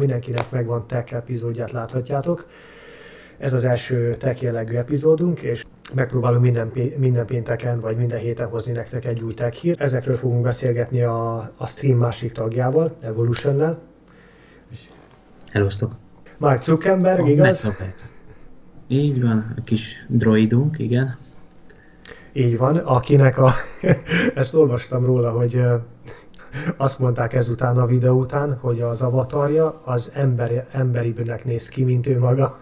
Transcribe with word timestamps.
Mindenkinek 0.00 0.50
megvan 0.50 0.86
tech 0.86 1.14
epizódját 1.14 1.72
láthatjátok. 1.72 2.46
Ez 3.38 3.52
az 3.52 3.64
első 3.64 4.14
tech 4.14 4.42
jellegű 4.42 4.74
epizódunk, 4.74 5.40
és 5.40 5.64
megpróbálunk 5.94 6.42
minden, 6.42 6.72
minden 6.96 7.26
pénteken 7.26 7.80
vagy 7.80 7.96
minden 7.96 8.18
héten 8.18 8.48
hozni 8.48 8.72
nektek 8.72 9.04
egy 9.04 9.22
új 9.22 9.34
tech 9.34 9.56
hírt. 9.56 9.80
Ezekről 9.80 10.16
fogunk 10.16 10.42
beszélgetni 10.42 11.02
a, 11.02 11.36
a 11.56 11.66
stream 11.66 11.98
másik 11.98 12.32
tagjával, 12.32 12.96
Evolution-nel. 13.00 13.78
Hellosztok! 15.52 15.96
Mark 16.38 16.62
Zuckerberg, 16.62 17.22
oh, 17.22 17.30
igaz? 17.30 17.68
Így 18.88 19.22
van, 19.22 19.54
a 19.58 19.62
kis 19.64 20.06
droidunk, 20.08 20.78
igen. 20.78 21.16
Így 22.32 22.58
van, 22.58 22.76
akinek 22.76 23.38
a... 23.38 23.52
ezt 24.34 24.54
olvastam 24.54 25.04
róla, 25.04 25.30
hogy 25.30 25.60
azt 26.76 26.98
mondták 26.98 27.34
ezután 27.34 27.76
a 27.76 27.86
videó 27.86 28.20
után, 28.20 28.58
hogy 28.60 28.80
az 28.80 29.02
avatarja 29.02 29.80
az 29.84 30.10
emberi, 30.14 30.60
emberibbnek 30.72 31.44
néz 31.44 31.68
ki, 31.68 31.84
mint 31.84 32.06
ő 32.06 32.18
maga. 32.18 32.60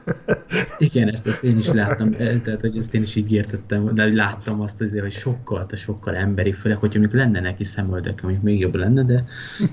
Igen, 0.79 1.09
ezt, 1.09 1.27
ezt 1.27 1.43
én 1.43 1.59
is 1.59 1.73
láttam, 1.83 2.15
eh, 2.19 2.41
tehát 2.45 2.61
hogy 2.61 2.77
ezt 2.77 2.95
én 2.95 3.03
is 3.03 3.15
így 3.15 3.33
értettem, 3.33 3.95
de 3.95 4.13
láttam 4.13 4.61
azt 4.61 4.81
azért, 4.81 5.03
hogy 5.03 5.13
sokkal, 5.13 5.67
a 5.73 5.77
sokkal 5.77 6.15
emberi, 6.15 6.53
főleg, 6.53 6.79
hogyha 6.79 6.99
mondjuk 6.99 7.23
lenne 7.23 7.41
neki 7.41 7.65
szemöldök, 7.65 8.21
amik 8.23 8.41
még 8.41 8.61
jobb 8.61 8.75
lenne, 8.75 9.03
de 9.03 9.25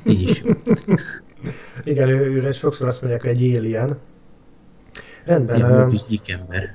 így 0.06 0.22
is 0.22 0.42
jó. 0.44 0.52
Igen, 1.84 2.10
ő, 2.10 2.36
őre 2.36 2.52
sokszor 2.52 2.88
azt 2.88 3.02
mondják, 3.02 3.22
hogy 3.24 3.44
egy 3.44 3.58
alien. 3.58 3.98
Rendben. 5.26 5.62
Uh, 5.62 5.94
kis 6.08 6.20
ember 6.26 6.74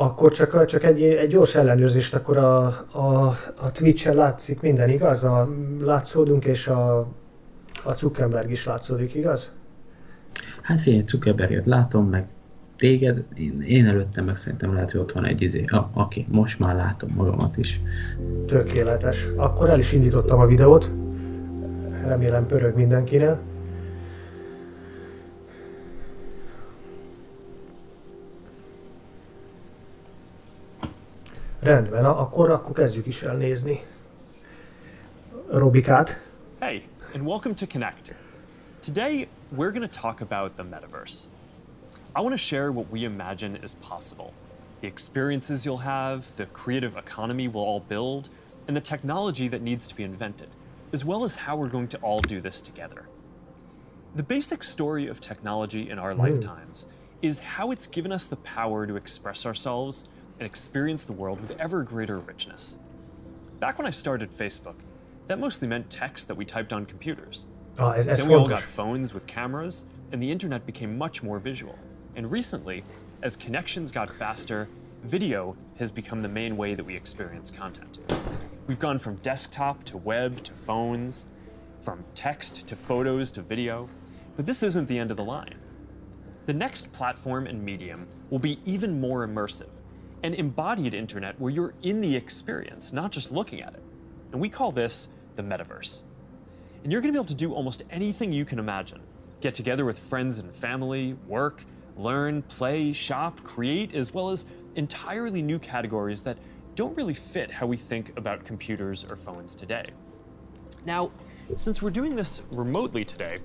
akkor 0.00 0.32
csak, 0.32 0.64
csak 0.66 0.84
egy, 0.84 1.02
egy 1.02 1.28
gyors 1.28 1.54
ellenőrzést, 1.54 2.14
akkor 2.14 2.36
a, 2.36 2.66
a, 2.92 3.36
a 3.60 3.72
Twitch-en 3.72 4.14
látszik 4.14 4.60
minden, 4.60 4.88
igaz? 4.88 5.24
A, 5.24 5.48
látszódunk, 5.80 6.44
és 6.44 6.68
a, 6.68 6.98
a 7.84 7.92
Zuckerberg 7.96 8.50
is 8.50 8.66
látszódik, 8.66 9.14
igaz? 9.14 9.52
Hát 10.62 10.80
figyelj, 10.80 11.02
Zuckerberget 11.06 11.66
látom, 11.66 12.08
meg 12.08 12.26
téged, 12.76 13.24
én, 13.34 13.62
én 13.66 13.86
előttem 13.86 14.24
meg 14.24 14.36
szerintem 14.36 14.72
lehet, 14.72 14.90
hogy 14.90 15.00
ott 15.00 15.12
van 15.12 15.24
egy 15.24 15.42
izé. 15.42 15.64
Ah, 15.66 15.96
oké, 15.96 16.26
most 16.28 16.58
már 16.58 16.74
látom 16.74 17.10
magamat 17.16 17.56
is. 17.56 17.80
Tökéletes. 18.46 19.28
Akkor 19.36 19.68
el 19.68 19.78
is 19.78 19.92
indítottam 19.92 20.40
a 20.40 20.46
videót. 20.46 20.92
Remélem 22.04 22.46
pörög 22.46 22.76
mindenkinek. 22.76 23.38
Rendben, 31.68 32.04
akkor, 32.04 32.50
akkor 32.50 32.72
kezdjük 32.72 33.06
is 33.06 33.22
el 33.22 33.36
nézni. 33.36 33.84
Robikát. 35.48 36.20
Hey, 36.58 36.82
and 37.14 37.26
welcome 37.26 37.54
to 37.54 37.66
Connect. 37.66 38.14
Today, 38.80 39.28
we're 39.56 39.70
going 39.70 39.90
to 39.90 40.00
talk 40.00 40.20
about 40.20 40.56
the 40.56 40.62
metaverse. 40.62 41.26
I 42.16 42.20
want 42.20 42.30
to 42.30 42.38
share 42.38 42.72
what 42.72 42.90
we 42.90 43.04
imagine 43.04 43.58
is 43.62 43.76
possible. 43.88 44.32
The 44.80 44.86
experiences 44.86 45.64
you'll 45.64 45.82
have, 45.82 46.22
the 46.34 46.46
creative 46.46 46.96
economy 46.96 47.48
we'll 47.48 47.64
all 47.64 47.80
build, 47.80 48.30
and 48.66 48.74
the 48.74 48.80
technology 48.80 49.48
that 49.48 49.60
needs 49.60 49.86
to 49.88 49.94
be 49.94 50.04
invented, 50.04 50.48
as 50.92 51.04
well 51.04 51.24
as 51.24 51.36
how 51.36 51.56
we're 51.56 51.70
going 51.70 51.88
to 51.88 51.98
all 51.98 52.20
do 52.20 52.40
this 52.40 52.62
together. 52.62 53.04
The 54.14 54.22
basic 54.22 54.62
story 54.62 55.06
of 55.06 55.20
technology 55.20 55.90
in 55.90 55.98
our 55.98 56.14
mm. 56.14 56.18
lifetimes 56.18 56.86
is 57.20 57.40
how 57.40 57.72
it's 57.72 57.86
given 57.86 58.12
us 58.12 58.26
the 58.26 58.36
power 58.36 58.86
to 58.86 58.96
express 58.96 59.44
ourselves 59.44 60.08
and 60.38 60.46
experience 60.46 61.04
the 61.04 61.12
world 61.12 61.40
with 61.40 61.58
ever 61.58 61.82
greater 61.82 62.18
richness. 62.18 62.78
Back 63.60 63.78
when 63.78 63.86
I 63.86 63.90
started 63.90 64.30
Facebook, 64.30 64.76
that 65.26 65.38
mostly 65.38 65.68
meant 65.68 65.90
text 65.90 66.28
that 66.28 66.36
we 66.36 66.44
typed 66.44 66.72
on 66.72 66.86
computers. 66.86 67.48
Oh, 67.78 68.00
then 68.00 68.28
we 68.28 68.34
all 68.34 68.48
got 68.48 68.62
phones 68.62 69.12
with 69.12 69.26
cameras, 69.26 69.84
and 70.10 70.22
the 70.22 70.30
internet 70.30 70.64
became 70.66 70.96
much 70.96 71.22
more 71.22 71.38
visual. 71.38 71.78
And 72.16 72.30
recently, 72.30 72.84
as 73.22 73.36
connections 73.36 73.92
got 73.92 74.10
faster, 74.10 74.68
video 75.04 75.56
has 75.78 75.90
become 75.90 76.22
the 76.22 76.28
main 76.28 76.56
way 76.56 76.74
that 76.74 76.84
we 76.84 76.96
experience 76.96 77.50
content. 77.50 77.98
We've 78.66 78.78
gone 78.78 78.98
from 78.98 79.16
desktop 79.16 79.84
to 79.84 79.98
web 79.98 80.42
to 80.44 80.52
phones, 80.52 81.26
from 81.80 82.04
text 82.14 82.66
to 82.66 82.76
photos 82.76 83.32
to 83.32 83.42
video, 83.42 83.88
but 84.36 84.46
this 84.46 84.62
isn't 84.62 84.88
the 84.88 84.98
end 84.98 85.10
of 85.10 85.16
the 85.16 85.24
line. 85.24 85.56
The 86.46 86.54
next 86.54 86.92
platform 86.92 87.46
and 87.46 87.62
medium 87.62 88.08
will 88.30 88.38
be 88.38 88.58
even 88.64 89.00
more 89.00 89.26
immersive 89.26 89.68
an 90.22 90.34
embodied 90.34 90.94
internet 90.94 91.38
where 91.40 91.50
you're 91.50 91.74
in 91.82 92.00
the 92.00 92.14
experience, 92.16 92.92
not 92.92 93.12
just 93.12 93.30
looking 93.30 93.60
at 93.60 93.74
it. 93.74 93.82
And 94.32 94.40
we 94.40 94.48
call 94.48 94.72
this 94.72 95.08
the 95.36 95.42
metaverse. 95.42 96.02
And 96.82 96.92
you're 96.92 97.00
going 97.00 97.12
to 97.12 97.16
be 97.16 97.20
able 97.20 97.28
to 97.28 97.34
do 97.34 97.54
almost 97.54 97.82
anything 97.90 98.32
you 98.32 98.44
can 98.44 98.58
imagine. 98.58 99.00
Get 99.40 99.54
together 99.54 99.84
with 99.84 99.98
friends 99.98 100.38
and 100.38 100.52
family, 100.52 101.16
work, 101.26 101.64
learn, 101.96 102.42
play, 102.42 102.92
shop, 102.92 103.42
create, 103.44 103.94
as 103.94 104.12
well 104.12 104.30
as 104.30 104.46
entirely 104.74 105.42
new 105.42 105.58
categories 105.58 106.22
that 106.22 106.38
don't 106.74 106.96
really 106.96 107.14
fit 107.14 107.50
how 107.50 107.66
we 107.66 107.76
think 107.76 108.16
about 108.16 108.44
computers 108.44 109.04
or 109.04 109.16
phones 109.16 109.56
today. 109.56 109.86
Now, 110.84 111.10
since 111.56 111.82
we're 111.82 111.90
doing 111.90 112.14
this 112.14 112.42
remotely 112.50 113.04
today, 113.04 113.38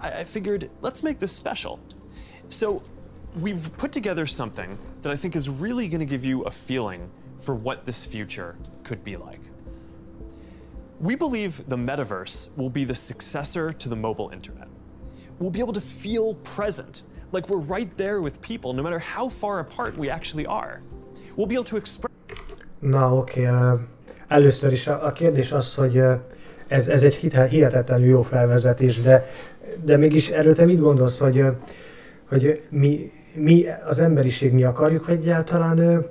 I, 0.00 0.24
figured 0.24 0.68
let's 0.82 1.02
make 1.02 1.18
this 1.18 1.32
special. 1.32 1.78
So 2.48 2.82
we've 3.40 3.76
put 3.76 3.92
together 3.92 4.26
something 4.26 4.78
that 5.02 5.12
I 5.12 5.16
think 5.16 5.36
is 5.36 5.48
really 5.48 5.88
going 5.88 6.00
to 6.00 6.06
give 6.06 6.24
you 6.24 6.42
a 6.42 6.50
feeling 6.50 7.10
for 7.38 7.54
what 7.54 7.84
this 7.84 8.04
future 8.04 8.56
could 8.82 9.04
be 9.04 9.16
like. 9.16 9.40
We 11.00 11.14
believe 11.16 11.68
the 11.68 11.76
metaverse 11.76 12.48
will 12.56 12.70
be 12.70 12.84
the 12.84 12.94
successor 12.94 13.72
to 13.72 13.88
the 13.88 13.96
mobile 13.96 14.30
internet. 14.30 14.68
We'll 15.38 15.50
be 15.50 15.60
able 15.60 15.74
to 15.74 15.82
feel 15.82 16.34
present, 16.36 17.02
like 17.32 17.50
we're 17.50 17.58
right 17.58 17.94
there 17.98 18.22
with 18.22 18.40
people, 18.40 18.72
no 18.72 18.82
matter 18.82 18.98
how 18.98 19.28
far 19.28 19.58
apart 19.58 19.98
we 19.98 20.08
actually 20.08 20.46
are. 20.46 20.82
We'll 21.36 21.46
be 21.46 21.54
able 21.54 21.64
to 21.64 21.76
express. 21.76 22.12
Na. 22.80 23.12
Okay. 23.12 23.46
Uh, 23.46 23.80
először 24.28 24.72
is 24.72 24.88
a, 24.88 25.12
kérdés 25.12 25.52
az, 25.52 25.74
hogy 25.74 25.98
uh, 25.98 26.18
ez, 26.68 26.88
ez 26.88 27.04
egy 27.04 27.14
hihetetlenül 27.50 28.06
jó 28.06 28.22
felvezetés, 28.22 29.00
de, 29.00 29.26
de 29.84 29.96
mégis 29.96 30.30
erről 30.30 30.54
te 30.54 30.64
mit 30.64 30.80
gondolsz, 30.80 31.18
hogy, 31.18 31.40
uh, 31.40 31.56
hogy 32.28 32.62
mi 32.70 33.12
mi 33.36 33.64
az 33.88 34.00
emberiség 34.00 34.52
mi 34.52 34.64
akarjuk, 34.64 35.04
hogy 35.04 35.14
egyáltalán 35.14 36.04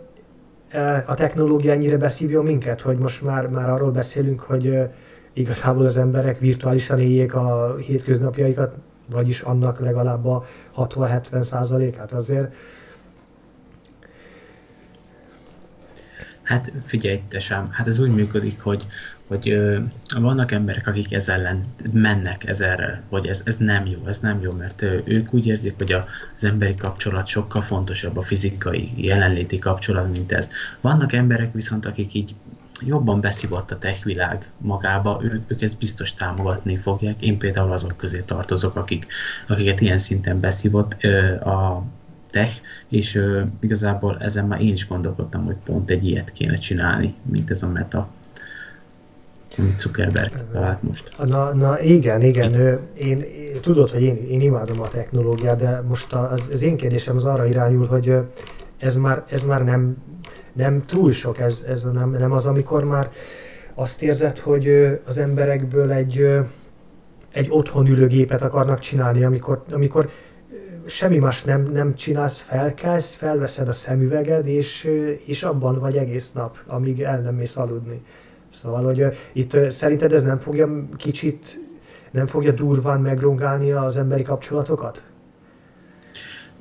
e, 0.70 1.04
a 1.08 1.16
technológia 1.16 1.72
ennyire 1.72 1.98
beszívjon 1.98 2.46
minket, 2.46 2.82
hogy 2.82 2.98
most 2.98 3.24
már, 3.24 3.48
már 3.48 3.70
arról 3.70 3.92
beszélünk, 3.92 4.40
hogy 4.40 4.80
igazából 5.34 5.86
az 5.86 5.98
emberek 5.98 6.40
virtuálisan 6.40 7.00
éljék 7.00 7.34
a 7.34 7.76
hétköznapjaikat, 7.76 8.76
vagyis 9.12 9.42
annak 9.42 9.80
legalább 9.80 10.26
a 10.26 10.46
60-70 10.78 11.42
százalékát 11.42 12.14
azért. 12.14 12.56
Hát 16.44 16.72
figyelj, 16.86 17.22
tesám, 17.28 17.70
hát 17.72 17.88
ez 17.88 18.00
úgy 18.00 18.14
működik, 18.14 18.62
hogy 18.62 18.86
hogy 19.28 19.50
ö, 19.50 19.80
vannak 20.20 20.52
emberek, 20.52 20.88
akik 20.88 21.14
ez 21.14 21.30
ellen 21.30 21.64
mennek 21.94 22.48
ezerrel, 22.48 23.02
hogy 23.10 23.28
ez, 23.28 23.42
ez 23.46 23.58
nem 23.58 23.86
jó, 23.86 24.08
ez 24.08 24.20
nem 24.20 24.42
jó, 24.42 24.52
mert 24.52 24.82
ö, 24.82 24.98
ők 25.04 25.34
úgy 25.34 25.48
érzik, 25.48 25.74
hogy 25.78 25.92
a, 25.92 26.06
az 26.36 26.44
emberi 26.44 26.76
kapcsolat 26.76 27.28
sokkal 27.28 27.62
fontosabb, 27.62 28.18
a 28.18 28.22
fizikai 28.22 28.92
jelenléti 28.96 29.58
kapcsolat, 29.58 30.12
mint 30.12 30.32
ez. 30.32 30.50
Vannak 30.82 31.14
emberek 31.14 31.54
viszont, 31.54 31.86
akik 31.86 32.14
így 32.14 32.36
jobban 32.80 33.22
beszívott 33.22 33.72
a 33.72 33.78
tech 33.78 34.04
világ 34.04 34.50
magába, 34.58 35.20
ők, 35.24 35.52
ők 35.52 35.62
ezt 35.62 35.80
biztos 35.80 36.14
támogatni 36.14 36.78
fogják. 36.78 37.22
Én 37.22 37.38
például 37.38 37.72
azok 37.72 37.98
közé 37.98 38.22
tartozok, 38.26 38.76
akik, 38.76 39.08
akiket 39.48 39.82
ilyen 39.82 39.98
szinten 39.98 40.40
beszívott 40.40 40.96
ö, 41.02 41.36
a 41.36 41.84
tech, 42.30 42.62
és 42.90 43.16
ö, 43.16 43.44
igazából 43.60 44.18
ezen 44.20 44.46
már 44.46 44.62
én 44.62 44.74
is 44.74 44.88
gondolkodtam, 44.88 45.46
hogy 45.46 45.56
pont 45.66 45.90
egy 45.90 46.06
ilyet 46.06 46.32
kéne 46.32 46.56
csinálni, 46.56 47.14
mint 47.22 47.52
ez 47.52 47.64
a 47.64 47.68
meta 47.68 48.10
Zuckerberg 49.78 50.32
talált 50.52 50.84
most. 50.84 51.12
Na, 51.26 51.54
na 51.54 51.82
igen, 51.82 52.22
igen. 52.22 52.54
Én, 52.54 52.80
én, 52.98 53.26
tudod, 53.62 53.92
hogy 53.92 54.02
én, 54.02 54.28
én 54.30 54.42
imádom 54.42 54.80
a 54.82 54.88
technológiát, 54.88 55.58
de 55.58 55.84
most 55.88 56.14
az, 56.14 56.50
az 56.52 56.64
én 56.64 56.78
kérdésem 56.78 57.16
az 57.16 57.26
arra 57.26 57.46
irányul, 57.46 57.86
hogy 57.86 58.18
ez 58.78 58.98
már, 58.98 59.24
ez 59.30 59.46
már 59.46 59.64
nem, 59.64 59.98
nem 60.54 60.82
túl 60.82 61.12
sok, 61.12 61.40
ez, 61.40 61.66
ez 61.70 61.84
nem, 61.84 62.10
nem 62.10 62.32
az, 62.32 62.48
amikor 62.48 62.84
már 62.84 63.12
azt 63.74 64.04
érzed, 64.04 64.40
hogy 64.40 65.00
az 65.06 65.20
emberekből 65.20 65.92
egy, 65.92 66.28
egy 67.32 67.48
otthon 67.50 67.88
ülő 67.88 68.08
gépet 68.08 68.42
akarnak 68.42 68.80
csinálni, 68.80 69.24
amikor, 69.24 69.64
amikor 69.72 70.10
semmi 70.86 71.18
más 71.18 71.44
nem, 71.44 71.70
nem 71.74 71.96
csinálsz, 71.96 72.38
felkelsz, 72.38 73.14
felveszed 73.14 73.68
a 73.68 73.74
szemüveged, 73.74 74.48
és, 74.48 74.92
és 75.26 75.44
abban 75.44 75.78
vagy 75.78 75.98
egész 75.98 76.32
nap, 76.32 76.58
amíg 76.68 77.02
el 77.02 77.22
nem 77.22 77.36
mész 77.36 77.58
aludni. 77.58 78.02
Szóval, 78.56 78.84
hogy 78.84 79.06
itt 79.34 79.60
szerinted 79.70 80.14
ez 80.14 80.24
nem 80.24 80.38
fogja 80.38 80.88
kicsit, 80.98 81.60
nem 82.12 82.26
fogja 82.26 82.52
durván 82.52 83.02
megrongálni 83.02 83.72
az 83.72 83.98
emberi 83.98 84.24
kapcsolatokat? 84.24 85.06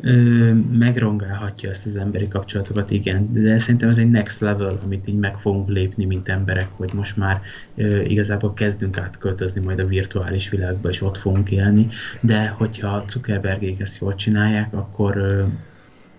Ö, 0.01 0.53
megrongálhatja 0.79 1.69
ezt 1.71 1.87
az 1.87 1.97
emberi 1.97 2.29
kapcsolatokat, 2.29 2.91
igen, 2.91 3.33
de 3.33 3.59
szerintem 3.59 3.89
ez 3.89 3.99
egy 3.99 4.11
next 4.11 4.41
level, 4.41 4.79
amit 4.85 5.09
így 5.09 5.19
meg 5.19 5.39
fogunk 5.39 5.69
lépni, 5.69 6.05
mint 6.05 6.29
emberek, 6.29 6.69
hogy 6.77 6.91
most 6.95 7.17
már 7.17 7.41
ö, 7.77 8.01
igazából 8.01 8.53
kezdünk 8.55 8.99
átköltözni 8.99 9.65
majd 9.65 9.79
a 9.79 9.87
virtuális 9.87 10.49
világba, 10.49 10.89
és 10.89 11.03
ott 11.03 11.17
fogunk 11.17 11.51
élni, 11.51 11.87
de 12.21 12.49
hogyha 12.49 13.05
Zuckerbergék 13.09 13.81
ezt 13.81 14.01
jól 14.01 14.15
csinálják, 14.15 14.75
akkor 14.75 15.17
ö, 15.17 15.43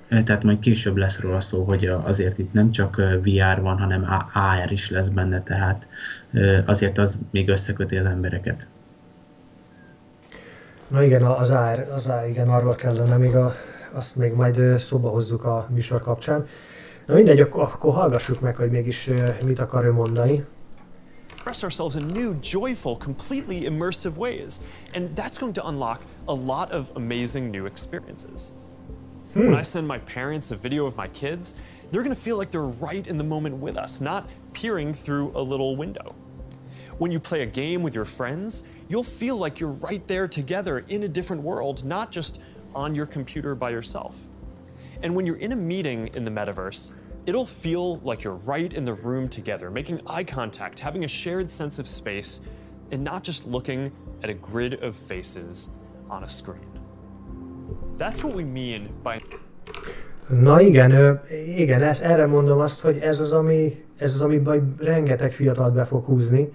tehát 0.07 0.43
majd 0.43 0.59
később 0.59 0.95
lesz 0.95 1.19
róla 1.19 1.39
szó, 1.39 1.63
hogy 1.63 1.85
azért 1.85 2.37
itt 2.37 2.53
nem 2.53 2.71
csak 2.71 2.95
VR 2.95 3.61
van, 3.61 3.77
hanem 3.77 4.07
AR 4.33 4.71
is 4.71 4.89
lesz 4.89 5.07
benne, 5.07 5.41
tehát 5.41 5.87
azért 6.65 6.97
az 6.97 7.19
még 7.31 7.49
összeköti 7.49 7.97
az 7.97 8.05
embereket. 8.05 8.67
Na 10.87 11.03
igen, 11.03 11.23
az 11.23 11.51
AR, 11.51 11.87
az 11.95 12.07
AR 12.07 12.27
igen, 12.27 12.49
arról 12.49 12.75
kellene 12.75 13.17
még 13.17 13.35
a, 13.35 13.53
azt 13.91 14.15
még 14.15 14.33
majd 14.33 14.79
szóba 14.79 15.09
hozzuk 15.09 15.43
a 15.43 15.67
műsor 15.69 16.01
kapcsán. 16.01 16.47
Na 17.05 17.13
mindegy, 17.13 17.39
akkor, 17.39 17.63
akkor 17.63 17.93
hallgassuk 17.93 18.39
meg, 18.39 18.55
hogy 18.55 18.71
mégis 18.71 19.09
mit 19.45 19.59
akar 19.59 19.85
ő 19.85 19.91
mondani. 19.91 20.45
express 21.45 21.63
ourselves 21.63 21.95
in 21.95 22.07
new, 22.07 22.33
joyful, 22.41 22.97
completely 22.97 23.65
immersive 23.67 24.17
ways. 24.17 24.59
And 24.95 25.15
that's 25.15 25.37
going 25.37 25.53
to 25.53 25.63
unlock 25.63 26.01
a 26.27 26.33
lot 26.33 26.71
of 26.71 26.91
amazing 26.95 27.51
new 27.51 27.67
experiences. 27.67 28.51
Hmm. 29.35 29.47
When 29.47 29.55
I 29.55 29.63
send 29.63 29.85
my 29.85 29.97
parents 29.99 30.51
a 30.51 30.55
video 30.55 30.85
of 30.85 30.95
my 30.95 31.09
kids, 31.09 31.55
they're 31.91 32.03
going 32.03 32.15
to 32.15 32.21
feel 32.21 32.37
like 32.37 32.51
they're 32.51 32.61
right 32.61 33.05
in 33.05 33.17
the 33.17 33.23
moment 33.23 33.57
with 33.57 33.75
us, 33.75 33.99
not 33.99 34.29
peering 34.53 34.93
through 34.93 35.33
a 35.35 35.41
little 35.41 35.75
window. 35.75 36.15
When 36.99 37.11
you 37.11 37.19
play 37.19 37.41
a 37.41 37.45
game 37.45 37.83
with 37.83 37.93
your 37.93 38.05
friends, 38.05 38.63
you'll 38.87 39.03
feel 39.03 39.35
like 39.35 39.59
you're 39.59 39.73
right 39.73 40.07
there 40.07 40.29
together 40.29 40.85
in 40.87 41.03
a 41.03 41.09
different 41.09 41.43
world, 41.43 41.83
not 41.83 42.13
just 42.13 42.39
on 42.73 42.95
your 42.95 43.05
computer 43.05 43.55
by 43.55 43.71
yourself. 43.71 44.17
And 45.03 45.13
when 45.13 45.25
you're 45.25 45.35
in 45.35 45.51
a 45.51 45.57
meeting 45.57 46.07
in 46.13 46.23
the 46.23 46.31
metaverse, 46.31 46.93
it'll 47.25 47.45
feel 47.45 47.97
like 47.97 48.23
you're 48.23 48.35
right 48.35 48.73
in 48.73 48.85
the 48.85 48.93
room 48.93 49.27
together, 49.27 49.69
making 49.69 49.99
eye 50.07 50.23
contact, 50.23 50.79
having 50.79 51.03
a 51.03 51.09
shared 51.09 51.51
sense 51.51 51.77
of 51.77 51.89
space, 51.89 52.39
and 52.91 53.03
not 53.03 53.21
just 53.21 53.45
looking 53.45 53.91
at 54.23 54.29
a 54.29 54.33
grid 54.33 54.75
of 54.81 54.95
faces 54.95 55.71
on 56.09 56.23
a 56.23 56.29
screen. 56.29 56.74
That's 57.97 58.23
what 58.23 58.35
we 58.35 58.43
mean 58.43 58.89
by 59.03 59.17
Na 60.27 60.61
igen, 60.61 61.19
igen, 61.57 61.83
ez, 61.83 62.01
erre 62.01 62.25
mondom 62.25 62.59
azt, 62.59 62.81
hogy 62.81 62.97
ez 62.97 63.19
az, 63.19 63.33
ami, 63.33 63.85
ez 63.97 64.13
az, 64.13 64.21
ami 64.21 64.41
rengeteg 64.79 65.31
fiatalt 65.31 65.73
be 65.73 65.85
fog 65.85 66.05
húzni, 66.05 66.51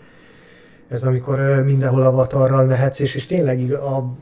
ez 0.89 1.05
amikor 1.05 1.63
mindenhol 1.65 2.03
avatarral 2.03 2.65
mehetsz, 2.65 3.01
és, 3.01 3.15
és 3.15 3.27
tényleg 3.27 3.73
a, 3.73 4.15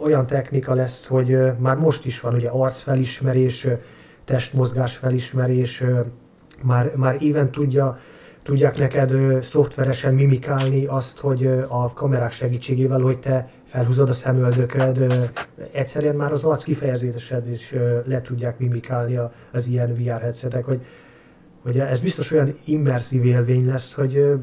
olyan 0.00 0.26
technika 0.26 0.74
lesz, 0.74 1.06
hogy 1.06 1.38
már 1.58 1.76
most 1.76 2.06
is 2.06 2.20
van 2.20 2.34
ugye 2.34 2.48
arcfelismerés, 2.48 3.66
testmozgás 4.24 4.96
felismerés, 4.96 5.84
már, 6.62 6.96
már 6.96 7.16
éven 7.20 7.50
tudja, 7.50 7.98
tudják 8.42 8.78
neked 8.78 9.44
szoftveresen 9.44 10.14
mimikálni 10.14 10.86
azt, 10.86 11.20
hogy 11.20 11.46
a 11.68 11.92
kamerák 11.92 12.32
segítségével, 12.32 13.00
hogy 13.00 13.18
te 13.18 13.50
felhúzod 13.68 14.08
a 14.08 14.12
szemöldököd, 14.12 15.12
egyszerűen 15.72 16.14
már 16.14 16.32
az 16.32 16.44
arc 16.44 16.64
kifejezésed 16.64 17.50
is 17.50 17.74
le 18.04 18.20
tudják 18.20 18.58
mimikálni 18.58 19.18
az 19.52 19.68
ilyen 19.68 19.94
VR 19.94 20.20
headsetek, 20.20 20.64
hogy, 20.64 20.80
hogy 21.62 21.78
ez 21.78 22.00
biztos 22.00 22.32
olyan 22.32 22.58
immerzív 22.64 23.24
élvény 23.24 23.66
lesz, 23.66 23.94
hogy 23.94 24.38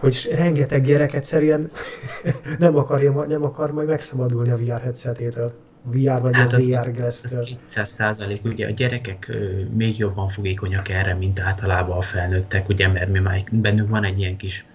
hogy 0.00 0.30
rengeteg 0.34 0.84
gyerek 0.84 1.14
egyszerűen 1.14 1.70
nem, 2.58 2.76
akarja, 2.76 3.24
nem 3.28 3.44
akar 3.44 3.72
majd 3.72 3.88
megszabadulni 3.88 4.50
a 4.50 4.56
VR 4.56 4.80
headsetétől. 4.80 5.52
VR 5.82 6.20
vagy 6.20 6.34
hát 6.34 6.46
az, 6.46 6.54
az 6.54 6.66
VR 6.66 6.92
glass 6.92 7.24
200 7.66 7.88
százalék, 7.88 8.44
ugye 8.44 8.66
a 8.66 8.70
gyerekek 8.70 9.26
ö, 9.28 9.62
még 9.76 9.98
jobban 9.98 10.28
fogékonyak 10.28 10.88
erre, 10.88 11.14
mint 11.14 11.40
általában 11.40 11.96
a 11.96 12.00
felnőttek, 12.00 12.68
ugye, 12.68 12.88
mert 12.88 13.10
mi 13.10 13.18
már 13.18 13.42
bennünk 13.52 13.88
van 13.88 14.04
egy 14.04 14.18
ilyen 14.18 14.36
kis 14.36 14.66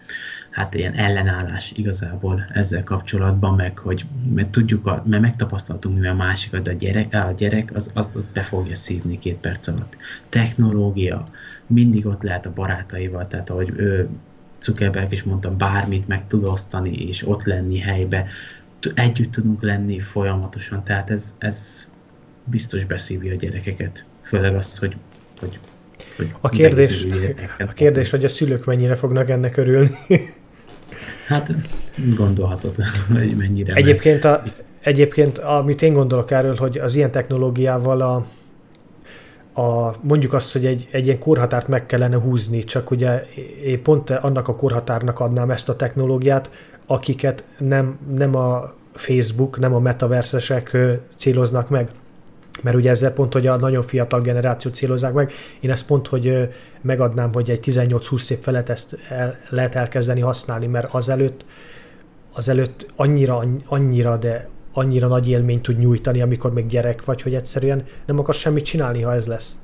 hát 0.56 0.74
ilyen 0.74 0.94
ellenállás 0.94 1.72
igazából 1.76 2.46
ezzel 2.54 2.84
kapcsolatban, 2.84 3.56
meg 3.56 3.78
hogy 3.78 4.06
mert 4.34 4.50
tudjuk, 4.50 4.88
a, 4.88 5.04
mert 5.06 5.22
megtapasztaltunk 5.22 6.00
mi 6.00 6.08
a 6.08 6.14
másikat, 6.14 6.62
de 6.62 6.72
a 6.72 6.74
gyerek, 6.74 7.14
a 7.14 7.34
gyerek 7.38 7.72
az, 7.74 7.92
az, 7.94 8.12
az 8.16 8.30
be 8.34 8.42
fogja 8.42 8.76
szívni 8.76 9.20
két 9.20 9.38
perc 9.38 9.68
alatt. 9.68 9.98
Technológia, 10.30 11.28
mindig 11.68 12.06
ott 12.06 12.24
lehet 12.24 12.46
a 12.46 12.54
barátaival, 12.54 13.26
tehát 13.26 13.50
ahogy 13.50 13.74
ő, 13.76 14.10
Zuckerberg 14.62 15.12
is 15.12 15.24
mondta, 15.24 15.56
bármit 15.56 16.08
meg 16.08 16.28
tud 16.28 16.44
osztani, 16.44 17.08
és 17.08 17.28
ott 17.28 17.44
lenni 17.44 17.80
helybe, 17.80 18.26
együtt 18.94 19.32
tudunk 19.32 19.62
lenni 19.62 20.00
folyamatosan, 20.00 20.84
tehát 20.84 21.10
ez, 21.10 21.36
ez 21.38 21.90
biztos 22.44 22.86
beszívja 22.86 23.34
a 23.34 23.36
gyerekeket, 23.36 24.06
főleg 24.22 24.56
azt, 24.56 24.80
hogy, 24.80 24.96
hogy, 25.40 25.60
hogy 26.16 26.32
a 26.42 26.50
kérdés, 26.50 27.06
a 27.60 27.74
kérdés, 27.74 28.10
hogy 28.10 28.24
a 28.24 28.28
szülők 28.30 28.66
mennyire 28.66 28.96
fognak 28.96 29.30
ennek 29.30 29.58
örülni. 29.58 29.90
Hát 31.28 31.52
gondolhatod, 32.16 32.76
hogy 33.14 33.36
mennyire. 33.38 33.74
Egyébként, 33.74 34.24
a, 34.24 34.44
egyébként 34.80 35.38
amit 35.38 35.82
én 35.82 35.94
gondolok 35.94 36.32
erről, 36.32 36.56
hogy 36.56 36.78
az 36.78 36.96
ilyen 36.96 37.12
technológiával 37.12 38.02
a, 38.02 38.26
a, 39.62 39.94
mondjuk 40.02 40.34
azt, 40.34 40.52
hogy 40.52 40.66
egy, 40.66 40.88
egy 40.92 41.06
ilyen 41.06 41.20
korhatárt 41.20 41.68
meg 41.68 41.86
kellene 41.86 42.18
húzni, 42.18 42.64
csak 42.64 42.92
ugye 42.92 43.26
én 43.64 43.84
pont 43.84 44.10
annak 44.10 44.48
a 44.48 44.56
korhatárnak 44.56 45.20
adnám 45.20 45.52
ezt 45.52 45.70
a 45.70 45.76
technológiát, 45.76 46.50
akiket 46.86 47.44
nem, 47.58 48.00
nem 48.16 48.36
a 48.36 48.74
Facebook, 48.94 49.60
nem 49.60 49.74
a 49.74 49.80
metaversesek 49.80 50.78
céloznak 51.16 51.70
meg. 51.70 51.90
Mert 52.62 52.76
ugye 52.76 52.90
ezzel 52.90 53.14
pont, 53.14 53.34
hogy 53.34 53.48
a 53.48 53.56
nagyon 53.56 53.82
fiatal 53.82 54.22
generáció 54.22 54.72
célozzák 54.72 55.14
meg, 55.14 55.32
én 55.60 55.72
ezt 55.72 55.86
pont, 55.86 56.08
hogy 56.08 56.50
megadnám, 56.82 57.34
hogy 57.34 57.50
egy 57.50 57.60
18-20 57.64 58.30
év 58.32 58.40
felett 58.40 58.70
ezt 58.70 58.98
el, 59.10 59.40
lehet 59.50 59.76
elkezdeni 59.76 60.22
használni, 60.22 60.68
mert 60.68 60.94
azelőtt, 60.94 61.46
azelőtt 62.34 62.86
annyira, 62.96 63.44
annyira, 63.66 64.18
de 64.18 64.48
annyira 64.74 65.08
nagy 65.08 65.30
élményt 65.30 65.62
tud 65.62 65.78
nyújtani, 65.78 66.22
amikor 66.22 66.54
még 66.54 66.68
gyerek 66.68 67.06
vagy, 67.06 67.22
hogy 67.22 67.34
egyszerűen 67.34 67.84
nem 68.06 68.20
akarsz 68.20 68.38
semmit 68.38 68.66
csinálni, 68.66 69.02
ha 69.02 69.14
ez 69.14 69.28
lesz. 69.28 69.58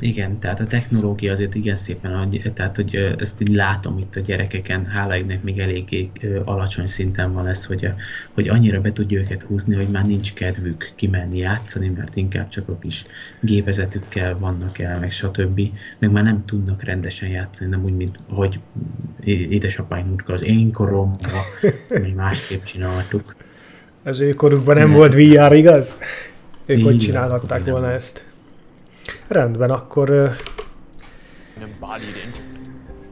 Igen, 0.00 0.38
tehát 0.38 0.60
a 0.60 0.66
technológia 0.66 1.32
azért 1.32 1.54
igen 1.54 1.76
szépen, 1.76 2.30
tehát 2.54 2.76
hogy 2.76 3.14
ezt 3.18 3.40
így 3.40 3.54
látom 3.54 3.98
itt 3.98 4.16
a 4.16 4.20
gyerekeken, 4.20 4.86
hála 4.86 5.16
égnek 5.16 5.42
még 5.42 5.58
eléggé 5.58 6.10
alacsony 6.44 6.86
szinten 6.86 7.32
van 7.32 7.46
ez, 7.46 7.64
hogy, 7.64 7.88
hogy 8.32 8.48
annyira 8.48 8.80
be 8.80 8.92
tudja 8.92 9.20
őket 9.20 9.42
húzni, 9.42 9.74
hogy 9.74 9.88
már 9.88 10.06
nincs 10.06 10.34
kedvük 10.34 10.92
kimenni 10.94 11.38
játszani, 11.38 11.88
mert 11.88 12.16
inkább 12.16 12.48
csak 12.48 12.68
a 12.68 12.78
kis 12.78 13.04
gépezetükkel 13.40 14.38
vannak 14.38 14.78
el, 14.78 14.98
meg 14.98 15.10
stb. 15.10 15.60
Meg 15.98 16.10
már 16.10 16.24
nem 16.24 16.44
tudnak 16.44 16.82
rendesen 16.82 17.28
játszani, 17.28 17.70
nem 17.70 17.84
úgy, 17.84 17.96
mint 17.96 18.16
hogy 18.28 18.58
édesapáink 19.24 20.28
az 20.28 20.44
én 20.44 20.72
koromban, 20.72 21.42
mi 22.02 22.10
másképp 22.10 22.64
csináltuk. 22.64 23.36
Az 24.02 24.20
ő 24.20 24.34
korukban 24.34 24.76
nem 24.76 24.92
volt 24.92 25.14
VR, 25.14 25.52
igaz? 25.52 25.96
Ők 26.66 26.82
hogy 26.82 26.98
csinálhatták 26.98 27.64
volna 27.64 27.92
ezt? 27.92 28.24
Rendben, 29.28 29.70
akkor... 29.70 30.36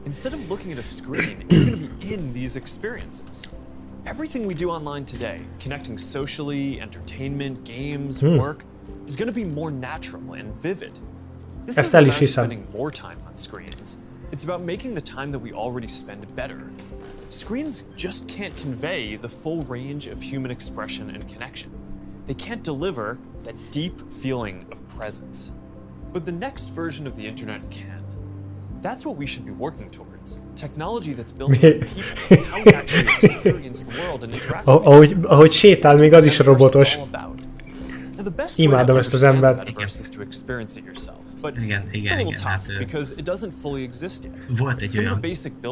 Instead 0.05 0.33
of 0.33 0.49
looking 0.49 0.71
at 0.71 0.77
a 0.77 0.83
screen, 0.83 1.43
you're 1.49 1.65
going 1.65 1.89
to 1.89 1.95
be 1.95 2.13
in 2.13 2.31
these 2.31 2.55
experiences. 2.55 3.47
Everything 4.05 4.45
we 4.45 4.53
do 4.53 4.69
online 4.69 5.03
today, 5.03 5.41
connecting 5.59 5.97
socially, 5.97 6.79
entertainment, 6.79 7.63
games, 7.63 8.21
hmm. 8.21 8.37
work, 8.37 8.63
is 9.07 9.15
going 9.15 9.27
to 9.27 9.33
be 9.33 9.43
more 9.43 9.71
natural 9.71 10.33
and 10.33 10.53
vivid. 10.55 10.99
This 11.65 11.79
is 11.79 11.93
about 11.93 12.13
spending 12.27 12.67
more 12.71 12.91
time 12.91 13.19
on 13.25 13.35
screens. 13.35 13.97
It's 14.31 14.43
about 14.43 14.61
making 14.61 14.93
the 14.93 15.01
time 15.01 15.31
that 15.31 15.39
we 15.39 15.53
already 15.53 15.87
spend 15.87 16.33
better. 16.35 16.69
Screens 17.27 17.85
just 17.95 18.27
can't 18.27 18.55
convey 18.55 19.15
the 19.15 19.29
full 19.29 19.63
range 19.63 20.05
of 20.05 20.21
human 20.21 20.51
expression 20.51 21.09
and 21.09 21.27
connection. 21.27 21.71
They 22.27 22.35
can't 22.35 22.63
deliver 22.63 23.17
that 23.43 23.55
deep 23.71 23.99
feeling 24.11 24.67
of 24.71 24.87
presence. 24.87 25.55
But 26.15 26.23
the 26.23 26.31
next 26.31 26.69
version 26.69 27.07
of 27.07 27.17
the 27.17 27.27
internet 27.27 27.69
can. 27.69 28.01
That's 28.81 29.05
what 29.05 29.17
we 29.17 29.25
should 29.25 29.45
be 29.45 29.51
working 29.51 29.89
towards. 29.89 30.39
Technology 30.55 31.11
that's 31.11 31.33
built 31.33 31.49
on 31.49 31.55
people, 31.61 31.89
how 32.51 32.63
we 32.63 32.71
actually 32.71 33.07
experience 33.21 33.83
the 33.83 33.99
world 33.99 34.23
and 34.23 34.33
interact 34.33 34.65
oh, 34.65 34.77
with 34.77 34.87
ahogy, 34.87 35.17
ahogy 35.23 35.51
sétál, 35.51 35.95
még 35.95 36.13
az 36.13 36.25
is 36.25 36.39
robotos. 36.39 36.97
Imádom 38.55 38.97
ezt 38.97 39.13
az 39.13 39.23
embert. 39.23 39.67
Igen, 39.67 39.87
igen, 41.91 42.19
igen. 42.19 42.41
Hát, 42.41 42.71
volt 44.57 44.81
egy 44.81 44.99
olyan 44.99 45.19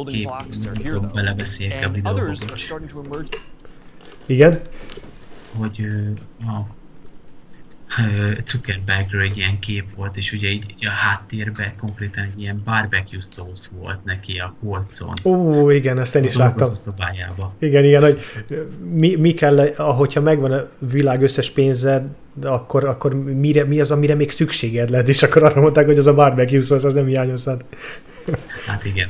kép, 0.05 0.29
amikor 0.63 1.11
belebeszéljek 1.13 1.85
a 1.85 1.89
videóba 1.89 2.09
Igen? 4.25 4.61
Hogy 5.57 5.85
a 6.39 6.82
Zuckerbergről 8.45 9.21
egy 9.21 9.37
ilyen 9.37 9.59
kép 9.59 9.83
volt, 9.95 10.17
és 10.17 10.31
ugye 10.31 10.47
így, 10.49 10.65
így 10.77 10.87
a 10.87 10.91
háttérben 10.91 11.73
konkrétan 11.79 12.23
egy 12.23 12.41
ilyen 12.41 12.61
barbecue 12.63 13.21
sauce 13.21 13.69
volt 13.79 14.03
neki 14.03 14.37
a 14.37 14.55
polcon. 14.61 15.13
Ó, 15.23 15.69
igen, 15.69 15.99
ezt 15.99 16.15
én 16.15 16.23
is 16.23 16.35
láttam. 16.35 16.73
szobájába. 16.73 17.53
Igen, 17.59 17.83
igen, 17.83 18.01
hogy 18.01 18.17
mi, 18.93 19.15
mi 19.15 19.33
kell, 19.33 19.59
ahogyha 19.59 20.21
megvan 20.21 20.51
a 20.51 20.67
világ 20.91 21.21
összes 21.21 21.49
pénze, 21.51 22.05
akkor, 22.41 22.85
akkor 22.85 23.13
mire, 23.13 23.63
mi 23.63 23.79
az, 23.79 23.91
amire 23.91 24.15
még 24.15 24.31
szükséged 24.31 24.89
lehet, 24.89 25.09
és 25.09 25.23
akkor 25.23 25.43
arra 25.43 25.61
mondták, 25.61 25.85
hogy 25.85 25.97
az 25.97 26.07
a 26.07 26.13
barbecue 26.13 26.61
sauce, 26.61 26.87
az 26.87 26.93
nem 26.93 27.05
hiányozhat. 27.05 27.65
Hát 28.65 28.85
igen. 28.85 29.09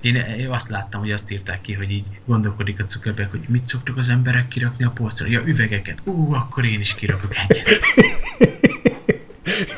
Én, 0.00 0.14
én 0.14 0.48
azt 0.48 0.68
láttam, 0.68 1.00
hogy 1.00 1.12
azt 1.12 1.30
írták 1.30 1.60
ki, 1.60 1.72
hogy 1.72 1.90
így 1.90 2.06
gondolkodik 2.24 2.80
a 2.80 2.84
Zuckerberg, 2.88 3.30
hogy 3.30 3.44
mit 3.48 3.66
szoktak 3.66 3.96
az 3.96 4.08
emberek 4.08 4.48
kirakni 4.48 4.84
a 4.84 4.90
polcra. 4.90 5.26
Ja, 5.26 5.42
üvegeket. 5.46 6.02
Ú, 6.04 6.32
akkor 6.32 6.64
én 6.64 6.80
is 6.80 6.94
kirakok 6.94 7.32
egyet. 7.48 7.68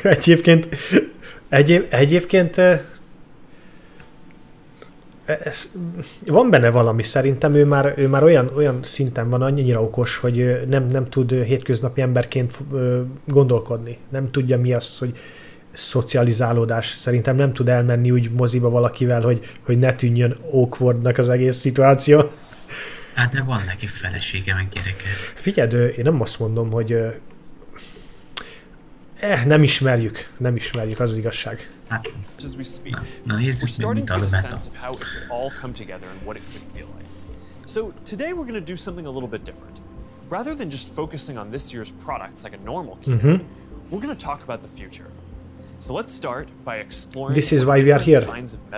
egyébként, 0.18 0.68
egyéb, 1.48 1.86
egyébként 1.88 2.60
ez, 5.28 5.72
van 6.26 6.50
benne 6.50 6.70
valami, 6.70 7.02
szerintem 7.02 7.54
ő 7.54 7.64
már, 7.64 7.94
ő 7.96 8.08
már 8.08 8.22
olyan, 8.22 8.50
olyan 8.56 8.78
szinten 8.82 9.30
van, 9.30 9.42
annyira 9.42 9.82
okos, 9.82 10.16
hogy 10.16 10.60
nem, 10.68 10.86
nem 10.86 11.08
tud 11.08 11.30
hétköznapi 11.30 12.00
emberként 12.00 12.58
gondolkodni. 13.24 13.98
Nem 14.08 14.30
tudja 14.30 14.58
mi 14.58 14.72
az, 14.72 14.98
hogy 14.98 15.18
szocializálódás. 15.78 16.96
Szerintem 16.98 17.36
nem 17.36 17.52
tud 17.52 17.68
elmenni 17.68 18.10
úgy 18.10 18.30
moziba 18.30 18.70
valakivel, 18.70 19.20
hogy, 19.20 19.56
hogy 19.62 19.78
ne 19.78 19.94
tűnjön 19.94 20.36
awkwardnak 20.50 21.18
az 21.18 21.28
egész 21.28 21.56
szituáció. 21.56 22.30
Hát 23.14 23.32
de 23.32 23.42
van 23.42 23.62
neki 23.66 23.86
felesége, 23.86 24.54
meg 24.54 24.68
gyereke. 24.68 25.08
Figyeld, 25.34 25.72
én 25.72 26.02
nem 26.02 26.20
azt 26.20 26.38
mondom, 26.38 26.70
hogy 26.70 26.92
eh, 29.20 29.44
nem 29.44 29.62
ismerjük, 29.62 30.32
nem 30.36 30.56
ismerjük, 30.56 31.00
az, 31.00 31.10
az 31.10 31.16
igazság. 31.16 31.70
Hát, 31.88 32.12
na, 32.84 33.02
na 33.24 33.36
nézzük, 33.36 33.68
starting 33.68 34.06
to 34.08 34.18
get 34.18 36.02
a 36.02 36.30
like. 36.32 37.08
So 37.66 37.92
today 38.04 38.32
we're 38.32 38.46
going 38.46 38.64
to 38.64 38.72
do 38.72 38.76
something 38.76 39.06
a 39.06 39.10
little 39.10 39.28
bit 39.28 39.44
different. 39.44 39.80
Rather 40.28 40.54
than 40.54 40.70
just 40.70 40.88
focusing 40.88 41.38
on 41.38 41.50
this 41.50 41.72
year's 41.72 41.92
products 42.04 42.44
like 42.44 42.56
a 42.56 42.64
normal 42.64 42.98
community, 43.02 43.28
mm-hmm. 43.28 43.90
we're 43.90 44.02
going 44.02 44.16
to 44.16 44.24
talk 44.24 44.42
about 44.42 44.62
the 44.62 44.68
future. 44.68 45.06
So 45.78 45.94
let's 45.94 46.12
start 46.12 46.48
by 46.64 46.76
exploring 46.76 47.34
this 47.34 47.52
is 47.52 47.64
why 47.64 47.80
we 47.82 47.92
are 47.92 48.00
here. 48.00 48.20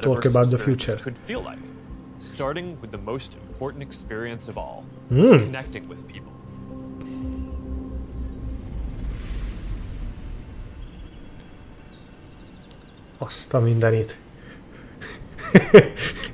Talk 0.02 0.26
about 0.26 0.50
the 0.50 0.59
future. 0.59 0.97
Could 0.97 1.19
feel 1.19 1.42
like, 1.42 1.59
starting 2.19 2.78
with 2.80 2.90
the 2.90 2.99
most 2.99 3.37
important 3.49 3.83
experience 3.83 4.49
of 4.49 4.59
all: 4.59 4.85
mm. 5.11 5.38
connecting 5.38 5.88
with 5.88 6.07
people. 6.07 6.33
Azt 13.19 13.54
a 13.54 13.61
mindenit. 13.61 14.19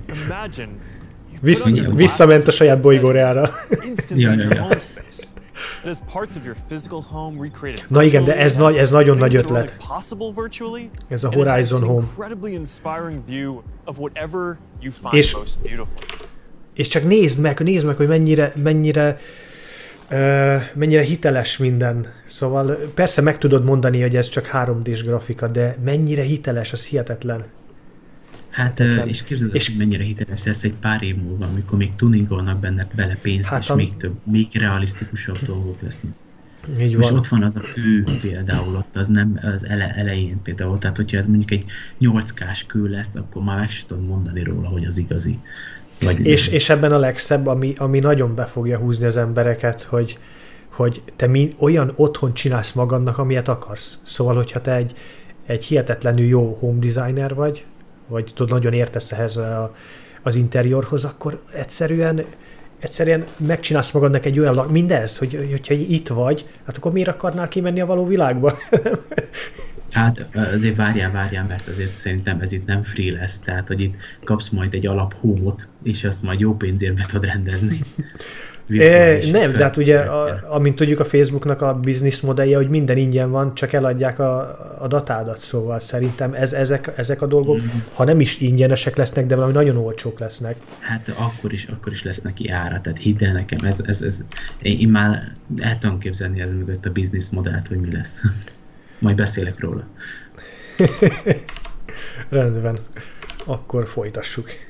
Imagine 0.09 0.71
Vissz, 1.41 1.71
visszament 1.95 2.47
a 2.47 2.51
saját 2.51 2.83
bolygójára. 2.83 3.51
ja, 4.15 4.33
ja, 4.33 4.55
ja. 4.55 4.69
Na 7.89 8.03
igen, 8.03 8.25
de 8.25 8.37
ez, 8.37 8.57
nagy, 8.57 8.77
ez 8.77 8.91
nagyon 8.91 9.17
nagy 9.19 9.37
ötlet. 9.37 9.77
Ez 11.09 11.25
a 11.25 11.33
Horizon 11.33 11.83
Home. 11.83 12.07
És, 15.15 15.37
és 16.75 16.89
csak 16.89 17.05
nézd 17.05 17.39
meg, 17.39 17.61
nézd 17.61 17.87
meg, 17.87 17.97
hogy 17.97 18.09
mennyire, 18.09 18.53
mennyire 18.57 19.19
Uh, 20.11 20.63
mennyire 20.75 21.03
hiteles 21.03 21.57
minden. 21.57 22.07
Szóval 22.25 22.67
persze 22.95 23.23
meg 23.23 23.39
tudod 23.39 23.65
mondani, 23.65 24.01
hogy 24.01 24.17
ez 24.17 24.29
csak 24.29 24.51
3D-s 24.53 25.03
grafika, 25.03 25.47
de 25.47 25.77
mennyire 25.85 26.23
hiteles, 26.23 26.73
az 26.73 26.87
hihetetlen. 26.87 27.45
Hát, 28.57 28.79
hihetetlen. 28.79 29.09
és 29.09 29.23
képzeld 29.23 29.55
és... 29.55 29.67
hogy 29.67 29.77
mennyire 29.77 30.05
hiteles 30.05 30.45
lesz 30.45 30.63
egy 30.63 30.75
pár 30.81 31.03
év 31.03 31.17
múlva, 31.17 31.47
amikor 31.47 31.79
még 31.79 31.95
tuningolnak 31.95 32.61
benne 32.61 32.89
bele 32.95 33.17
pénzt, 33.23 33.49
hát 33.49 33.63
és 33.63 33.71
a... 33.71 33.75
még 33.75 33.97
több, 33.97 34.15
még 34.23 34.49
realisztikusabb 34.53 35.39
dolgok 35.43 35.81
lesznek. 35.81 36.13
Így 36.81 36.97
van. 36.97 37.15
ott 37.15 37.27
van 37.27 37.43
az 37.43 37.57
a 37.57 37.61
kő 37.61 38.05
például 38.21 38.77
ott, 38.77 38.97
az 38.97 39.09
nem 39.09 39.41
az 39.43 39.65
ele, 39.65 39.95
elején 39.95 40.43
például, 40.43 40.79
tehát 40.79 40.97
hogyha 40.97 41.17
ez 41.17 41.27
mondjuk 41.27 41.51
egy 41.51 41.65
8K-s 42.01 42.67
kő 42.67 42.89
lesz, 42.89 43.15
akkor 43.15 43.43
már 43.43 43.59
meg 43.59 43.71
sem 43.71 43.87
tudom 43.87 44.05
mondani 44.05 44.43
róla, 44.43 44.69
hogy 44.69 44.85
az 44.85 44.99
igazi. 44.99 45.39
Vagy 46.01 46.27
és, 46.27 46.49
és 46.49 46.69
ebben 46.69 46.93
a 46.93 46.99
legszebb, 46.99 47.47
ami, 47.47 47.73
ami 47.77 47.99
nagyon 47.99 48.35
be 48.35 48.45
fogja 48.45 48.79
húzni 48.79 49.07
az 49.07 49.17
embereket, 49.17 49.83
hogy, 49.83 50.19
hogy 50.69 51.03
te 51.17 51.27
mi, 51.27 51.49
olyan 51.59 51.93
otthon 51.97 52.35
csinálsz 52.35 52.73
magadnak, 52.73 53.19
amilyet 53.19 53.49
akarsz. 53.49 53.99
Szóval, 54.03 54.35
hogyha 54.35 54.61
te 54.61 54.75
egy, 54.75 54.95
egy 55.47 55.65
hihetetlenül 55.65 56.27
jó 56.27 56.57
home 56.61 56.79
designer 56.79 57.35
vagy, 57.35 57.65
vagy 58.07 58.33
tudod, 58.35 58.51
nagyon 58.51 58.73
értesz 58.73 59.13
ehhez 59.13 59.37
a, 59.37 59.75
az 60.23 60.35
interiorhoz, 60.35 61.05
akkor 61.05 61.43
egyszerűen 61.53 62.25
egyszerűen 62.79 63.27
megcsinálsz 63.37 63.91
magadnak 63.91 64.25
egy 64.25 64.39
olyan, 64.39 64.67
mindez, 64.71 65.19
hogy, 65.19 65.49
hogyha 65.51 65.75
itt 65.75 66.09
vagy, 66.09 66.47
hát 66.67 66.77
akkor 66.77 66.93
miért 66.93 67.09
akarnál 67.09 67.49
kimenni 67.49 67.81
a 67.81 67.87
való 67.87 68.07
világba? 68.07 68.57
Hát 69.91 70.27
azért 70.33 70.77
várjál, 70.77 71.11
várjál, 71.11 71.47
mert 71.47 71.69
azért 71.69 71.97
szerintem 71.97 72.41
ez 72.41 72.53
itt 72.53 72.67
nem 72.67 72.83
free 72.83 73.13
lesz, 73.13 73.39
tehát 73.39 73.67
hogy 73.67 73.81
itt 73.81 73.95
kapsz 74.25 74.49
majd 74.49 74.75
egy 74.75 74.87
alap 74.87 75.15
hómot, 75.15 75.69
és 75.83 76.05
azt 76.05 76.23
majd 76.23 76.41
jó 76.41 76.55
pénzért 76.55 76.95
be 76.95 77.05
tudod 77.09 77.25
rendezni. 77.25 77.81
É, 78.69 79.31
nem, 79.31 79.53
de 79.53 79.63
hát 79.63 79.77
ugye, 79.77 79.99
a, 79.99 80.55
amint 80.55 80.75
tudjuk 80.75 81.01
a 81.01 81.05
Facebooknak 81.05 81.63
a 81.63 81.75
business 81.75 82.21
modellje, 82.21 82.57
hogy 82.57 82.69
minden 82.69 82.97
ingyen 82.97 83.31
van, 83.31 83.55
csak 83.55 83.73
eladják 83.73 84.19
a, 84.19 84.39
a 84.79 84.87
datádat, 84.87 85.41
szóval 85.41 85.81
szerintem 85.81 86.35
ez, 86.35 86.53
ezek, 86.53 86.93
ezek 86.97 87.23
a 87.23 87.27
dolgok, 87.27 87.57
mm. 87.57 87.67
ha 87.93 88.05
nem 88.05 88.21
is 88.21 88.41
ingyenesek 88.41 88.97
lesznek, 88.97 89.27
de 89.27 89.35
valami 89.35 89.53
nagyon 89.53 89.77
olcsók 89.77 90.19
lesznek. 90.19 90.57
Hát 90.81 91.09
akkor 91.09 91.53
is, 91.53 91.65
akkor 91.65 91.93
is 91.93 92.03
lesz 92.03 92.21
neki 92.21 92.49
ára, 92.49 92.81
tehát 92.81 92.99
hidd 92.99 93.25
el 93.25 93.33
nekem, 93.33 93.67
ez, 93.67 93.81
ez, 93.87 94.03
ez, 94.03 94.21
én 94.63 94.89
már 94.89 95.33
el 95.59 95.79
tudom 95.79 95.99
képzelni 95.99 96.41
ez 96.41 96.53
mögött 96.53 96.87
a 96.87 96.93
business 96.93 97.29
modellt, 97.31 97.69
hogy 97.69 97.81
mi 97.81 97.93
lesz. 97.93 98.23
Majd 98.99 99.17
beszélek 99.17 99.61
róla. 99.61 99.87
Rendben. 102.29 102.79
Akkor 103.45 103.87
folytassuk. 103.89 104.66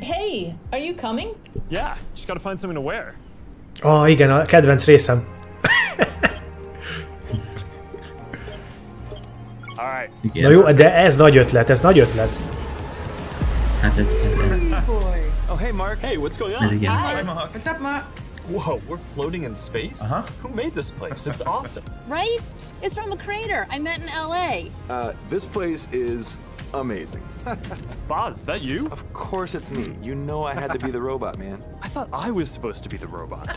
Hey, 0.00 0.54
are 0.70 0.78
you 0.80 0.94
coming? 0.94 1.34
Yeah, 1.68 1.96
just 2.14 2.26
gotta 2.28 2.40
find 2.40 2.58
something 2.60 2.76
to 2.76 2.86
wear. 2.86 3.14
Oh, 3.82 4.08
igen, 4.10 4.30
a 4.30 4.44
kedvenc 4.44 4.84
részem. 4.84 5.26
Alright. 9.76 10.10
Na 10.34 10.48
jó, 10.50 10.72
de 10.72 10.94
ez 10.94 11.16
nagy 11.16 11.36
ötlet, 11.36 11.70
ez 11.70 11.80
nagy 11.80 11.98
ötlet. 11.98 12.30
Hát 13.80 13.98
ez, 13.98 14.08
ez, 14.08 14.50
ez. 14.50 14.58
Oh, 15.48 15.58
hey 15.58 15.70
Mark. 15.72 16.00
Hey, 16.00 16.16
what's 16.16 16.38
going 16.38 16.54
on? 16.56 16.62
Ez 16.64 16.72
igen. 16.72 16.92
Hi. 16.92 17.22
What's 17.22 17.66
up, 17.66 17.78
Mark? 17.80 18.04
Whoa, 18.50 18.80
we're 18.88 18.98
floating 19.12 19.44
in 19.44 19.54
space? 19.54 20.10
Uh-huh. 20.10 20.22
Who 20.42 20.48
made 20.54 20.70
this 20.74 20.90
place? 20.92 21.26
It's 21.30 21.40
awesome. 21.46 21.84
right? 22.08 22.40
It's 22.82 22.94
from 22.94 23.12
a 23.12 23.16
crater 23.16 23.66
I 23.70 23.78
met 23.78 23.98
in 23.98 24.06
LA. 24.06 24.70
Uh, 24.90 25.12
this 25.28 25.46
place 25.46 25.88
is 25.92 26.36
amazing. 26.74 27.22
Boz, 28.08 28.38
is 28.38 28.44
that 28.44 28.62
you? 28.62 28.88
Of 28.90 29.12
course 29.12 29.54
it's 29.54 29.70
me. 29.70 29.96
You 30.02 30.14
know 30.14 30.44
I 30.44 30.54
had 30.54 30.72
to 30.72 30.78
be 30.78 30.90
the 30.90 31.00
robot, 31.00 31.38
man. 31.38 31.62
I 31.82 31.88
thought 31.88 32.08
I 32.12 32.30
was 32.30 32.50
supposed 32.50 32.82
to 32.84 32.88
be 32.88 32.96
the 32.96 33.06
robot. 33.06 33.48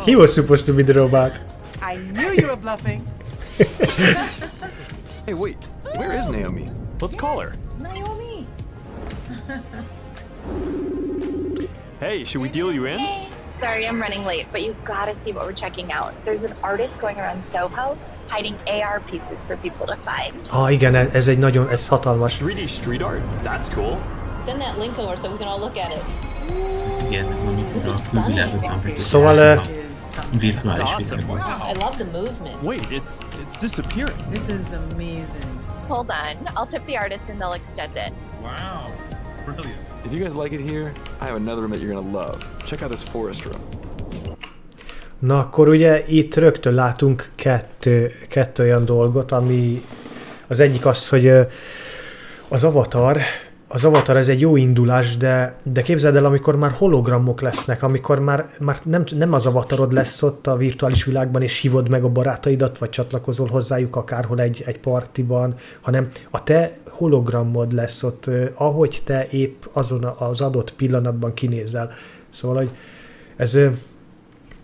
he 0.04 0.16
was 0.16 0.34
supposed 0.34 0.66
to 0.66 0.72
be 0.72 0.82
the 0.82 0.94
robot. 0.94 1.40
I 1.82 1.96
knew 1.96 2.32
you 2.32 2.46
were 2.46 2.56
bluffing. 2.56 3.06
hey, 5.26 5.34
wait. 5.34 5.62
Where 5.96 6.12
is 6.16 6.28
Naomi? 6.28 6.70
Let's 7.00 7.14
call 7.14 7.40
her. 7.40 7.54
Naomi. 7.78 8.46
Hey, 12.00 12.24
should 12.24 12.40
we 12.40 12.48
deal 12.48 12.72
you 12.72 12.86
in? 12.86 13.30
Sorry, 13.60 13.86
I'm 13.86 14.00
running 14.00 14.24
late, 14.24 14.46
but 14.50 14.62
you 14.62 14.76
gotta 14.84 15.14
see 15.14 15.32
what 15.32 15.46
we're 15.46 15.52
checking 15.52 15.92
out. 15.92 16.12
There's 16.24 16.42
an 16.42 16.54
artist 16.62 17.00
going 17.00 17.18
around 17.18 17.42
Soho 17.42 17.96
hiding 18.28 18.56
AR 18.66 19.00
pieces 19.10 19.44
for 19.46 19.56
people 19.56 19.86
to 19.86 19.96
find. 19.96 20.34
Ah, 20.52 20.72
igen, 20.72 20.94
ez 20.94 21.28
egy 21.28 21.38
nagyon, 21.38 21.68
ez 21.68 21.88
hatalmas. 21.88 22.38
3D 22.40 22.66
street 22.66 23.02
art? 23.02 23.42
That's 23.42 23.68
cool. 23.74 23.98
Send 24.44 24.60
that 24.60 24.78
link 24.78 24.98
over 24.98 25.16
so 25.16 25.30
we 25.30 25.36
can 25.38 25.48
all 25.48 25.58
look 25.58 25.76
at 25.76 25.92
it. 25.92 26.02
Igen, 27.06 27.32
ez 27.32 27.42
mondjuk 27.42 27.66
a 27.84 28.10
külvilágban 28.10 28.96
Szóval 28.96 29.60
virtuális 30.38 30.80
awesome. 30.80 31.22
I 31.22 31.72
love 31.78 31.96
the 31.96 32.04
movement. 32.12 32.62
Wait, 32.62 32.90
it's 32.90 33.18
it's 33.42 33.56
disappearing. 33.60 34.16
This 34.30 34.46
is 34.48 34.72
amazing. 34.90 35.60
Hold 35.88 36.10
on, 36.10 36.36
I'll 36.56 36.66
tip 36.66 36.86
the 36.86 36.98
artist 36.98 37.28
and 37.28 37.38
they'll 37.40 37.56
extend 37.56 37.96
it. 37.96 38.12
Wow, 38.42 38.90
brilliant. 39.44 39.78
If 40.04 40.12
you 40.12 40.20
guys 40.24 40.34
like 40.36 40.52
it 40.52 40.60
here, 40.60 40.92
I 41.20 41.26
have 41.26 41.36
another 41.36 41.60
room 41.62 41.70
that 41.70 41.80
you're 41.80 41.94
gonna 41.94 42.18
love. 42.18 42.38
Check 42.64 42.82
out 42.82 42.90
this 42.90 43.02
forest 43.02 43.44
room. 43.44 43.60
Na 45.24 45.38
akkor 45.38 45.68
ugye 45.68 46.04
itt 46.06 46.34
rögtön 46.34 46.74
látunk 46.74 47.30
kettő, 47.34 48.12
kettő 48.28 48.62
olyan 48.62 48.84
dolgot, 48.84 49.32
ami 49.32 49.82
az 50.46 50.60
egyik 50.60 50.86
az, 50.86 51.08
hogy 51.08 51.32
az 52.48 52.64
avatar 52.64 53.20
az 53.68 53.84
Avatar 53.84 54.16
ez 54.16 54.28
egy 54.28 54.40
jó 54.40 54.56
indulás, 54.56 55.16
de, 55.16 55.54
de 55.62 55.82
képzeld 55.82 56.16
el, 56.16 56.24
amikor 56.24 56.56
már 56.56 56.70
hologramok 56.70 57.40
lesznek, 57.40 57.82
amikor 57.82 58.20
már, 58.20 58.48
már 58.58 58.78
nem, 58.82 59.04
nem 59.16 59.32
az 59.32 59.46
Avatarod 59.46 59.92
lesz 59.92 60.22
ott 60.22 60.46
a 60.46 60.56
virtuális 60.56 61.04
világban, 61.04 61.42
és 61.42 61.58
hívod 61.58 61.88
meg 61.88 62.04
a 62.04 62.08
barátaidat, 62.08 62.78
vagy 62.78 62.90
csatlakozol 62.90 63.48
hozzájuk 63.48 63.96
akárhol 63.96 64.40
egy, 64.40 64.62
egy 64.66 64.80
partiban, 64.80 65.54
hanem 65.80 66.08
a 66.30 66.42
te 66.42 66.76
hologramod 66.88 67.72
lesz 67.72 68.02
ott, 68.02 68.30
ahogy 68.54 69.00
te 69.04 69.26
épp 69.30 69.62
azon 69.72 70.04
az 70.04 70.40
adott 70.40 70.74
pillanatban 70.74 71.34
kinézel. 71.34 71.90
Szóval, 72.30 72.56
hogy 72.56 72.70
ez, 73.36 73.58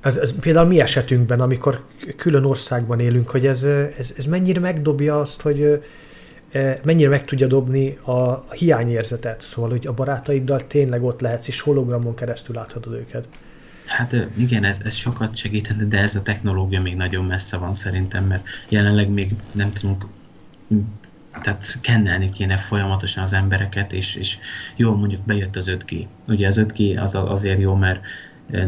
ez, 0.00 0.16
ez 0.16 0.38
például 0.40 0.66
mi 0.66 0.80
esetünkben, 0.80 1.40
amikor 1.40 1.84
külön 2.16 2.44
országban 2.44 3.00
élünk, 3.00 3.28
hogy 3.28 3.46
ez, 3.46 3.62
ez, 3.98 4.14
ez 4.16 4.26
mennyire 4.26 4.60
megdobja 4.60 5.20
azt, 5.20 5.40
hogy 5.40 5.82
mennyire 6.84 7.08
meg 7.08 7.24
tudja 7.24 7.46
dobni 7.46 7.96
a 7.96 8.44
hiányérzetet. 8.52 9.42
Szóval, 9.42 9.70
hogy 9.70 9.86
a 9.86 9.92
barátaiddal 9.92 10.66
tényleg 10.66 11.04
ott 11.04 11.20
lehetsz, 11.20 11.48
és 11.48 11.60
hologramon 11.60 12.14
keresztül 12.14 12.54
láthatod 12.54 12.92
őket. 12.92 13.28
Hát 13.86 14.28
igen, 14.36 14.64
ez, 14.64 14.78
ez 14.84 14.94
sokat 14.94 15.36
segítene, 15.36 15.84
de 15.84 15.98
ez 15.98 16.14
a 16.14 16.22
technológia 16.22 16.80
még 16.80 16.94
nagyon 16.94 17.24
messze 17.24 17.56
van 17.56 17.74
szerintem, 17.74 18.24
mert 18.24 18.46
jelenleg 18.68 19.08
még 19.08 19.34
nem 19.52 19.70
tudunk 19.70 20.04
tehát 21.42 21.62
szkennelni 21.62 22.28
kéne 22.28 22.56
folyamatosan 22.56 23.22
az 23.22 23.32
embereket, 23.32 23.92
és, 23.92 24.14
és 24.14 24.38
jó, 24.76 24.94
mondjuk 24.94 25.20
bejött 25.20 25.56
az 25.56 25.70
5G. 25.70 26.06
Ugye 26.28 26.46
az 26.46 26.60
5G 26.60 27.00
az 27.00 27.14
azért 27.14 27.58
jó, 27.58 27.74
mert 27.74 28.00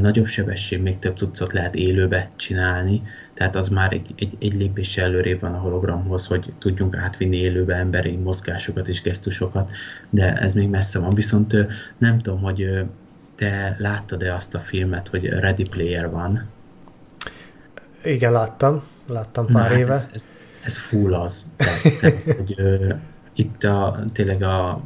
nagyobb 0.01 0.27
sebesség, 0.27 0.83
még 0.83 0.99
több 0.99 1.15
tudszot 1.15 1.53
lehet 1.53 1.75
élőbe 1.75 2.31
csinálni, 2.37 3.03
tehát 3.35 3.57
az 3.57 3.69
már 3.69 3.93
egy, 3.93 4.15
egy, 4.17 4.37
egy 4.41 4.55
lépéssel 4.55 5.05
előrébb 5.05 5.41
van 5.41 5.55
a 5.55 5.59
hologramhoz, 5.59 6.27
hogy 6.27 6.53
tudjunk 6.59 6.97
átvinni 6.97 7.37
élőbe 7.37 7.75
emberi 7.75 8.17
mozgásokat 8.17 8.89
és 8.89 9.03
gesztusokat, 9.03 9.71
de 10.11 10.33
ez 10.35 10.55
még 10.55 10.69
messze 10.69 10.99
van. 10.99 11.15
Viszont 11.15 11.57
nem 11.99 12.19
tudom, 12.19 12.41
hogy 12.41 12.85
te 13.35 13.77
láttad-e 13.79 14.35
azt 14.35 14.55
a 14.55 14.59
filmet, 14.59 15.09
hogy 15.09 15.25
Ready 15.25 15.69
Player 15.69 16.11
van? 16.11 16.49
Igen, 18.05 18.33
láttam. 18.33 18.83
Láttam 19.07 19.47
pár 19.47 19.55
Na, 19.55 19.69
hát 19.69 19.79
éve. 19.79 19.93
Ez, 19.93 20.09
ez, 20.13 20.39
ez 20.65 20.79
full 20.79 21.15
az. 21.15 21.47
Ez, 21.57 21.83
tehát, 22.01 22.23
hogy 22.39 22.55
ö, 22.57 22.95
itt 23.35 23.65
a, 23.65 24.05
tényleg 24.13 24.43
a, 24.43 24.83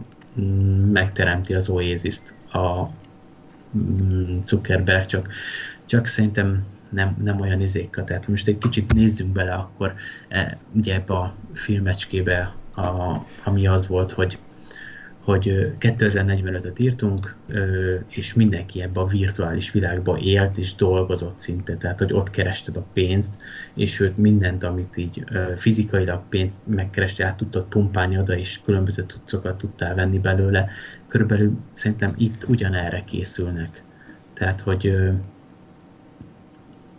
megteremti 0.93 1.55
az 1.55 1.69
Oasis-t 1.69 2.35
a 2.53 2.88
Zuckerberg, 4.44 5.06
csak, 5.06 5.32
csak 5.85 6.06
szerintem 6.06 6.64
nem, 6.90 7.16
nem 7.25 7.40
olyan 7.40 7.61
izékkal. 7.61 8.04
Tehát 8.04 8.28
most 8.28 8.49
egy 8.49 8.58
kicsit 8.58 8.92
nézzünk 8.92 9.32
bele 9.32 9.54
akkor 9.54 9.94
e, 10.28 10.58
ugye 10.73 10.94
ebbe 10.94 11.14
a 11.14 11.35
filmecskébe, 11.52 12.54
a, 12.75 13.25
ami 13.44 13.66
az 13.66 13.88
volt, 13.88 14.12
hogy 14.12 14.38
hogy 15.26 15.73
2045-öt 15.80 16.78
írtunk, 16.78 17.35
és 18.09 18.35
mindenki 18.35 18.83
ebbe 18.83 19.00
a 19.00 19.06
virtuális 19.06 19.71
világba 19.71 20.18
élt 20.18 20.59
és 20.59 20.75
dolgozott 20.75 21.37
szinte, 21.37 21.76
tehát 21.76 21.99
hogy 21.99 22.12
ott 22.12 22.30
kerested 22.30 22.76
a 22.76 22.87
pénzt, 22.92 23.42
és 23.75 24.00
őt 24.00 24.16
mindent, 24.16 24.62
amit 24.62 24.97
így 24.97 25.25
fizikailag 25.56 26.23
pénzt 26.28 26.61
megkeresti, 26.66 27.23
át 27.23 27.37
tudtad 27.37 27.64
pumpálni 27.64 28.18
oda, 28.18 28.37
és 28.37 28.61
különböző 28.64 29.02
tudcokat 29.02 29.59
tudtál 29.59 29.95
venni 29.95 30.18
belőle. 30.18 30.68
Körülbelül 31.09 31.59
szerintem 31.71 32.14
itt 32.16 32.49
ugyanerre 32.49 33.04
készülnek. 33.04 33.85
Tehát, 34.33 34.61
hogy 34.61 34.92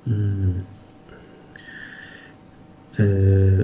mm, 0.10 0.58
ö, 2.96 3.62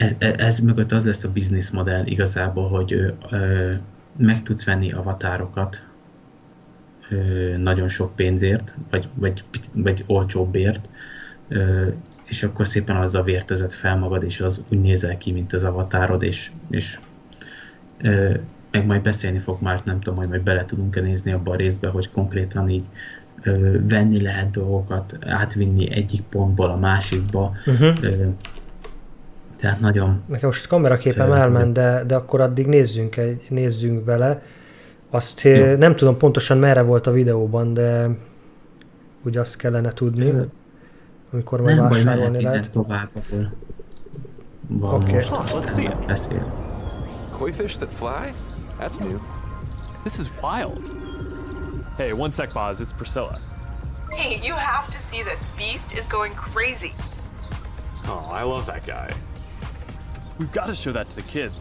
ez, 0.00 0.14
ez 0.18 0.58
mögött 0.58 0.92
az 0.92 1.04
lesz 1.04 1.24
a 1.24 1.32
business 1.32 1.70
modell 1.70 2.06
igazából, 2.06 2.68
hogy 2.68 2.92
ö, 3.30 3.72
meg 4.16 4.42
tudsz 4.42 4.64
venni 4.64 4.92
avatárokat 4.92 5.82
ö, 7.10 7.16
nagyon 7.56 7.88
sok 7.88 8.16
pénzért, 8.16 8.76
vagy, 8.90 9.08
vagy, 9.14 9.44
vagy 9.74 10.04
olcsóbbért, 10.06 10.88
ö, 11.48 11.88
és 12.24 12.42
akkor 12.42 12.66
szépen 12.66 12.96
az 12.96 13.14
a 13.14 13.22
vértezett 13.22 13.72
fel 13.72 13.96
magad, 13.96 14.22
és 14.22 14.40
az 14.40 14.64
úgy 14.68 14.80
nézel 14.80 15.18
ki, 15.18 15.32
mint 15.32 15.52
az 15.52 15.64
avatárod, 15.64 16.22
és, 16.22 16.50
és 16.70 16.98
ö, 18.02 18.34
meg 18.70 18.86
majd 18.86 19.02
beszélni 19.02 19.38
fog 19.38 19.62
már, 19.62 19.80
nem 19.84 20.00
tudom, 20.00 20.18
hogy 20.18 20.28
majd 20.28 20.42
bele 20.42 20.64
tudunk-e 20.64 21.00
nézni 21.00 21.32
abba 21.32 21.52
a 21.52 21.56
részbe, 21.56 21.88
hogy 21.88 22.10
konkrétan 22.10 22.68
így 22.68 22.86
ö, 23.42 23.78
venni 23.88 24.20
lehet 24.20 24.50
dolgokat, 24.50 25.18
átvinni 25.26 25.92
egyik 25.92 26.22
pontból 26.22 26.70
a 26.70 26.76
másikba, 26.76 27.52
uh-huh. 27.66 27.94
ö, 28.00 28.26
tehát 29.60 29.80
nagyon... 29.80 30.22
Nekem 30.26 30.48
most 30.48 30.66
kameraképem 30.66 31.32
elment, 31.32 31.72
de, 31.72 32.04
de 32.06 32.14
akkor 32.14 32.40
addig 32.40 32.66
nézzünk, 32.66 33.16
egy, 33.16 33.46
nézzünk 33.48 34.04
bele. 34.04 34.42
Azt 35.10 35.40
Jó. 35.40 35.76
nem 35.76 35.96
tudom 35.96 36.16
pontosan 36.16 36.58
merre 36.58 36.82
volt 36.82 37.06
a 37.06 37.10
videóban, 37.10 37.74
de 37.74 38.08
úgy 39.22 39.36
azt 39.36 39.56
kellene 39.56 39.90
tudni, 39.90 40.34
amikor 41.32 41.60
majd 41.60 41.78
vásárolni 41.78 42.42
lehet. 42.42 42.70
tovább, 42.70 43.08
ahol 43.30 43.52
van 44.70 44.94
okay. 44.94 45.12
most. 45.12 45.30
Oh. 45.30 46.06
Beszél. 46.06 46.50
Koi 47.30 47.52
fish 47.52 47.78
that 47.78 47.92
fly? 47.92 48.32
That's 48.78 49.00
new. 49.00 49.18
This 50.02 50.18
is 50.18 50.30
wild. 50.42 50.92
Hey, 51.96 52.12
one 52.12 52.30
sec, 52.30 52.52
Boz. 52.52 52.80
It's 52.80 52.92
Priscilla. 52.92 53.38
Hey, 54.10 54.40
you 54.42 54.54
have 54.54 54.90
to 54.90 54.98
see 55.10 55.22
this. 55.22 55.46
Beast 55.56 55.92
is 55.92 56.06
going 56.06 56.34
crazy. 56.34 56.92
Oh, 58.06 58.30
I 58.30 58.42
love 58.42 58.66
that 58.66 58.86
guy. 58.86 59.12
We've 60.40 60.50
got 60.52 60.68
to 60.68 60.74
show 60.74 60.90
that 60.92 61.10
to 61.10 61.16
the 61.16 61.22
kids. 61.22 61.60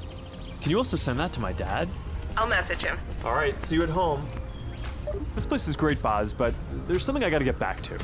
Can 0.61 0.71
you 0.71 0.77
also 0.77 0.95
send 0.95 1.19
that 1.19 1.33
to 1.33 1.41
my 1.41 1.51
dad? 1.51 1.89
I'll 2.37 2.47
message 2.47 2.81
him. 2.81 2.97
All 3.25 3.33
right, 3.33 3.59
see 3.59 3.75
you 3.75 3.83
at 3.83 3.89
home. 3.89 4.25
This 5.35 5.45
place 5.45 5.67
is 5.67 5.75
great, 5.75 6.01
Boz, 6.01 6.31
but 6.31 6.53
there's 6.87 7.03
something 7.03 7.21
I 7.21 7.29
got 7.29 7.39
to 7.39 7.45
get 7.45 7.59
back 7.59 7.81
to. 7.81 7.99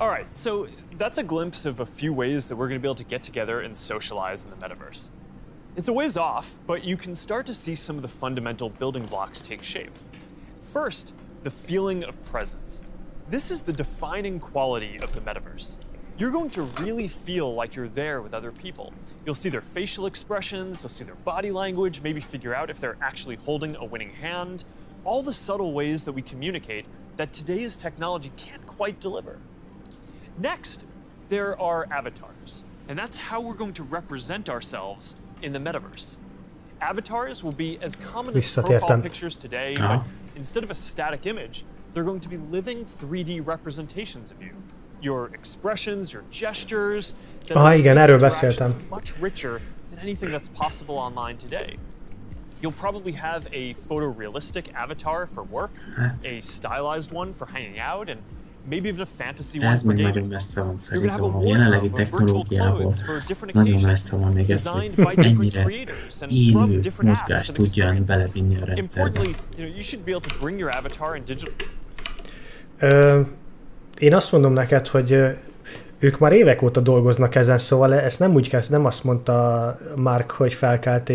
All 0.00 0.08
right, 0.08 0.26
so 0.34 0.68
that's 0.92 1.18
a 1.18 1.22
glimpse 1.22 1.66
of 1.66 1.80
a 1.80 1.86
few 1.86 2.14
ways 2.14 2.48
that 2.48 2.56
we're 2.56 2.66
going 2.66 2.80
to 2.80 2.82
be 2.82 2.88
able 2.88 2.94
to 2.94 3.04
get 3.04 3.22
together 3.22 3.60
and 3.60 3.76
socialize 3.76 4.42
in 4.42 4.50
the 4.50 4.56
metaverse. 4.56 5.10
It's 5.76 5.88
a 5.88 5.92
ways 5.92 6.16
off, 6.16 6.58
but 6.66 6.82
you 6.82 6.96
can 6.96 7.14
start 7.14 7.44
to 7.46 7.54
see 7.54 7.74
some 7.74 7.96
of 7.96 8.02
the 8.02 8.08
fundamental 8.08 8.70
building 8.70 9.04
blocks 9.04 9.42
take 9.42 9.62
shape. 9.62 9.92
First, 10.60 11.14
the 11.42 11.50
feeling 11.50 12.04
of 12.04 12.24
presence. 12.24 12.84
This 13.28 13.50
is 13.50 13.62
the 13.62 13.72
defining 13.74 14.40
quality 14.40 14.98
of 14.98 15.14
the 15.14 15.20
metaverse 15.20 15.78
you're 16.18 16.30
going 16.30 16.48
to 16.50 16.62
really 16.62 17.08
feel 17.08 17.54
like 17.54 17.76
you're 17.76 17.88
there 17.88 18.22
with 18.22 18.32
other 18.32 18.50
people. 18.50 18.92
You'll 19.26 19.34
see 19.34 19.50
their 19.50 19.60
facial 19.60 20.06
expressions, 20.06 20.82
you'll 20.82 20.90
see 20.90 21.04
their 21.04 21.14
body 21.14 21.50
language, 21.50 22.00
maybe 22.02 22.20
figure 22.20 22.54
out 22.54 22.70
if 22.70 22.80
they're 22.80 22.96
actually 23.02 23.36
holding 23.36 23.76
a 23.76 23.84
winning 23.84 24.10
hand, 24.10 24.64
all 25.04 25.22
the 25.22 25.34
subtle 25.34 25.74
ways 25.74 26.04
that 26.04 26.12
we 26.12 26.22
communicate 26.22 26.86
that 27.16 27.32
today's 27.32 27.76
technology 27.76 28.32
can't 28.36 28.64
quite 28.66 28.98
deliver. 28.98 29.38
Next, 30.38 30.86
there 31.28 31.60
are 31.60 31.86
avatars, 31.90 32.64
and 32.88 32.98
that's 32.98 33.16
how 33.16 33.40
we're 33.42 33.54
going 33.54 33.72
to 33.74 33.82
represent 33.82 34.48
ourselves 34.48 35.16
in 35.42 35.52
the 35.52 35.58
metaverse. 35.58 36.16
Avatars 36.80 37.44
will 37.44 37.52
be 37.52 37.78
as 37.80 37.94
common 37.96 38.36
as 38.36 38.54
profile 38.54 39.00
pictures 39.00 39.36
today, 39.36 39.76
uh-huh. 39.76 39.98
but 39.98 40.06
instead 40.34 40.64
of 40.64 40.70
a 40.70 40.74
static 40.74 41.26
image, 41.26 41.64
they're 41.92 42.04
going 42.04 42.20
to 42.20 42.28
be 42.28 42.36
living 42.36 42.84
3D 42.84 43.46
representations 43.46 44.30
of 44.30 44.42
you 44.42 44.52
your 45.06 45.30
expressions, 45.32 46.12
your 46.12 46.24
gestures. 46.30 47.14
Aha, 47.54 47.74
igen, 47.74 47.96
erről 47.96 48.18
beszéltem. 48.18 48.70
Much 48.90 49.12
richer 49.20 49.60
than 49.90 49.98
anything 50.02 50.30
that's 50.32 50.48
possible 50.48 50.94
online 50.96 51.36
today. 51.36 51.76
You'll 52.60 52.80
probably 52.80 53.12
have 53.12 53.42
a 53.52 53.74
photorealistic 53.88 54.64
avatar 54.74 55.26
for 55.26 55.44
work, 55.44 55.70
a 56.24 56.40
stylized 56.40 57.12
one 57.12 57.32
for 57.32 57.46
hanging 57.46 57.78
out, 57.78 58.08
and 58.08 58.20
maybe 58.64 58.88
even 58.88 59.02
a 59.02 59.06
fantasy 59.06 59.60
one 59.60 59.76
for 59.76 59.94
gaming. 59.94 60.30
You're 60.30 61.00
gonna 61.00 61.12
have 61.12 61.20
a 61.20 61.28
wardrobe 61.28 62.00
of 62.00 62.08
virtual 62.08 62.44
clothes 62.44 63.00
for 63.02 63.20
different 63.28 63.54
occasions, 63.56 64.10
designed 64.48 64.96
by 64.96 65.14
different 65.26 65.54
creators 65.54 66.22
and 66.22 66.32
from 66.52 66.80
different 66.80 67.10
apps 67.10 67.48
and 67.50 67.58
én 73.98 74.14
azt 74.14 74.32
mondom 74.32 74.52
neked, 74.52 74.86
hogy 74.86 75.36
ők 75.98 76.18
már 76.18 76.32
évek 76.32 76.62
óta 76.62 76.80
dolgoznak 76.80 77.34
ezen, 77.34 77.58
szóval 77.58 77.94
ezt 77.94 78.18
nem 78.18 78.34
úgy 78.34 78.48
kezd, 78.48 78.70
nem 78.70 78.84
azt 78.84 79.04
mondta 79.04 79.78
Mark, 79.96 80.30
hogy 80.30 80.52
felkelt 80.52 81.12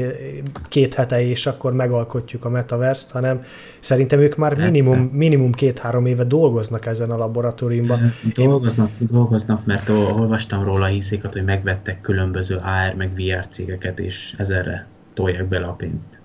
két 0.67 0.93
hete, 0.93 1.21
és 1.27 1.45
akkor 1.45 1.73
megalkotjuk 1.73 2.45
a 2.45 2.49
metaverst, 2.49 3.11
hanem 3.11 3.43
szerintem 3.79 4.19
ők 4.19 4.35
már 4.35 4.55
minimum, 4.55 4.99
minimum 4.99 5.51
két-három 5.51 6.05
éve 6.05 6.23
dolgoznak 6.23 6.85
ezen 6.85 7.11
a 7.11 7.17
laboratóriumban. 7.17 8.13
Dolgoznak, 8.33 8.89
Én... 9.01 9.07
dolgoznak, 9.11 9.65
mert 9.65 9.89
olvastam 9.89 10.63
róla 10.63 10.85
hiszéket, 10.85 11.33
hogy 11.33 11.43
megvettek 11.43 12.01
különböző 12.01 12.55
AR 12.55 12.93
meg 12.97 13.11
VR 13.15 13.47
cégeket, 13.47 13.99
és 13.99 14.35
ezerre 14.37 14.87
tolják 15.13 15.47
bele 15.47 15.65
a 15.65 15.73
pénzt. 15.73 16.20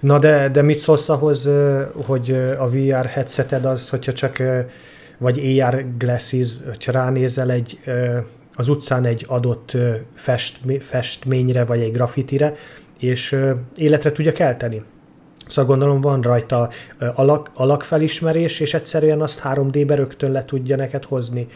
Na 0.00 0.18
de, 0.18 0.48
de 0.48 0.62
mit 0.62 0.78
szólsz 0.78 1.08
ahhoz, 1.08 1.48
hogy 1.94 2.30
a 2.58 2.68
VR 2.68 3.06
headseted 3.06 3.64
az, 3.64 3.88
hogyha 3.88 4.12
csak, 4.12 4.42
vagy 5.18 5.60
AR 5.60 5.84
glasses, 5.98 6.48
hogyha 6.66 6.92
ránézel 6.92 7.50
egy, 7.50 7.80
az 8.54 8.68
utcán 8.68 9.04
egy 9.04 9.24
adott 9.28 9.76
fest, 10.14 10.58
festményre, 10.80 11.64
vagy 11.64 11.80
egy 11.80 11.92
graffitire, 11.92 12.54
és 12.98 13.36
életre 13.76 14.12
tudja 14.12 14.32
kelteni. 14.32 14.82
Szóval 15.46 15.76
gondolom 15.76 16.00
van 16.00 16.20
rajta 16.20 16.70
alak, 17.14 17.50
alakfelismerés, 17.54 18.60
és 18.60 18.74
egyszerűen 18.74 19.20
azt 19.20 19.40
3D-be 19.44 19.94
rögtön 19.94 20.32
le 20.32 20.44
tudja 20.44 20.76
neked 20.76 21.04
hozni. 21.04 21.46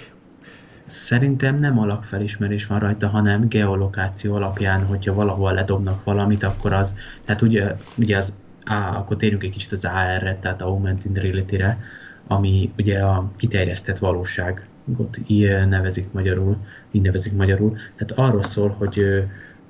Szerintem 0.86 1.54
nem 1.54 1.78
alakfelismerés 1.78 2.66
van 2.66 2.78
rajta, 2.78 3.08
hanem 3.08 3.48
geolokáció 3.48 4.34
alapján, 4.34 4.84
hogyha 4.84 5.14
valahol 5.14 5.52
ledobnak 5.52 6.04
valamit, 6.04 6.42
akkor 6.42 6.72
az, 6.72 6.94
tehát 7.24 7.42
ugye, 7.42 7.74
ugye 7.96 8.16
az, 8.16 8.34
á, 8.64 8.96
akkor 8.96 9.16
térjünk 9.16 9.42
egy 9.42 9.50
kicsit 9.50 9.72
az 9.72 9.84
AR-re, 9.84 10.38
tehát 10.40 10.62
Augmented 10.62 11.18
Reality-re, 11.18 11.78
ami 12.26 12.72
ugye 12.78 13.00
a 13.00 13.30
kiterjesztett 13.36 13.98
valóságot 13.98 15.20
így 15.26 15.66
nevezik 15.68 16.12
magyarul, 16.12 16.56
így 16.90 17.02
nevezik 17.02 17.32
magyarul. 17.32 17.76
Tehát 17.96 18.28
arról 18.28 18.42
szól, 18.42 18.68
hogy 18.68 19.24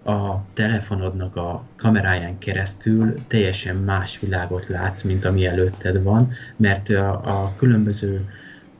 a 0.04 0.44
telefonodnak 0.52 1.36
a 1.36 1.64
kameráján 1.76 2.38
keresztül 2.38 3.14
teljesen 3.26 3.76
más 3.76 4.20
világot 4.20 4.66
látsz, 4.66 5.02
mint 5.02 5.24
ami 5.24 5.46
előtted 5.46 6.02
van, 6.02 6.30
mert 6.56 6.88
a, 6.90 7.10
a 7.10 7.54
különböző 7.56 8.28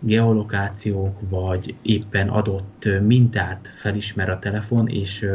geolokációk, 0.07 1.19
vagy 1.29 1.75
éppen 1.83 2.29
adott 2.29 2.88
mintát 3.07 3.73
felismer 3.75 4.29
a 4.29 4.38
telefon, 4.38 4.88
és 4.88 5.29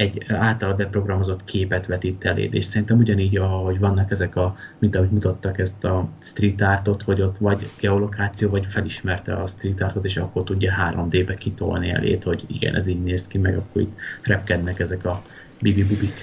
egy 0.00 0.24
általa 0.28 0.74
beprogramozott 0.74 1.44
képet 1.44 1.86
vetít 1.86 2.24
eléd, 2.24 2.54
és 2.54 2.64
szerintem 2.64 2.98
ugyanígy, 2.98 3.36
ahogy 3.36 3.78
vannak 3.78 4.10
ezek 4.10 4.36
a, 4.36 4.56
mint 4.78 4.96
ahogy 4.96 5.10
mutattak 5.10 5.58
ezt 5.58 5.84
a 5.84 6.08
street 6.20 6.60
artot, 6.60 7.02
hogy 7.02 7.20
ott 7.20 7.38
vagy 7.38 7.68
geolokáció, 7.80 8.50
vagy 8.50 8.66
felismerte 8.66 9.34
a 9.34 9.46
street 9.46 9.82
artot, 9.82 10.04
és 10.04 10.16
akkor 10.16 10.44
tudja 10.44 10.74
3D-be 10.92 11.34
kitolni 11.34 11.90
eléd, 11.90 12.22
hogy 12.22 12.44
igen, 12.46 12.74
ez 12.74 12.86
így 12.86 13.02
néz 13.02 13.26
ki, 13.26 13.38
meg 13.38 13.56
akkor 13.56 13.82
itt 13.82 13.98
repkednek 14.22 14.78
ezek 14.78 15.04
a 15.04 15.22
bibi-bubik. 15.60 16.14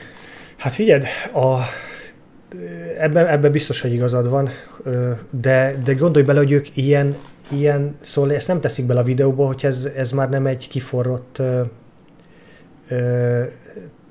Hát 0.58 0.74
figyeld, 0.74 1.04
a, 1.34 1.58
ebben, 3.00 3.28
ebben 3.28 3.52
biztos, 3.52 3.82
hogy 3.82 3.94
igazad 3.94 4.30
van, 4.30 4.50
de, 5.30 5.76
de 5.84 5.94
gondolj 5.94 6.26
bele, 6.26 6.40
hogy 6.40 6.52
ők 6.52 6.78
ilyen, 6.78 7.16
ilyen 7.52 7.96
szóval 8.00 8.34
ezt 8.34 8.48
nem 8.48 8.60
teszik 8.60 8.86
bele 8.86 9.00
a 9.00 9.04
videóba, 9.04 9.46
hogy 9.46 9.66
ez, 9.66 9.90
ez 9.96 10.12
már 10.12 10.30
nem 10.30 10.46
egy 10.46 10.68
kiforrott 10.68 11.38
ö, 11.40 11.62
ö, 12.88 13.44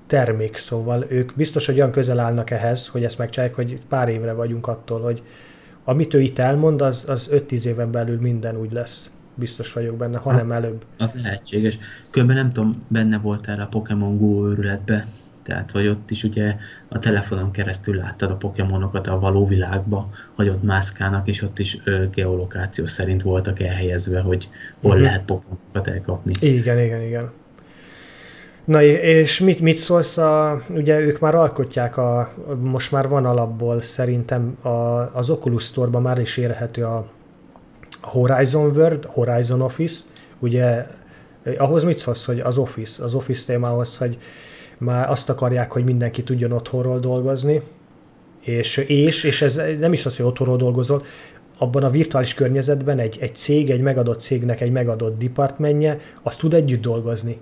termék, 0.06 0.56
szóval 0.56 1.06
ők 1.08 1.32
biztos, 1.34 1.66
hogy 1.66 1.74
olyan 1.74 1.90
közel 1.90 2.18
állnak 2.18 2.50
ehhez, 2.50 2.86
hogy 2.86 3.04
ezt 3.04 3.18
megcsinálják, 3.18 3.56
hogy 3.56 3.78
pár 3.88 4.08
évre 4.08 4.32
vagyunk 4.32 4.66
attól, 4.66 5.00
hogy 5.00 5.22
amit 5.84 6.14
ő 6.14 6.20
itt 6.20 6.38
elmond, 6.38 6.82
az, 6.82 7.04
az 7.08 7.28
5-10 7.32 7.64
éven 7.64 7.90
belül 7.90 8.20
minden 8.20 8.56
úgy 8.56 8.72
lesz. 8.72 9.10
Biztos 9.34 9.72
vagyok 9.72 9.96
benne, 9.96 10.18
hanem 10.18 10.52
előbb. 10.52 10.84
Az 10.98 11.14
lehetséges. 11.22 11.78
Különben 12.10 12.36
nem 12.36 12.52
tudom, 12.52 12.84
benne 12.88 13.18
voltál 13.18 13.60
a 13.60 13.66
Pokémon 13.66 14.18
Go 14.18 14.48
őrületbe, 14.48 15.06
tehát 15.46 15.70
hogy 15.70 15.86
ott 15.86 16.10
is 16.10 16.22
ugye 16.24 16.56
a 16.88 16.98
telefonon 16.98 17.50
keresztül 17.50 17.96
láttad 17.96 18.30
a 18.30 18.36
Pokémonokat 18.36 19.06
a 19.06 19.18
való 19.18 19.46
világba, 19.46 20.10
hogy 20.34 20.48
ott 20.48 20.62
mászkálnak, 20.62 21.28
és 21.28 21.42
ott 21.42 21.58
is 21.58 21.78
ö, 21.84 22.04
geolokáció 22.14 22.86
szerint 22.86 23.22
voltak 23.22 23.60
elhelyezve, 23.60 24.20
hogy 24.20 24.48
hol 24.80 24.94
Mhm. 24.94 25.02
lehet 25.02 25.24
Pokémonokat 25.24 25.88
elkapni. 25.88 26.32
Igen, 26.40 26.78
igen, 26.80 27.02
igen. 27.02 27.30
Na 28.64 28.82
és 28.82 29.38
mit, 29.40 29.60
mit 29.60 29.78
szólsz, 29.78 30.16
a, 30.16 30.62
ugye 30.68 30.98
ők 31.00 31.18
már 31.18 31.34
alkotják, 31.34 31.96
a, 31.96 32.32
most 32.60 32.92
már 32.92 33.08
van 33.08 33.24
alapból 33.26 33.80
szerintem 33.80 34.58
a, 34.62 34.68
az 35.12 35.30
Oculus 35.30 35.64
Store-ban 35.64 36.02
már 36.02 36.18
is 36.18 36.36
érhető 36.36 36.84
a 36.84 37.06
Horizon 38.00 38.76
World, 38.76 39.04
Horizon 39.04 39.60
Office, 39.60 40.00
ugye 40.38 40.86
ahhoz 41.58 41.84
mit 41.84 41.98
szólsz, 41.98 42.24
hogy 42.24 42.38
az 42.40 42.56
Office, 42.56 43.04
az 43.04 43.14
Office 43.14 43.44
témához, 43.46 43.96
hogy 43.96 44.18
már 44.78 45.10
azt 45.10 45.28
akarják, 45.28 45.72
hogy 45.72 45.84
mindenki 45.84 46.22
tudjon 46.22 46.52
otthonról 46.52 47.00
dolgozni, 47.00 47.62
és, 48.40 48.76
és, 48.76 49.24
és 49.24 49.42
ez 49.42 49.60
nem 49.78 49.92
is 49.92 50.06
az, 50.06 50.16
hogy 50.16 50.26
otthonról 50.26 50.56
dolgozol, 50.56 51.04
abban 51.58 51.82
a 51.82 51.90
virtuális 51.90 52.34
környezetben 52.34 52.98
egy, 52.98 53.18
egy 53.20 53.34
cég, 53.34 53.70
egy 53.70 53.80
megadott 53.80 54.20
cégnek 54.20 54.60
egy 54.60 54.70
megadott 54.70 55.18
departmenje, 55.18 56.00
az 56.22 56.36
tud 56.36 56.54
együtt 56.54 56.82
dolgozni. 56.82 57.38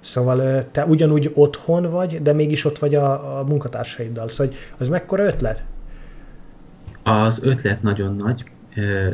Szóval 0.00 0.64
te 0.70 0.84
ugyanúgy 0.84 1.30
otthon 1.34 1.90
vagy, 1.90 2.22
de 2.22 2.32
mégis 2.32 2.64
ott 2.64 2.78
vagy 2.78 2.94
a, 2.94 3.38
a 3.38 3.44
munkatársaiddal. 3.44 4.28
Szóval 4.28 4.52
az 4.78 4.88
mekkora 4.88 5.24
ötlet? 5.24 5.64
Az 7.02 7.40
ötlet 7.42 7.82
nagyon 7.82 8.14
nagy, 8.14 8.44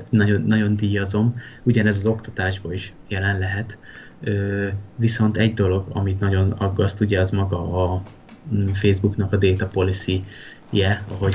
nagyon, 0.09 0.43
nagyon 0.47 0.77
díjazom, 0.77 1.37
ugyanez 1.63 1.97
az 1.97 2.07
oktatásban 2.07 2.73
is 2.73 2.93
jelen 3.09 3.39
lehet, 3.39 3.79
viszont 4.97 5.37
egy 5.37 5.55
dolog, 5.55 5.85
amit 5.93 6.21
nagyon 6.21 6.51
aggaszt, 6.51 7.01
ugye 7.01 7.21
az 7.21 7.31
maga 7.31 7.85
a 7.85 8.03
mm, 8.55 8.67
Facebooknak 8.67 9.33
a 9.33 9.37
data 9.37 9.67
policy 9.67 10.25
je, 10.71 11.05
ahogy 11.09 11.35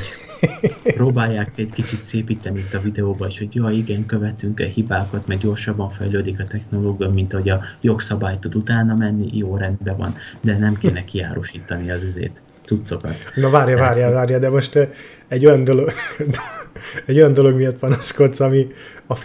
próbálják 0.84 1.52
egy 1.56 1.72
kicsit 1.74 2.00
szépíteni 2.00 2.60
itt 2.60 2.74
a 2.74 2.82
videóba, 2.82 3.26
és 3.26 3.38
hogy 3.38 3.56
ja, 3.56 3.70
igen, 3.70 4.06
követünk 4.06 4.60
el 4.60 4.68
hibákat, 4.68 5.28
mert 5.28 5.42
gyorsabban 5.42 5.90
fejlődik 5.90 6.40
a 6.40 6.44
technológia, 6.44 7.10
mint 7.10 7.34
hogy 7.34 7.50
a 7.50 7.62
jogszabály 7.82 8.38
tud 8.40 8.56
utána 8.56 8.96
menni, 8.96 9.38
jó, 9.38 9.56
rendben 9.56 9.98
van, 9.98 10.16
de 10.42 10.58
nem 10.58 10.78
kéne 10.78 11.04
kiárusítani 11.04 11.92
az 11.92 12.04
izét, 12.04 12.42
cuccokat. 12.66 13.16
Na 13.36 13.50
várja, 13.50 13.76
Tehát, 13.76 13.96
várja, 13.96 14.14
várja, 14.14 14.40
de 14.40 14.50
most 14.50 14.90
egy 15.28 15.46
olyan 15.46 15.64
dolog, 15.64 15.92
egy 17.06 17.18
olyan 17.18 17.34
dolog 17.34 17.56
miatt 17.56 17.78
panaszkodsz, 17.78 18.40
ami 18.40 18.68
a 19.08 19.16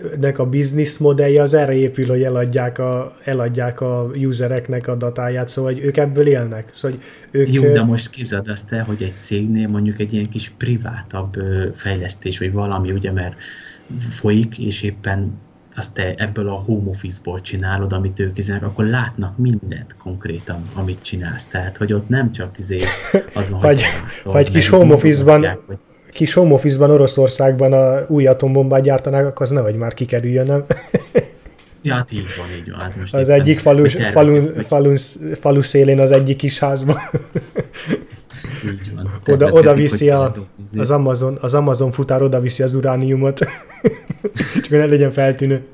Facebooknek 0.00 0.38
a 0.38 0.46
business 0.46 0.98
modellje 0.98 1.42
az 1.42 1.54
erre 1.54 1.74
épül, 1.74 2.06
hogy 2.06 2.22
eladják 2.22 2.78
a, 2.78 3.12
eladják 3.24 3.80
a 3.80 4.10
usereknek 4.14 4.86
a 4.88 4.94
datáját, 4.94 5.48
szóval 5.48 5.72
hogy 5.72 5.82
ők 5.82 5.96
ebből 5.96 6.26
élnek. 6.26 6.70
Szóval 6.72 6.98
hogy 6.98 7.40
ők, 7.40 7.52
Jó, 7.52 7.70
de 7.70 7.82
most 7.82 8.10
képzeld 8.10 8.48
azt 8.48 8.72
el, 8.72 8.84
hogy 8.84 9.02
egy 9.02 9.14
cégnél 9.18 9.68
mondjuk 9.68 9.98
egy 9.98 10.12
ilyen 10.12 10.28
kis 10.28 10.50
privátabb 10.50 11.36
fejlesztés, 11.74 12.38
vagy 12.38 12.52
valami, 12.52 12.92
ugye, 12.92 13.12
mert 13.12 13.34
folyik, 14.10 14.58
és 14.58 14.82
éppen 14.82 15.44
azt 15.76 15.94
te 15.94 16.14
ebből 16.14 16.48
a 16.48 16.54
home 16.54 16.88
office-ból 16.88 17.40
csinálod, 17.40 17.92
amit 17.92 18.20
ők 18.20 18.38
izének, 18.38 18.62
akkor 18.62 18.84
látnak 18.84 19.38
mindent 19.38 19.96
konkrétan, 19.98 20.62
amit 20.74 21.02
csinálsz. 21.02 21.46
Tehát, 21.46 21.76
hogy 21.76 21.92
ott 21.92 22.08
nem 22.08 22.32
csak 22.32 22.58
izé 22.58 22.78
az 23.34 23.50
van, 23.50 23.60
Vagy- 23.60 23.80
látod, 23.80 24.32
vagy 24.32 24.50
kis 24.50 24.68
home 24.68 24.94
office-ban 24.94 25.58
hogy 25.66 25.78
kis 26.16 26.32
home 26.32 26.54
office-ban 26.54 26.90
Oroszországban 26.90 27.72
a 27.72 28.04
új 28.08 28.26
atombombát 28.26 28.82
gyártanák, 28.82 29.40
az 29.40 29.50
nehogy 29.50 29.74
már 29.74 29.94
kikerüljön, 29.94 30.46
nem? 30.46 30.64
Ja, 31.82 31.94
hát 31.94 32.12
így 32.12 32.26
van, 32.36 32.46
így 32.58 32.70
van. 32.70 32.80
Hát 32.80 32.96
most 32.96 33.14
Az 33.14 33.28
egyik 33.28 33.58
falu, 33.58 33.82
úgy 33.82 33.92
terveztük, 33.92 34.12
falun, 34.12 34.62
falun, 34.62 34.96
falu 35.34 35.60
szélén 35.60 36.00
az 36.00 36.10
egyik 36.10 36.36
kis 36.36 36.58
házban. 36.58 36.98
Így 38.64 38.94
van. 38.94 39.08
Oda, 39.26 39.48
oda 39.48 39.74
viszi 39.74 40.10
a, 40.10 40.32
az, 40.76 40.90
Amazon, 40.90 41.38
az 41.40 41.54
Amazon 41.54 41.90
futár 41.90 42.22
oda 42.22 42.40
viszi 42.40 42.62
az 42.62 42.74
urániumot. 42.74 43.38
Csak 44.62 44.68
ne 44.68 44.86
legyen 44.86 45.12
feltűnő. 45.12 45.66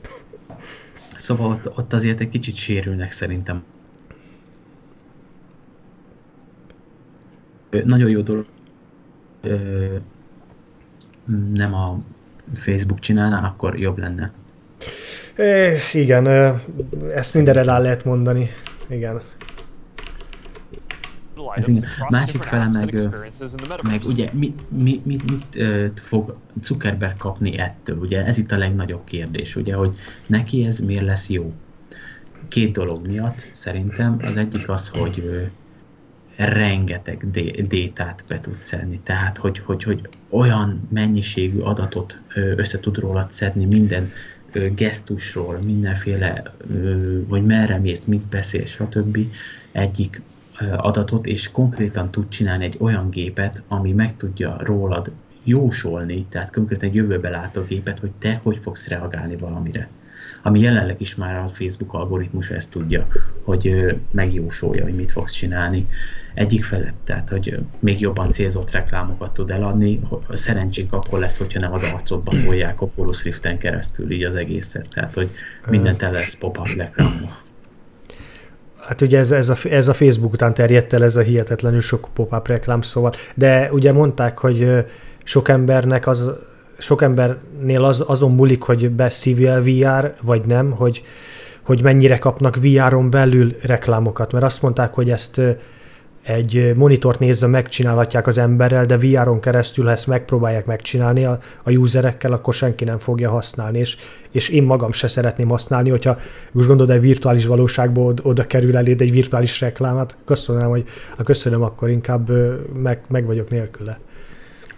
Szóval 1.17 1.51
ott, 1.51 1.79
ott 1.79 1.93
azért 1.93 2.21
egy 2.21 2.29
kicsit 2.29 2.55
sérülnek 2.55 3.11
szerintem. 3.11 3.63
Nagyon 7.71 8.11
jó 8.11 8.21
dolog. 8.21 8.47
Ö, 9.43 9.85
nem 11.55 11.75
a 11.75 11.99
Facebook 12.55 12.99
csinálná, 12.99 13.47
akkor 13.47 13.79
jobb 13.79 13.99
lenne. 13.99 14.33
É, 15.37 15.77
igen, 15.93 16.27
ezt 17.15 17.35
mindenre 17.35 17.63
rá 17.63 17.79
lehet 17.79 18.05
mondani. 18.05 18.51
Igen. 18.89 19.21
Ez 21.55 21.69
igen. 21.69 21.85
Másik 22.09 22.43
fele 22.43 22.69
meg, 22.69 22.99
meg 23.83 24.03
ugye 24.05 24.29
mi, 24.33 24.55
mi, 24.69 25.01
mi, 25.05 25.17
mit 25.31 25.57
ö, 25.57 25.87
fog 25.95 26.37
Zuckerberg 26.63 27.17
kapni 27.17 27.59
ettől? 27.59 27.99
Ugye 27.99 28.25
ez 28.25 28.39
itt 28.39 28.53
a 28.53 28.59
legnagyobb 28.59 29.05
kérdés, 29.05 29.57
ugye, 29.57 29.75
hogy 29.75 29.97
neki 30.27 30.65
ez 30.65 30.79
miért 30.79 31.05
lesz 31.05 31.29
jó? 31.29 31.53
Két 32.49 32.73
dolog 32.73 33.07
miatt 33.07 33.49
szerintem. 33.51 34.17
Az 34.23 34.37
egyik 34.37 34.69
az, 34.69 34.89
hogy 34.89 35.49
rengeteg 36.37 37.31
dé- 37.31 37.67
détát 37.67 38.25
be 38.29 38.41
tud 38.41 38.57
szedni. 38.59 39.01
Tehát, 39.03 39.37
hogy, 39.37 39.59
hogy, 39.59 39.83
hogy 39.83 40.09
olyan 40.29 40.89
mennyiségű 40.89 41.59
adatot 41.59 42.21
össze 42.35 42.81
tud 42.81 42.99
rólad 42.99 43.31
szedni, 43.31 43.65
minden 43.65 44.13
gesztusról, 44.75 45.59
mindenféle, 45.65 46.43
hogy 47.29 47.45
merre 47.45 47.79
mész, 47.79 48.05
mit 48.05 48.23
beszélsz, 48.23 48.71
stb. 48.71 49.19
egyik 49.73 50.23
adatot, 50.77 51.27
és 51.27 51.51
konkrétan 51.51 52.11
tud 52.11 52.29
csinálni 52.29 52.65
egy 52.65 52.77
olyan 52.81 53.11
gépet, 53.11 53.63
ami 53.69 53.93
meg 53.93 54.17
tudja 54.17 54.57
rólad 54.61 55.13
jósolni, 55.45 56.27
tehát 56.29 56.53
konkrétan 56.53 56.89
egy 56.89 56.95
jövőbe 56.95 57.29
látó 57.29 57.63
gépet, 57.63 57.99
hogy 57.99 58.11
te 58.19 58.41
hogy 58.43 58.59
fogsz 58.63 58.89
reagálni 58.89 59.37
valamire. 59.37 59.89
Ami 60.43 60.61
jelenleg 60.61 61.01
is 61.01 61.15
már 61.15 61.37
a 61.37 61.47
Facebook 61.47 61.95
algoritmusa 61.95 62.55
ezt 62.55 62.71
tudja, 62.71 63.07
hogy 63.43 63.95
megjósolja, 64.11 64.83
hogy 64.83 64.95
mit 64.95 65.13
fogsz 65.13 65.33
csinálni. 65.33 65.87
Egyik 66.35 66.65
felett, 66.65 66.95
tehát 67.05 67.29
hogy 67.29 67.59
még 67.79 68.01
jobban 68.01 68.31
célzott 68.31 68.71
reklámokat 68.71 69.35
tud 69.35 69.51
eladni, 69.51 70.01
szerencsénk 70.33 70.93
akkor 70.93 71.19
lesz, 71.19 71.39
hogyha 71.39 71.61
nem 71.61 71.73
az 71.73 71.83
arcodban 71.83 72.45
tolják 72.45 72.83
Oculus 72.83 73.23
Riften 73.23 73.59
keresztül 73.59 74.11
így 74.11 74.23
az 74.23 74.35
egészet, 74.35 74.89
tehát 74.89 75.15
hogy 75.15 75.31
mindent 75.67 76.03
el 76.03 76.13
lesz 76.13 76.39
reklámba. 76.77 77.29
Hát 78.81 79.01
ugye 79.01 79.19
ez, 79.19 79.31
ez, 79.31 79.49
a, 79.49 79.57
ez 79.71 79.89
a 79.89 79.95
Facebook 79.95 80.33
után 80.33 80.55
terjedt 80.55 80.93
el, 80.93 81.05
ez 81.05 81.17
a 81.17 81.21
hihetetlenül 81.21 81.81
sok 81.81 82.09
pop-up 82.15 82.47
reklám, 82.47 82.83
szóval. 82.83 83.13
De 83.35 83.69
ugye 83.73 83.93
mondták, 83.93 84.39
hogy 84.39 84.85
sok 85.25 85.49
embernek 85.49 86.07
az, 86.07 86.31
sok 86.79 87.03
embernél 87.03 87.85
az, 87.85 88.05
azon 88.07 88.35
múlik, 88.35 88.63
hogy 88.63 88.91
beszívja 88.91 89.51
el 89.51 89.63
VR, 89.63 90.15
vagy 90.23 90.45
nem, 90.45 90.71
hogy, 90.71 91.03
hogy 91.63 91.83
mennyire 91.83 92.19
kapnak 92.19 92.57
VR-on 92.57 93.11
belül 93.11 93.57
reklámokat. 93.63 94.33
Mert 94.33 94.45
azt 94.45 94.63
mondták, 94.63 94.95
hogy 94.95 95.11
ezt 95.11 95.41
egy 96.23 96.73
monitort 96.77 97.19
nézve 97.19 97.47
megcsinálhatják 97.47 98.27
az 98.27 98.39
emberrel, 98.39 98.87
de 98.87 98.97
VR-on 98.97 99.41
keresztül, 99.41 99.85
ha 99.85 99.91
ezt 99.91 100.07
megpróbálják 100.07 100.67
megcsinálni 100.67 101.25
a, 101.25 101.39
a 101.63 101.71
userekkel, 101.71 102.33
akkor 102.33 102.55
senki 102.55 102.85
nem 102.85 102.99
fogja 102.99 103.31
használni, 103.31 103.79
és, 103.79 103.97
és 104.31 104.49
én 104.49 104.63
magam 104.63 104.93
se 104.93 105.09
szeretném 105.09 105.49
használni, 105.49 105.91
hogyha 105.91 106.19
most 106.53 106.67
gondolod, 106.67 106.93
egy 106.95 107.01
virtuális 107.01 107.47
valóságból 107.47 108.07
oda, 108.07 108.23
oda 108.23 108.47
kerül 108.47 108.77
eléd 108.77 109.01
egy 109.01 109.11
virtuális 109.11 109.61
reklámát, 109.61 110.17
köszönöm, 110.25 110.69
hogy 110.69 110.85
ha 111.17 111.23
köszönöm, 111.23 111.63
akkor 111.63 111.91
inkább 111.91 112.31
meg, 112.75 113.01
meg 113.09 113.27
vagyok 113.27 113.51
nélküle. 113.51 113.99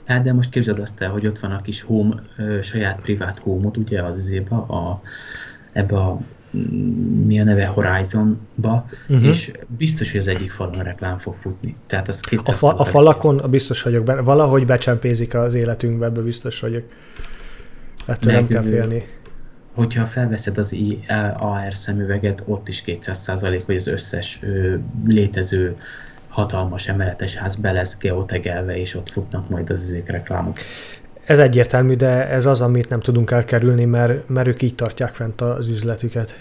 Hát 0.04 0.22
de 0.22 0.32
most 0.32 0.50
képzeld 0.50 0.78
azt 0.78 1.00
el, 1.00 1.10
hogy 1.10 1.26
ott 1.26 1.38
van 1.38 1.50
a 1.50 1.62
kis 1.62 1.82
home, 1.82 2.22
saját 2.62 3.00
privát 3.00 3.38
home 3.38 3.70
ugye 3.78 4.02
az 4.02 4.18
izéba, 4.18 4.56
a, 4.56 5.00
ebbe 5.72 5.96
a 5.96 6.20
mi 7.24 7.40
a 7.40 7.44
neve 7.44 7.66
Horizonba, 7.66 8.86
uh-huh. 9.08 9.26
és 9.28 9.50
biztos, 9.66 10.10
hogy 10.10 10.20
az 10.20 10.28
egyik 10.28 10.50
falon 10.50 10.82
reklám 10.82 11.18
fog 11.18 11.34
futni. 11.40 11.76
Tehát 11.86 12.08
az 12.08 12.20
A, 12.22 12.28
200 12.28 12.58
fa, 12.58 12.74
a 12.74 12.84
falakon 12.84 13.42
biztos 13.50 13.82
vagyok 13.82 14.04
benne, 14.04 14.20
valahogy 14.20 14.66
becsempézik 14.66 15.34
az 15.34 15.54
életünkbe, 15.54 16.06
ebbe 16.06 16.20
biztos 16.20 16.60
vagyok. 16.60 16.82
Ettől 18.06 18.32
nem 18.32 18.42
Meg, 18.42 18.52
kell 18.52 18.64
ö, 18.64 18.68
félni. 18.68 19.04
Hogyha 19.74 20.04
felveszed 20.04 20.58
az 20.58 20.72
I- 20.72 21.04
AR 21.38 21.74
szemüveget, 21.74 22.42
ott 22.46 22.68
is 22.68 22.82
200% 22.86 23.62
hogy 23.66 23.76
az 23.76 23.86
összes 23.86 24.38
ö, 24.42 24.74
létező 25.06 25.76
hatalmas 26.28 26.88
emeletes 26.88 27.34
ház 27.34 27.54
be 27.54 27.72
lesz 27.72 27.98
geotegelve, 27.98 28.78
és 28.78 28.94
ott 28.94 29.10
futnak 29.10 29.48
majd 29.48 29.70
az 29.70 29.82
izék 29.82 30.06
reklámok. 30.06 30.58
Ez 31.24 31.38
egyértelmű, 31.38 31.94
de 31.94 32.28
ez 32.28 32.46
az, 32.46 32.60
amit 32.60 32.88
nem 32.88 33.00
tudunk 33.00 33.30
elkerülni, 33.30 33.84
mert, 33.84 34.28
mert 34.28 34.48
ők 34.48 34.62
így 34.62 34.74
tartják 34.74 35.14
fent 35.14 35.40
az 35.40 35.68
üzletüket. 35.68 36.34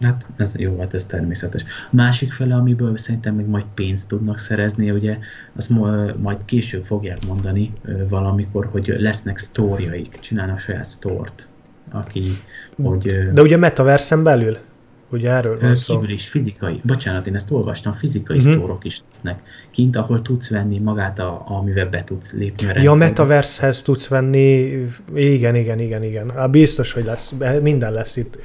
Hát 0.00 0.26
ez 0.36 0.58
jó, 0.58 0.78
hát 0.78 0.94
ez 0.94 1.04
természetes. 1.04 1.64
Másik 1.90 2.32
fele, 2.32 2.54
amiből 2.54 2.96
szerintem 2.96 3.34
még 3.34 3.46
majd 3.46 3.64
pénzt 3.74 4.08
tudnak 4.08 4.38
szerezni, 4.38 4.90
ugye, 4.90 5.18
azt 5.56 5.70
majd 6.16 6.44
később 6.44 6.84
fogják 6.84 7.26
mondani 7.26 7.72
valamikor, 8.08 8.68
hogy 8.70 8.94
lesznek 8.98 9.38
sztóriaik, 9.38 10.18
csinálnak 10.20 10.58
saját 10.58 10.84
sztort, 10.84 11.48
aki, 11.90 12.30
hogy 12.82 13.08
ö, 13.08 13.32
De 13.32 13.42
ugye 13.42 13.56
metaversen 13.56 14.22
belül? 14.22 14.56
Ugye 15.10 15.30
erről 15.30 15.60
van 15.60 15.76
szó. 15.76 15.94
kívül 15.94 16.10
is 16.10 16.28
fizikai, 16.28 16.80
bocsánat, 16.84 17.26
én 17.26 17.34
ezt 17.34 17.50
olvastam, 17.50 17.92
fizikai 17.92 18.36
uh-huh. 18.36 18.52
sztórok 18.52 18.84
is 18.84 19.00
lesznek 19.10 19.42
kint, 19.70 19.96
ahol 19.96 20.22
tudsz 20.22 20.50
venni 20.50 20.78
magát, 20.78 21.18
a, 21.18 21.42
amivel 21.44 21.86
be 21.88 22.04
tudsz 22.04 22.32
lépni 22.32 22.64
a 22.64 22.68
Ja, 22.68 22.72
rendszerbe. 22.74 23.04
metaversehez 23.04 23.82
tudsz 23.82 24.06
venni, 24.06 24.78
igen, 25.14 25.54
igen, 25.54 25.78
igen, 25.78 26.02
igen. 26.02 26.30
Hát 26.30 26.50
biztos, 26.50 26.92
hogy 26.92 27.04
lesz, 27.04 27.32
minden 27.62 27.92
lesz 27.92 28.16
itt. 28.16 28.38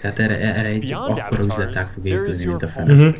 Tehát 0.00 0.18
erre, 0.18 0.38
erre 0.38 0.68
egy 0.68 0.80
Beyond 0.88 1.18
akkora 1.18 1.44
üzletág 1.44 1.66
avatars, 1.66 1.88
fog 1.94 2.06
épülni, 2.06 2.44
mint 2.44 2.62
a 2.62 2.66
fene. 2.66 2.92
Mhm. 2.92 3.14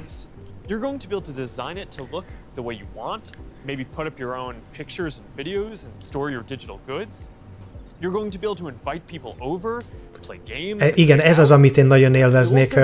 You're 0.69 0.81
going 0.81 1.01
to 1.01 1.09
be 1.09 1.15
able 1.15 1.33
to 1.33 1.41
design 1.41 1.77
it 1.77 1.89
to 1.97 2.07
look 2.11 2.25
the 2.55 2.63
way 2.63 2.75
you 2.77 2.87
want, 2.95 3.31
maybe 3.67 3.87
put 3.97 4.07
up 4.07 4.19
your 4.19 4.35
own 4.37 4.55
pictures 4.77 5.19
and 5.19 5.27
videos 5.47 5.85
and 5.85 5.93
store 5.99 6.31
your 6.31 6.45
digital 6.47 6.79
goods. 6.87 7.29
You're 8.01 8.13
going 8.13 8.31
to 8.33 8.39
be 8.39 8.47
able 8.47 8.57
to 8.57 8.69
invite 8.69 9.03
people 9.07 9.35
over, 9.41 9.83
E, 10.79 10.91
igen, 10.95 11.21
ez 11.21 11.39
az, 11.39 11.51
amit 11.51 11.77
én 11.77 11.87
nagyon 11.87 12.15
élveznék, 12.15 12.79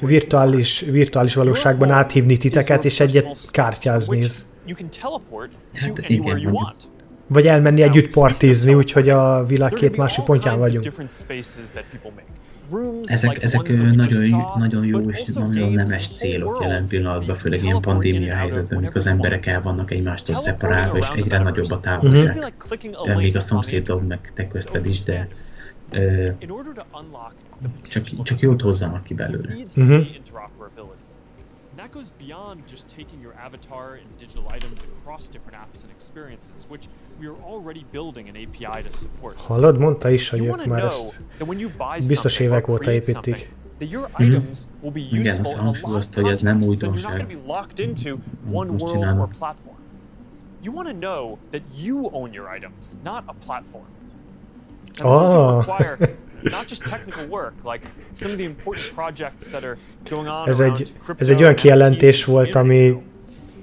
virtuális, 0.00 0.80
virtuális 0.80 1.34
valóságban 1.34 1.90
áthívni 1.90 2.36
titeket, 2.36 2.84
és 2.84 3.00
egyet 3.00 3.50
kártyázni. 3.50 4.22
Hát 5.72 6.08
igen. 6.08 6.58
Vagy 7.26 7.46
elmenni 7.46 7.82
együtt 7.82 8.12
partizni, 8.12 8.74
úgyhogy 8.74 9.08
a 9.08 9.44
világ 9.46 9.72
két 9.72 9.96
másik 9.96 10.24
pontján 10.24 10.58
vagyunk. 10.58 10.92
Ezek, 13.04 13.42
ezek 13.42 13.62
nagyon, 13.94 14.54
nagyon 14.58 14.84
jó 14.84 15.10
és 15.10 15.22
nagyon 15.34 15.72
nemes 15.72 16.08
célok 16.08 16.62
jelen 16.62 16.86
pillanatban, 16.88 17.36
főleg 17.36 17.62
ilyen 17.62 17.80
pandémia 17.80 18.34
helyzetben, 18.34 18.78
amikor 18.78 18.96
az 18.96 19.06
emberek 19.06 19.46
el 19.46 19.62
vannak 19.62 19.90
egymástól 19.90 20.34
szeparálva, 20.34 20.96
és 20.96 21.08
egyre 21.14 21.38
nagyobb 21.38 21.70
a 21.70 21.74
metaverse. 21.74 22.22
távolság. 22.22 22.52
Link 22.82 23.16
Még 23.16 23.36
a 23.36 23.40
szomszédod 23.40 24.06
meg 24.06 24.32
te 24.34 24.48
közted 24.48 24.86
is, 24.86 25.02
de 25.02 25.28
ö, 25.92 26.30
in 26.38 26.50
order 26.50 26.72
to 26.72 26.98
unlock 27.00 27.34
the 27.60 27.70
csak, 27.88 28.22
csak 28.22 28.40
jót 28.40 28.60
hozzanak 28.60 29.02
ki 29.04 29.14
belőle. 29.14 29.54
needs 29.54 29.72
to 29.74 29.80
Mhm. 29.84 29.90
be 29.90 29.96
interoperability. 30.16 30.98
And 31.70 31.78
that 31.78 31.90
goes 31.92 32.08
beyond 32.26 32.58
just 32.70 32.88
taking 32.96 33.22
your 33.22 33.34
avatar 33.46 33.86
and 34.02 34.08
digital 34.18 34.44
items 34.56 34.86
across 34.94 35.28
different 35.28 35.56
apps 35.64 35.82
and 35.82 35.92
experiences, 35.94 36.66
which 36.70 36.86
we 37.20 37.26
are 37.26 37.38
already 37.52 37.84
building 37.90 38.28
an 38.28 38.34
API 38.34 38.82
to 38.82 38.90
support. 38.90 39.36
Hallod, 39.36 39.78
mondta 39.78 40.10
is, 40.10 40.28
hogy 40.28 40.40
ők 40.44 40.66
már 40.66 40.82
ezt 40.82 42.08
biztos 42.08 42.38
évek 42.38 42.68
óta 42.68 42.90
építik. 42.90 43.34
Mhm. 43.78 44.38
be 44.92 45.00
Igen, 45.10 45.40
azt 45.40 45.52
hangsúlyozta, 45.54 46.20
hogy 46.20 46.30
ez 46.30 46.40
nem 46.42 46.62
újdonság. 46.62 47.26
one 48.50 48.70
Most 48.70 48.86
csinálom. 48.92 49.30
You 50.62 50.74
want 50.74 50.88
to 50.88 50.94
know 50.94 51.38
that 51.50 51.62
you 51.84 52.08
own 52.12 52.32
your 52.32 52.48
items, 52.56 52.86
not 53.04 53.22
a 53.26 53.34
platform. 53.46 53.84
Now, 54.98 55.08
this 55.10 55.22
is 55.22 55.28
going 55.28 55.56
Oh. 55.56 55.64
to 55.64 55.70
require 55.70 56.16
not 56.56 56.66
just 56.68 56.84
technical 56.84 57.24
work, 57.28 57.52
like 57.72 57.80
some 58.12 58.32
of 58.32 58.38
the 58.38 58.44
important 58.46 58.86
projects 58.94 59.50
that 59.50 59.62
are 59.64 59.76
going 60.10 60.28
on 60.28 60.48
Ez 60.48 60.60
egy, 60.60 60.92
ez 61.18 61.28
egy 61.28 61.42
olyan 61.42 61.54
kijelentés 61.54 62.24
volt, 62.24 62.54
ami 62.54 63.02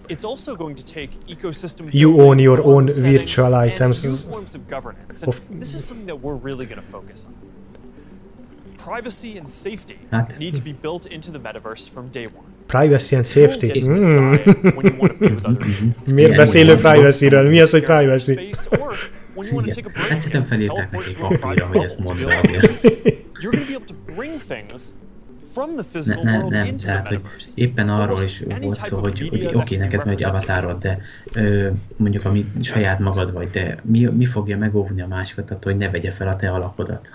It's 0.09 0.23
also 0.23 0.55
going 0.55 0.77
to 0.77 0.83
take 0.93 1.09
ecosystem 1.29 1.85
You 1.91 2.19
own 2.21 2.39
your 2.39 2.59
own 2.65 2.85
virtual 2.85 3.53
and 3.53 3.71
items. 3.71 4.03
new 4.03 4.15
forms 4.15 4.53
of 4.55 4.61
governance. 4.69 5.25
And 5.25 5.59
this 5.59 5.73
is 5.73 5.85
something 5.85 6.07
that 6.07 6.17
we're 6.23 6.39
really 6.43 6.65
going 6.65 6.81
to 6.81 6.87
focus 6.91 7.25
on. 7.25 7.33
Privacy 8.85 9.37
and 9.39 9.49
safety 9.49 9.97
Hát- 10.11 10.35
need 10.39 10.53
to 10.53 10.61
be 10.63 10.75
built 10.81 11.05
into 11.05 11.31
the 11.31 11.39
metaverse 11.43 11.89
from 11.93 12.05
day 12.11 12.25
one. 12.35 12.45
privacy 12.67 13.15
and 13.15 13.25
safety. 13.25 13.67
get 13.67 13.83
to 13.83 13.89
Mm. 13.89 13.93
decide 13.93 14.73
when 14.75 14.85
you 14.85 14.95
want 14.97 15.11
to 15.11 15.17
be 15.19 15.27
with 15.33 15.45
other 15.45 15.57
people. 15.65 15.93
Miért 16.13 16.35
beszélő 16.35 16.75
privacy-ről? 16.77 17.49
Mi 17.49 17.59
az, 17.61 17.71
hogy 17.71 17.83
privacy? 17.83 18.49
Break 19.89 20.09
Hát 20.09 20.19
szerintem 20.19 20.41
and 20.41 20.49
felírták 20.49 20.89
teleport 20.89 21.05
neki 21.05 21.15
to 21.15 21.25
a 21.25 21.37
papírra, 21.37 21.67
hogy 21.67 21.83
ezt 21.83 21.99
alone. 21.99 22.61
azért. 25.95 26.23
Ne, 26.23 26.37
ne, 26.37 26.47
nem, 26.47 26.77
tehát, 26.77 27.07
hogy 27.07 27.21
éppen 27.53 27.89
arról 27.89 28.21
is 28.21 28.41
any 28.41 28.61
volt 28.61 28.75
type 28.75 28.87
szó, 28.87 28.97
of 28.97 29.01
hogy, 29.01 29.27
hogy 29.29 29.49
oké, 29.53 29.75
can 29.75 29.79
neked 29.79 30.05
megy 30.05 30.23
avatárod, 30.23 30.77
de 30.81 30.99
ö, 31.33 31.69
mondjuk 31.95 32.25
ami 32.25 32.51
saját 32.61 32.99
magad 32.99 33.33
vagy, 33.33 33.49
de 33.49 33.77
mi, 33.83 34.05
mi 34.05 34.25
fogja 34.25 34.57
megóvni 34.57 35.01
a 35.01 35.07
másikat 35.07 35.51
attól, 35.51 35.71
hogy 35.71 35.81
ne 35.81 35.89
vegye 35.89 36.11
fel 36.11 36.27
a 36.27 36.35
te 36.35 36.51
alakodat? 36.51 37.11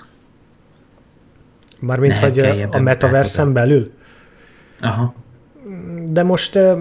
Mármint, 1.79 2.13
Ne 2.13 2.21
hogy 2.21 2.39
a 2.71 2.79
metaversen 2.79 3.53
belül? 3.53 3.93
Aha, 4.81 5.15
De 6.09 6.23
most 6.23 6.57
uh, 6.57 6.79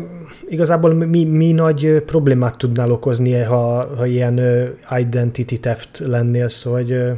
igazából 0.50 0.94
mi, 0.94 1.24
mi 1.24 1.52
nagy 1.52 2.04
problémát 2.06 2.58
tudnál 2.58 2.91
okozni, 2.91 3.34
ha, 3.34 3.96
ha 3.96 4.06
ilyen 4.06 4.39
uh, 4.39 5.00
identity 5.00 5.60
theft 5.60 6.00
lennél, 6.00 6.48
szóval 6.48 6.80
hogy, 6.80 6.91
uh, 6.91 7.12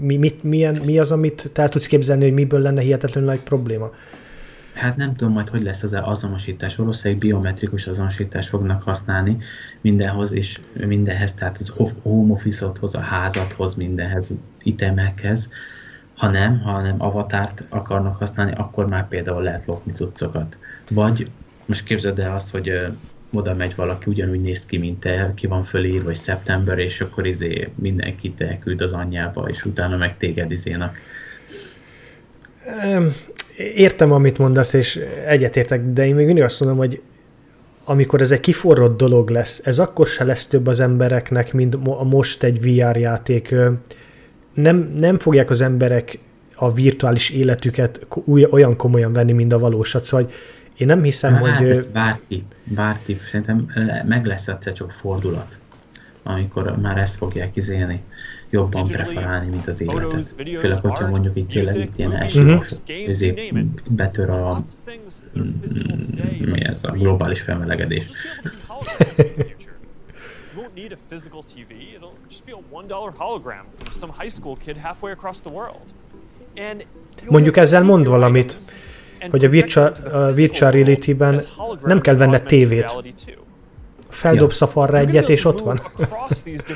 mi, 0.00 0.16
mit, 0.16 0.42
milyen, 0.42 0.80
mi 0.84 0.98
az, 0.98 1.12
amit 1.12 1.50
te 1.52 1.62
el 1.62 1.68
tudsz 1.68 1.86
képzelni, 1.86 2.24
hogy 2.24 2.32
miből 2.32 2.60
lenne 2.60 2.80
hihetetlenül 2.80 3.30
nagy 3.30 3.40
probléma? 3.40 3.90
hát 4.78 4.96
nem 4.96 5.14
tudom 5.14 5.32
majd, 5.32 5.48
hogy 5.48 5.62
lesz 5.62 5.82
az 5.82 5.96
azonosítás. 6.02 6.76
Valószínűleg 6.76 7.22
biometrikus 7.22 7.86
azonosítást 7.86 8.48
fognak 8.48 8.82
használni 8.82 9.36
mindenhoz, 9.80 10.32
és 10.32 10.60
mindenhez, 10.86 11.34
tehát 11.34 11.56
az 11.56 11.68
ho- 11.68 11.94
home 12.02 12.32
office-hoz, 12.32 12.94
a 12.94 13.00
házathoz, 13.00 13.74
mindenhez, 13.74 14.30
itemekhez. 14.62 15.50
Ha 16.18 16.28
nem, 16.28 16.60
ha 16.60 16.80
nem 16.80 17.02
avatárt 17.02 17.64
akarnak 17.68 18.16
használni, 18.16 18.52
akkor 18.56 18.86
már 18.86 19.08
például 19.08 19.42
lehet 19.42 19.64
lopni 19.66 19.92
cuccokat. 19.92 20.58
Vagy 20.90 21.30
most 21.64 21.84
képzeld 21.84 22.18
el 22.18 22.34
azt, 22.34 22.50
hogy 22.50 22.68
ö, 22.68 22.86
oda 23.32 23.54
megy 23.54 23.74
valaki, 23.74 24.10
ugyanúgy 24.10 24.40
néz 24.40 24.66
ki, 24.66 24.78
mint 24.78 25.00
te, 25.00 25.32
ki 25.34 25.46
van 25.46 25.62
fölír, 25.62 26.02
vagy 26.02 26.16
szeptember, 26.16 26.78
és 26.78 27.00
akkor 27.00 27.26
izé 27.26 27.68
mindenkit 27.74 28.40
elküld 28.40 28.80
az 28.80 28.92
anyjába, 28.92 29.48
és 29.48 29.64
utána 29.64 29.96
meg 29.96 30.16
téged 30.16 30.50
izénak. 30.50 31.00
Értem, 33.74 34.12
amit 34.12 34.38
mondasz, 34.38 34.72
és 34.72 35.00
egyetértek, 35.26 35.82
de 35.84 36.06
én 36.06 36.14
még 36.14 36.26
mindig 36.26 36.44
azt 36.44 36.60
mondom, 36.60 36.78
hogy 36.78 37.02
amikor 37.84 38.20
ez 38.20 38.30
egy 38.30 38.40
kiforrott 38.40 38.96
dolog 38.96 39.30
lesz, 39.30 39.60
ez 39.64 39.78
akkor 39.78 40.06
se 40.06 40.24
lesz 40.24 40.46
több 40.46 40.66
az 40.66 40.80
embereknek, 40.80 41.52
mint 41.52 41.74
a 41.74 42.04
most 42.04 42.42
egy 42.42 42.60
VR 42.60 42.96
játék. 42.96 43.54
Nem, 44.62 44.92
nem 44.96 45.18
fogják 45.18 45.50
az 45.50 45.60
emberek 45.60 46.18
a 46.54 46.72
virtuális 46.72 47.30
életüket 47.30 48.06
olyan 48.50 48.76
komolyan 48.76 49.12
venni, 49.12 49.32
mint 49.32 49.52
a 49.52 49.58
valósat. 49.58 50.04
Szóval 50.04 50.26
hogy 50.26 50.34
én 50.76 50.86
nem 50.86 51.02
hiszem, 51.02 51.34
Hát 51.34 51.56
hogy... 51.56 51.66
ö, 51.66 51.70
ez 51.70 51.86
bárki, 51.86 52.44
bárki, 52.64 53.18
szerintem 53.22 53.66
meg 54.06 54.26
lesz 54.26 54.48
egyszer 54.48 54.72
csak 54.72 54.92
fordulat, 54.92 55.58
amikor 56.22 56.76
már 56.76 56.96
ezt 56.96 57.16
fogják 57.16 57.56
izélni, 57.56 58.02
jobban 58.50 58.84
preferálni, 58.84 59.48
mint 59.50 59.68
az 59.68 59.80
életet. 59.80 60.34
Főleg, 60.58 60.80
hogyha 60.80 61.08
mondjuk 61.08 61.36
itt 61.36 61.48
tényleg 61.48 61.76
itt 61.76 61.98
ilyen 61.98 62.12
eskimós 62.12 62.68
közé 63.06 63.52
betör 63.90 64.30
a, 64.30 64.60
mm, 65.38 66.50
mi 66.50 66.64
ez 66.64 66.80
a 66.84 66.90
globális 66.90 67.40
felmelegedés. 67.40 68.04
Need 70.78 70.92
a 70.92 70.96
physical 71.08 71.42
TV. 71.54 71.70
It'll 71.96 72.16
just 72.28 72.44
be 72.46 72.52
a 72.52 72.62
$1 72.72 73.14
hologram 73.16 73.64
from 73.70 73.90
some 73.90 74.12
high 74.12 74.30
school 74.30 74.56
kid 74.56 74.76
halfway 74.76 75.12
across 75.12 75.40
the 75.40 75.50
world. 75.50 75.92
And 76.56 76.86
Mondjuk 77.30 77.56
ezzel 77.56 77.82
mond 77.82 78.06
valamit, 78.06 78.74
hogy 79.30 79.44
a 79.44 79.48
virtual, 79.48 79.92
a 80.12 80.32
virtual 80.32 80.70
reality-ben 80.70 81.40
nem 81.82 82.00
kell 82.00 82.14
venned 82.14 82.42
tévét. 82.42 82.92
Feldobsz 84.08 84.60
a 84.60 84.66
falra 84.66 84.98
egyet, 84.98 85.28
és 85.28 85.44
ott 85.44 85.60
van. 85.60 85.80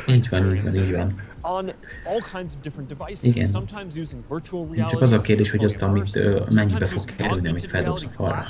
Így 0.09 0.29
van, 0.31 0.55
így 0.55 0.63
van, 0.63 0.85
így 0.85 0.97
van. 0.97 1.15
on 1.43 1.71
all 2.05 2.21
kinds 2.33 2.55
of 2.55 2.61
different 2.61 2.97
devices, 2.97 3.23
Igen. 3.23 3.49
sometimes 3.49 3.95
using 3.97 4.23
virtual 4.29 4.69
Csak 4.91 5.01
az 5.01 5.13
a 5.13 5.19
kérdés, 5.19 5.51
hogy 5.51 5.65
azt, 5.65 5.83
amit, 5.83 6.17
ö, 6.17 6.43
mennyibe 6.55 6.87
fog 6.87 7.05
kerülni, 7.05 7.49
amit 7.49 7.67
feldobsz 7.67 8.03
a 8.03 8.09
falra. 8.17 8.45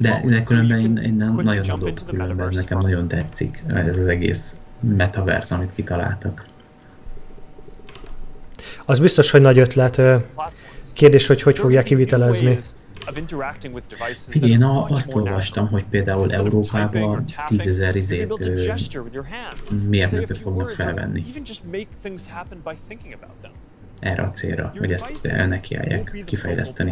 De, 0.00 0.08
phone, 0.18 0.34
de 0.36 0.40
so 0.40 0.54
you 0.54 0.62
különben 0.66 0.80
can 0.80 0.96
én, 0.96 1.04
én 1.04 1.14
nem, 1.14 1.34
nagyon 1.34 1.62
adok 1.70 1.88
különben, 2.06 2.48
ez 2.48 2.54
nekem 2.54 2.78
nagyon 2.78 3.08
tetszik, 3.08 3.62
ez 3.68 3.98
az 3.98 4.06
egész 4.06 4.56
metaverse, 4.80 5.54
amit 5.54 5.72
kitaláltak. 5.74 6.46
Az 8.84 8.98
biztos, 8.98 9.30
hogy 9.30 9.40
nagy 9.40 9.58
ötlet. 9.58 10.02
Kérdés, 10.94 11.26
hogy 11.26 11.42
hogy 11.42 11.58
fogják 11.58 11.84
kivitelezni. 11.84 12.46
Figyelj, 14.30 14.52
én 14.52 14.62
a- 14.62 14.86
azt 14.88 15.14
olvastam, 15.14 15.68
hogy 15.68 15.84
például 15.90 16.32
Európában 16.32 17.24
10 17.46 17.66
ezer 17.66 17.96
izét 17.96 18.20
mérnököt 19.88 20.38
fognak 20.38 20.70
felvenni 20.70 21.20
erre 24.00 24.22
a 24.22 24.30
célra, 24.30 24.72
hogy 24.78 24.92
ezt 24.92 25.22
nekiállják 25.48 26.10
kifejleszteni. 26.26 26.90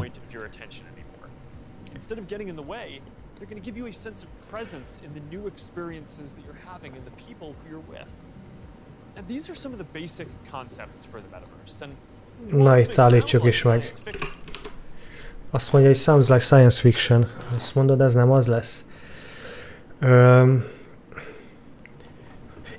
Instead 2.11 2.25
of 2.25 2.29
getting 2.29 2.49
in 2.49 2.57
the 2.57 2.62
way, 2.62 3.01
they're 3.38 3.46
going 3.46 3.62
to 3.62 3.64
give 3.64 3.77
you 3.77 3.87
a 3.87 3.92
sense 3.92 4.25
of 4.25 4.29
presence 4.51 5.01
in 5.05 5.14
the 5.14 5.20
new 5.31 5.46
experiences 5.46 6.35
that 6.35 6.44
you're 6.44 6.59
having 6.66 6.96
and 6.96 7.05
the 7.07 7.12
people 7.12 7.55
who 7.55 7.70
you're 7.70 7.88
with. 7.88 8.11
And 9.16 9.29
these 9.29 9.49
are 9.49 9.55
some 9.55 9.70
of 9.70 9.79
the 9.79 9.85
basic 9.85 10.27
concepts 10.51 11.05
for 11.05 11.20
the 11.20 11.29
metaverse. 11.29 11.83
And 11.83 11.92
Na 12.51 12.79
itt 12.79 12.99
állítsuk 12.99 13.44
is 13.44 13.62
meg. 13.62 13.92
Azt 15.51 15.73
mondja, 15.73 15.90
hogy 15.90 16.01
sounds 16.01 16.29
like 16.29 16.40
science 16.40 16.81
fiction. 16.81 17.29
Azt 17.57 17.75
mondod, 17.75 18.01
ez 18.01 18.14
nem 18.14 18.31
az 18.31 18.46
lesz. 18.46 18.85
Öm, 20.01 20.64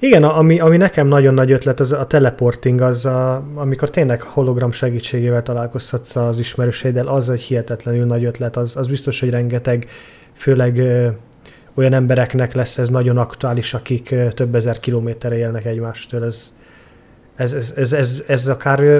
igen, 0.01 0.23
ami, 0.23 0.59
ami 0.59 0.77
nekem 0.77 1.07
nagyon 1.07 1.33
nagy 1.33 1.51
ötlet, 1.51 1.79
az 1.79 1.91
a 1.91 2.07
teleporting, 2.07 2.81
az 2.81 3.05
a, 3.05 3.43
amikor 3.55 3.89
tényleg 3.89 4.21
hologram 4.21 4.71
segítségével 4.71 5.43
találkozhatsz 5.43 6.15
az 6.15 6.39
ismerőseiddel, 6.39 7.07
az 7.07 7.29
egy 7.29 7.41
hihetetlenül 7.41 8.05
nagy 8.05 8.23
ötlet, 8.23 8.57
az, 8.57 8.77
az 8.77 8.87
biztos, 8.87 9.19
hogy 9.19 9.29
rengeteg, 9.29 9.87
főleg 10.33 10.77
ö, 10.77 11.07
olyan 11.73 11.93
embereknek 11.93 12.53
lesz 12.53 12.77
ez 12.77 12.89
nagyon 12.89 13.17
aktuális, 13.17 13.73
akik 13.73 14.11
ö, 14.11 14.27
több 14.31 14.55
ezer 14.55 14.79
kilométerre 14.79 15.37
élnek 15.37 15.65
egymástól. 15.65 16.25
Ez, 16.25 16.53
ez, 17.35 17.53
ez, 17.53 17.73
ez, 17.75 17.93
ez, 17.93 18.23
ez 18.27 18.47
akár 18.47 18.79
ö, 18.79 18.99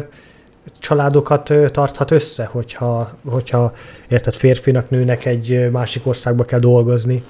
családokat 0.80 1.54
tarthat 1.72 2.12
össze, 2.12 2.46
hogyha, 2.46 3.18
hogyha 3.26 3.74
érted, 4.08 4.34
férfinak, 4.34 4.90
nőnek 4.90 5.26
egy 5.26 5.70
másik 5.72 6.08
országba 6.08 6.46
kell 6.46 6.60
dolgozni 6.60 7.24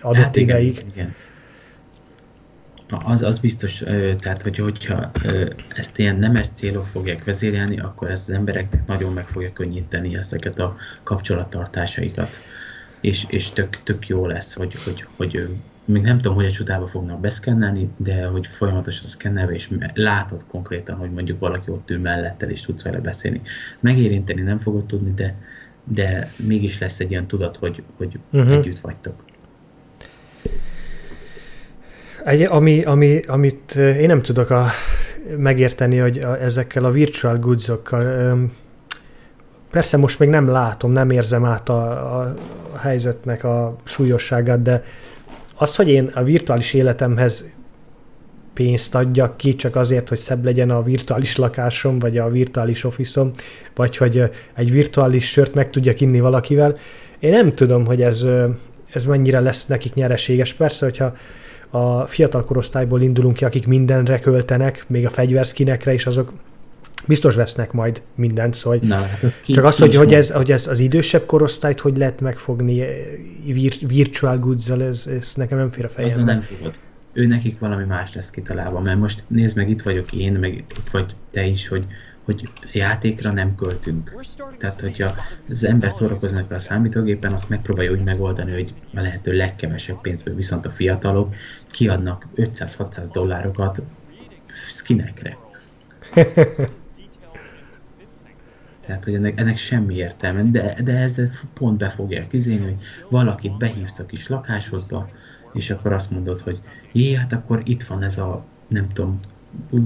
adott 0.00 0.16
hát 0.16 0.36
igen, 0.36 0.58
ideig. 0.58 0.84
igen. 0.94 1.14
Az, 2.90 3.22
az 3.22 3.38
biztos, 3.38 3.82
tehát 4.18 4.42
hogy, 4.42 4.56
hogyha 4.56 5.10
ezt 5.74 5.98
ilyen 5.98 6.16
nemes 6.16 6.48
célok 6.48 6.86
fogják 6.86 7.24
vezérelni, 7.24 7.80
akkor 7.80 8.10
ez 8.10 8.20
az 8.20 8.30
embereknek 8.30 8.86
nagyon 8.86 9.12
meg 9.12 9.26
fogja 9.26 9.52
könnyíteni 9.52 10.16
ezeket 10.16 10.58
a 10.58 10.76
kapcsolattartásaikat. 11.02 12.40
És, 13.00 13.24
és 13.28 13.50
tök, 13.50 13.82
tök 13.82 14.08
jó 14.08 14.26
lesz, 14.26 14.54
hogy, 14.54 14.74
hogy, 14.84 15.06
hogy 15.16 15.48
még 15.84 16.02
nem 16.02 16.16
tudom, 16.18 16.36
hogy 16.36 16.46
a 16.46 16.50
csodába 16.50 16.86
fognak 16.86 17.20
beszkennelni, 17.20 17.90
de 17.96 18.26
hogy 18.26 18.46
folyamatosan 18.46 19.06
szkennelve, 19.06 19.52
és 19.52 19.70
látod 19.94 20.46
konkrétan, 20.46 20.96
hogy 20.96 21.10
mondjuk 21.10 21.38
valaki 21.38 21.70
ott 21.70 21.90
ül 21.90 21.98
mellettel, 21.98 22.50
és 22.50 22.60
tudsz 22.60 22.82
vele 22.82 22.98
beszélni. 22.98 23.40
Megérinteni 23.80 24.40
nem 24.40 24.58
fogod 24.58 24.86
tudni, 24.86 25.12
de, 25.14 25.36
de 25.84 26.32
mégis 26.36 26.78
lesz 26.78 27.00
egy 27.00 27.12
olyan 27.12 27.26
tudat, 27.26 27.56
hogy, 27.56 27.82
hogy 27.96 28.18
uh-huh. 28.30 28.52
együtt 28.52 28.78
vagytok. 28.78 29.24
Egy, 32.24 32.42
ami, 32.42 32.82
ami, 32.82 33.20
amit 33.26 33.74
én 33.74 34.06
nem 34.06 34.22
tudok 34.22 34.50
a, 34.50 34.66
megérteni, 35.36 35.96
hogy 35.96 36.18
a, 36.18 36.42
ezekkel 36.42 36.84
a 36.84 36.90
virtual 36.90 37.38
goodsokkal, 37.38 38.38
persze 39.70 39.96
most 39.96 40.18
még 40.18 40.28
nem 40.28 40.48
látom, 40.48 40.92
nem 40.92 41.10
érzem 41.10 41.44
át 41.44 41.68
a, 41.68 41.90
a, 42.18 42.34
helyzetnek 42.78 43.44
a 43.44 43.76
súlyosságát, 43.84 44.62
de 44.62 44.84
az, 45.56 45.76
hogy 45.76 45.88
én 45.88 46.10
a 46.14 46.22
virtuális 46.22 46.72
életemhez 46.72 47.44
pénzt 48.54 48.94
adjak 48.94 49.36
ki, 49.36 49.54
csak 49.54 49.76
azért, 49.76 50.08
hogy 50.08 50.18
szebb 50.18 50.44
legyen 50.44 50.70
a 50.70 50.82
virtuális 50.82 51.36
lakásom, 51.36 51.98
vagy 51.98 52.18
a 52.18 52.28
virtuális 52.28 52.84
officeom, 52.84 53.30
vagy 53.74 53.96
hogy 53.96 54.30
egy 54.54 54.70
virtuális 54.70 55.30
sört 55.30 55.54
meg 55.54 55.70
tudjak 55.70 56.00
inni 56.00 56.20
valakivel, 56.20 56.76
én 57.18 57.30
nem 57.30 57.50
tudom, 57.50 57.86
hogy 57.86 58.02
ez, 58.02 58.26
ez 58.92 59.06
mennyire 59.06 59.40
lesz 59.40 59.66
nekik 59.66 59.94
nyereséges. 59.94 60.54
Persze, 60.54 60.84
hogyha 60.84 61.16
a 61.70 62.06
fiatal 62.06 62.44
korosztályból 62.44 63.02
indulunk 63.02 63.36
ki, 63.36 63.44
akik 63.44 63.66
mindenre 63.66 64.18
költenek, 64.18 64.84
még 64.86 65.06
a 65.06 65.10
fegyverszkinekre 65.10 65.92
is, 65.92 66.06
azok 66.06 66.32
biztos 67.06 67.34
vesznek 67.34 67.72
majd 67.72 68.02
mindent, 68.14 68.54
szóval 68.54 68.78
Na, 68.82 68.94
hát 68.94 69.22
ez 69.22 69.36
ki, 69.40 69.52
csak 69.52 69.64
az, 69.64 69.78
hogy, 69.78 69.94
hogy, 69.94 70.14
ez, 70.14 70.30
hogy 70.30 70.52
ez 70.52 70.66
az 70.66 70.78
idősebb 70.78 71.26
korosztályt 71.26 71.80
hogy 71.80 71.96
lehet 71.96 72.20
megfogni 72.20 72.80
eh, 72.80 72.88
vir, 73.44 73.72
virtual 73.86 74.38
goods 74.38 74.68
ez, 74.68 75.08
ez 75.18 75.32
nekem 75.36 75.58
nem 75.58 75.70
fér 75.70 75.84
a 75.84 75.88
fejembe. 75.88 76.24
nem 76.24 76.40
fogod. 76.40 76.74
Ő 77.12 77.26
nekik 77.26 77.58
valami 77.58 77.84
más 77.84 78.14
lesz 78.14 78.30
kitalálva, 78.30 78.80
mert 78.80 78.98
most 78.98 79.24
nézd 79.26 79.56
meg, 79.56 79.70
itt 79.70 79.82
vagyok 79.82 80.12
én, 80.12 80.32
meg 80.32 80.54
itt 80.54 80.88
vagy 80.90 81.14
te 81.30 81.44
is, 81.44 81.68
hogy, 81.68 81.86
hogy 82.30 82.48
játékra 82.72 83.30
nem 83.30 83.54
költünk. 83.54 84.22
Tehát, 84.58 84.80
hogyha 84.80 85.14
az 85.48 85.64
ember 85.64 85.92
szórakoznak 85.92 86.48
vele 86.48 86.56
a 86.56 86.58
számítógépen, 86.58 87.32
azt 87.32 87.48
megpróbálja 87.48 87.90
úgy 87.90 88.02
megoldani, 88.04 88.52
hogy 88.52 88.74
a 88.94 89.00
lehető 89.00 89.32
legkevesebb 89.32 90.00
pénzből, 90.00 90.34
viszont 90.34 90.66
a 90.66 90.70
fiatalok 90.70 91.34
kiadnak 91.70 92.26
500-600 92.36 93.08
dollárokat 93.12 93.82
skinekre. 94.68 95.38
Tehát, 98.86 99.04
hogy 99.04 99.14
ennek, 99.14 99.38
ennek 99.40 99.56
semmi 99.56 99.94
értelme, 99.94 100.42
de, 100.42 100.76
de 100.82 100.96
ezzel 100.96 101.30
pont 101.54 101.78
be 101.78 101.88
fogják 101.88 102.26
kizélni, 102.26 102.64
hogy 102.64 102.80
valakit 103.08 103.56
behívsz 103.56 103.98
a 103.98 104.06
kis 104.06 104.28
lakásodba, 104.28 105.08
és 105.52 105.70
akkor 105.70 105.92
azt 105.92 106.10
mondod, 106.10 106.40
hogy 106.40 106.60
jé, 106.92 107.14
hát 107.14 107.32
akkor 107.32 107.62
itt 107.64 107.82
van 107.82 108.02
ez 108.02 108.18
a, 108.18 108.44
nem 108.68 108.88
tudom, 108.88 109.20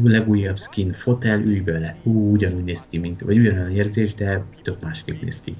legújabb 0.02 0.58
skin, 0.58 0.92
fotel, 0.92 1.40
ülj 1.40 1.60
bele. 1.60 1.96
Hú, 2.02 2.32
ugyanúgy 2.32 2.64
néz 2.64 2.86
ki, 2.90 2.98
mint, 2.98 3.20
vagy 3.20 3.38
ugyanolyan 3.38 3.70
érzés, 3.70 4.14
de 4.14 4.42
tök 4.62 4.82
másképp 4.82 5.22
néz 5.22 5.40
ki, 5.40 5.54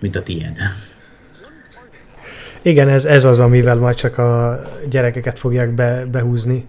mint 0.00 0.16
a 0.16 0.22
tiéd. 0.22 0.56
Igen, 2.62 2.88
ez, 2.88 3.04
ez 3.04 3.24
az, 3.24 3.40
amivel 3.40 3.76
majd 3.76 3.96
csak 3.96 4.18
a 4.18 4.60
gyerekeket 4.90 5.38
fogják 5.38 5.70
be, 5.70 6.04
behúzni. 6.04 6.66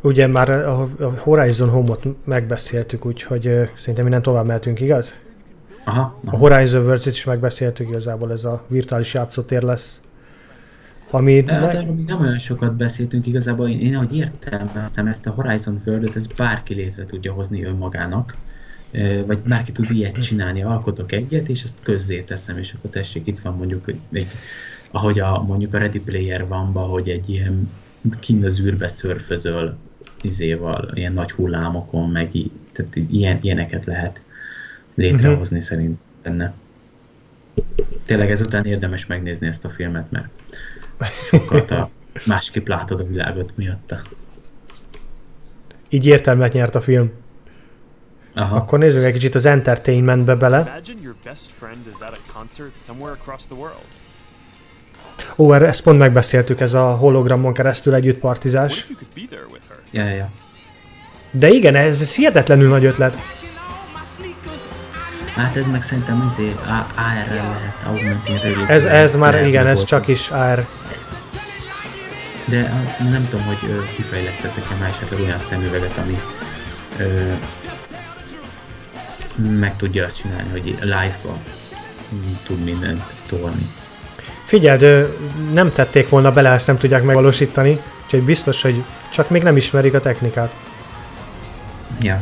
Ugye 0.00 0.26
már 0.26 0.50
a, 0.50 0.82
a 0.82 1.12
Horizon 1.18 1.68
Home-ot 1.68 2.06
megbeszéltük, 2.24 3.06
úgyhogy 3.06 3.70
szerintem 3.74 4.06
innen 4.06 4.22
tovább 4.22 4.46
mehetünk, 4.46 4.80
igaz? 4.80 5.14
Aha, 5.84 6.00
A 6.00 6.20
aha. 6.24 6.36
Horizon 6.36 6.82
Worlds-et 6.82 7.12
is 7.12 7.24
megbeszéltük, 7.24 7.88
igazából 7.88 8.32
ez 8.32 8.44
a 8.44 8.64
virtuális 8.66 9.14
játszótér 9.14 9.62
lesz. 9.62 10.00
Ami 11.10 11.40
arról 11.40 11.94
még 11.94 12.06
nem 12.06 12.20
olyan 12.20 12.38
sokat 12.38 12.74
beszéltünk 12.74 13.26
igazából, 13.26 13.68
én, 13.68 13.80
én 13.80 13.96
ahogy 13.96 14.16
értelmeztem 14.16 15.06
ezt 15.06 15.26
a 15.26 15.30
Horizon 15.30 15.82
world 15.86 16.10
ez 16.14 16.26
bárki 16.26 16.74
létre 16.74 17.06
tudja 17.06 17.32
hozni 17.32 17.64
önmagának, 17.64 18.36
vagy 19.26 19.38
bárki 19.38 19.72
tud 19.72 19.90
ilyet 19.90 20.22
csinálni, 20.22 20.62
alkotok 20.62 21.12
egyet, 21.12 21.48
és 21.48 21.62
ezt 21.62 21.78
közzé 21.82 22.20
teszem, 22.20 22.58
és 22.58 22.72
akkor 22.72 22.90
tessék, 22.90 23.26
itt 23.26 23.38
van 23.38 23.56
mondjuk 23.56 23.92
egy, 24.12 24.32
ahogy 24.90 25.20
a, 25.20 25.42
mondjuk 25.42 25.74
a 25.74 25.78
Ready 25.78 26.00
Player 26.00 26.46
van 26.46 26.72
hogy 26.72 27.08
egy 27.08 27.28
ilyen 27.28 27.70
kinn 28.20 28.44
az 28.44 28.60
űrbe 28.60 28.88
szörfözöl 28.88 29.76
izéval, 30.22 30.90
ilyen 30.94 31.12
nagy 31.12 31.30
hullámokon, 31.30 32.10
meg 32.10 32.34
í- 32.34 32.52
tehát 32.72 32.96
ilyen, 32.96 33.38
ilyeneket 33.40 33.84
lehet 33.84 34.22
létrehozni 34.94 35.56
uh-huh. 35.56 35.70
szerint 35.70 36.00
benne. 36.22 36.54
Tényleg 38.04 38.30
ezután 38.30 38.64
érdemes 38.64 39.06
megnézni 39.06 39.46
ezt 39.46 39.64
a 39.64 39.68
filmet, 39.68 40.10
mert 40.10 40.28
sokkal 41.24 41.58
a 41.60 41.90
másképp 42.24 42.66
látod 42.66 43.00
a 43.00 43.04
világot 43.04 43.56
miatta. 43.56 44.00
így 45.88 46.06
értelmet 46.06 46.52
nyert 46.52 46.74
a 46.74 46.80
film. 46.80 47.10
Aha. 48.34 48.56
Akkor 48.56 48.78
nézzük 48.78 49.04
egy 49.04 49.12
kicsit 49.12 49.34
az 49.34 49.46
entertainmentbe 49.46 50.34
bele. 50.34 50.80
Ó, 55.36 55.52
erre 55.52 55.66
ezt 55.66 55.82
pont 55.82 55.98
megbeszéltük, 55.98 56.60
ez 56.60 56.74
a 56.74 56.90
hologramon 56.90 57.52
keresztül 57.52 57.94
együtt 57.94 58.18
partizás. 58.18 58.86
Ja, 59.90 60.04
ja, 60.04 60.14
ja. 60.14 60.30
De 61.30 61.48
igen, 61.48 61.74
ez, 61.74 62.00
ez 62.00 62.14
hihetetlenül 62.14 62.68
nagy 62.68 62.84
ötlet. 62.84 63.16
Hát 65.34 65.56
ez 65.56 65.66
meg 65.66 65.82
szerintem 65.82 66.22
azért 66.26 66.60
AR-rel 66.66 67.48
lehet, 67.48 67.74
Augmented 67.86 68.42
Reality. 68.42 68.70
Ez, 68.70 68.84
ez 68.84 69.16
már, 69.16 69.46
igen, 69.46 69.66
ez 69.66 69.84
csak 69.84 70.08
is 70.08 70.30
AR. 70.30 70.66
De 72.50 72.84
azt 72.86 72.98
nem 73.10 73.28
tudom, 73.28 73.44
hogy 73.44 73.70
ö, 73.70 73.84
kifejlesztettek-e 73.96 74.74
már 74.80 74.88
esetleg 74.88 75.20
olyan 75.20 75.38
szemüveget, 75.38 75.96
ami 75.96 76.20
ö, 76.98 77.32
meg 79.58 79.76
tudja 79.76 80.04
azt 80.04 80.20
csinálni, 80.20 80.50
hogy 80.50 80.76
live-ban 80.80 81.38
mm, 82.14 82.32
tud 82.46 82.64
mindent 82.64 83.02
tolni. 83.26 83.68
Figyeld, 84.44 85.14
nem 85.52 85.72
tették 85.72 86.08
volna 86.08 86.32
bele, 86.32 86.50
ezt 86.50 86.66
nem 86.66 86.78
tudják 86.78 87.02
megvalósítani, 87.02 87.80
úgyhogy 88.04 88.22
biztos, 88.22 88.62
hogy 88.62 88.84
csak 89.12 89.30
még 89.30 89.42
nem 89.42 89.56
ismerik 89.56 89.94
a 89.94 90.00
technikát. 90.00 90.54
Ja. 92.00 92.20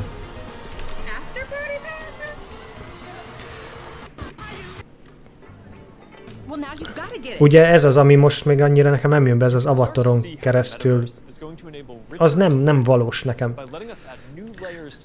Ugye 7.39 7.67
ez 7.67 7.85
az, 7.85 7.97
ami 7.97 8.15
most 8.15 8.45
még 8.45 8.61
annyira 8.61 8.91
nekem 8.91 9.11
nem 9.11 9.27
jön 9.27 9.39
be, 9.39 9.45
ez 9.45 9.55
az 9.55 9.67
avataron 9.67 10.21
keresztül. 10.41 11.05
Az 12.17 12.35
nem, 12.35 12.53
nem 12.53 12.81
valós 12.81 13.23
nekem. 13.23 13.55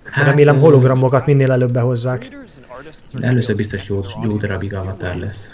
Hát, 0.03 0.25
Remélem 0.25 0.59
hologramokat 0.59 1.25
minél 1.25 1.51
előbb 1.51 1.71
behozzák. 1.71 2.37
Először 3.19 3.55
biztos 3.55 3.89
jó, 3.89 3.99
jó 4.23 4.37
darabig 4.37 4.73
avatar 4.73 5.15
lesz. 5.15 5.51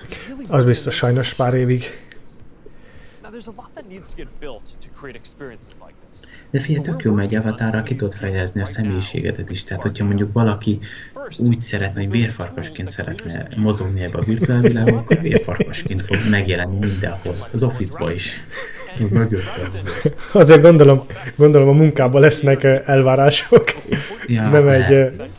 Az 0.47 0.65
biztos 0.65 0.95
sajnos 0.95 1.33
pár 1.33 1.53
évig. 1.53 1.83
Now 3.23 3.31
there's 3.31 3.47
a 3.47 3.53
lot 3.55 3.71
that 3.73 3.87
needs 3.89 4.09
to 4.09 4.15
get 4.15 4.27
built 4.39 4.63
to 4.81 4.87
create 4.99 5.17
experiences 5.17 5.73
like. 5.85 5.98
De 6.51 6.59
figyelj, 6.59 6.83
tök 6.83 7.03
jó, 7.03 7.13
mert 7.13 7.31
egy 7.31 7.37
avatarra 7.37 7.81
ki 7.81 7.95
tudod 7.95 8.13
fejezni 8.13 8.61
a 8.61 8.65
személyiségedet 8.65 9.49
is. 9.49 9.63
Tehát, 9.63 9.83
hogyha 9.83 10.05
mondjuk 10.05 10.33
valaki 10.33 10.79
úgy 11.39 11.61
szeretne, 11.61 12.01
hogy 12.01 12.11
vérfarkasként 12.11 12.89
szeretne 12.89 13.47
mozogni 13.55 14.01
ebbe 14.01 14.17
a 14.17 14.21
virtuál 14.21 14.61
világba, 14.61 14.97
akkor 14.97 15.21
vérfarkasként 15.21 16.01
fog 16.01 16.17
megjelenni 16.29 16.85
mindenhol. 16.85 17.47
Az 17.51 17.63
office-ba 17.63 18.11
is. 18.13 18.43
Azért 20.33 20.61
gondolom, 20.61 21.05
gondolom 21.35 21.67
a 21.67 21.71
munkában 21.71 22.21
lesznek 22.21 22.63
ö, 22.63 22.75
elvárások. 22.85 23.75
Ja, 24.27 24.49
nem 24.49 24.67
egy, 24.67 24.91
ö, 24.91 24.95
lehet. 24.95 25.29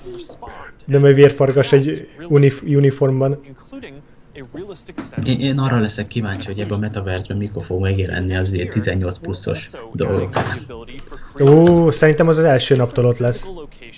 nem 0.86 1.04
egy 1.04 1.14
vérfarkas 1.14 1.72
egy 1.72 2.08
unif- 2.28 2.62
uniformban. 2.62 3.40
Én, 5.24 5.40
én 5.40 5.58
arra 5.58 5.78
leszek 5.78 6.06
kíváncsi, 6.06 6.46
hogy 6.46 6.58
ebben 6.58 6.76
a 6.76 6.80
metaverse 6.80 7.34
mikor 7.34 7.64
fog 7.64 7.80
megjelenni 7.80 8.36
az 8.36 8.52
ilyen 8.52 8.68
18 8.70 9.18
pluszos 9.18 9.70
dolgok. 9.92 10.42
Ó, 11.40 11.90
szerintem 11.90 12.28
az 12.28 12.38
az 12.38 12.44
első 12.44 12.76
naptól 12.76 13.04
ott 13.04 13.18
lesz. 13.18 13.48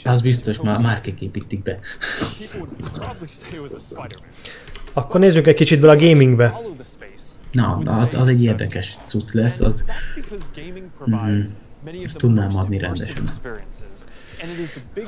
Az 0.05 0.23
biztos, 0.23 0.61
már 0.61 0.81
márkék 0.81 1.21
építik 1.21 1.63
be. 1.63 1.79
Akkor 4.93 5.21
nézzük 5.21 5.47
egy 5.47 5.55
kicsit 5.55 5.81
bele 5.81 5.93
a 5.93 5.97
gamingbe. 5.97 6.55
Na, 7.53 7.75
az, 7.75 8.15
az 8.15 8.29
egy 8.29 8.43
érdekes 8.43 8.97
cucc 9.07 9.33
lesz, 9.33 9.61
az 9.61 9.85
That's 9.87 11.53
the 11.85 12.19
tudnám 12.19 12.57
adni 12.57 12.79
rendesen. 12.79 13.25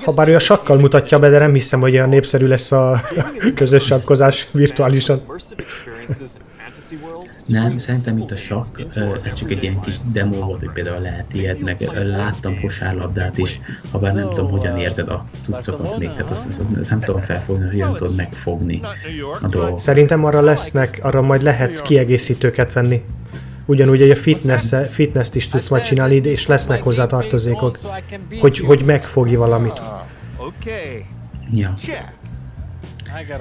Habár 0.05 0.29
ő 0.29 0.35
a 0.35 0.39
sakkal 0.39 0.79
mutatja 0.79 1.19
be, 1.19 1.29
de 1.29 1.39
nem 1.39 1.53
hiszem, 1.53 1.81
hogy 1.81 1.93
olyan 1.93 2.09
népszerű 2.09 2.47
lesz 2.47 2.73
a 2.73 3.01
közös 3.55 3.85
sakkozás 3.85 4.53
virtuálisan. 4.53 5.23
Nem, 7.47 7.79
szerintem 7.79 8.19
itt 8.19 8.31
a 8.31 8.37
sakk, 8.37 8.81
ez 9.23 9.35
csak 9.35 9.51
egy 9.51 9.63
ilyen 9.63 9.81
kis 9.81 9.99
demo 10.13 10.47
volt, 10.47 10.61
hogy 10.61 10.71
például 10.71 11.01
lehet 11.01 11.35
ilyet, 11.35 11.61
meg 11.61 11.89
láttam 12.05 12.61
kosárlabdát 12.61 13.39
is, 13.39 13.61
ha 13.93 13.99
bár 13.99 14.15
nem 14.15 14.29
tudom, 14.29 14.51
hogyan 14.51 14.79
érzed 14.79 15.09
a 15.09 15.25
cuccokat 15.41 15.99
még, 15.99 16.09
tehát 16.09 16.31
azt, 16.31 16.47
azt, 16.47 16.63
azt 16.81 16.91
nem 16.91 17.01
tudom 17.01 17.21
felfogni, 17.21 17.63
hogy 17.65 17.73
hogyan 17.73 17.97
tudod 17.97 18.17
megfogni 18.17 18.81
a 19.43 19.47
dolgokat. 19.49 19.79
Szerintem 19.79 20.25
arra 20.25 20.41
lesznek, 20.41 20.99
arra 21.03 21.23
majd 21.23 21.43
lehet 21.43 21.83
kiegészítőket 21.83 22.73
venni. 22.73 23.05
Ugyanúgy, 23.67 24.01
hogy 24.01 24.11
a 24.11 24.17
fitness 24.17 24.75
fitness 24.91 25.29
is 25.33 25.49
tudsz 25.49 25.69
majd 25.69 25.83
csinálni, 25.83 26.15
és 26.15 26.47
lesznek 26.47 26.83
hozzá 26.83 27.07
tartozékok, 27.07 27.79
hogy, 28.41 28.59
hogy 28.59 28.83
megfogj 28.85 29.35
valamit. 29.35 29.83
Okay. 30.37 31.07
Ja. 31.53 31.75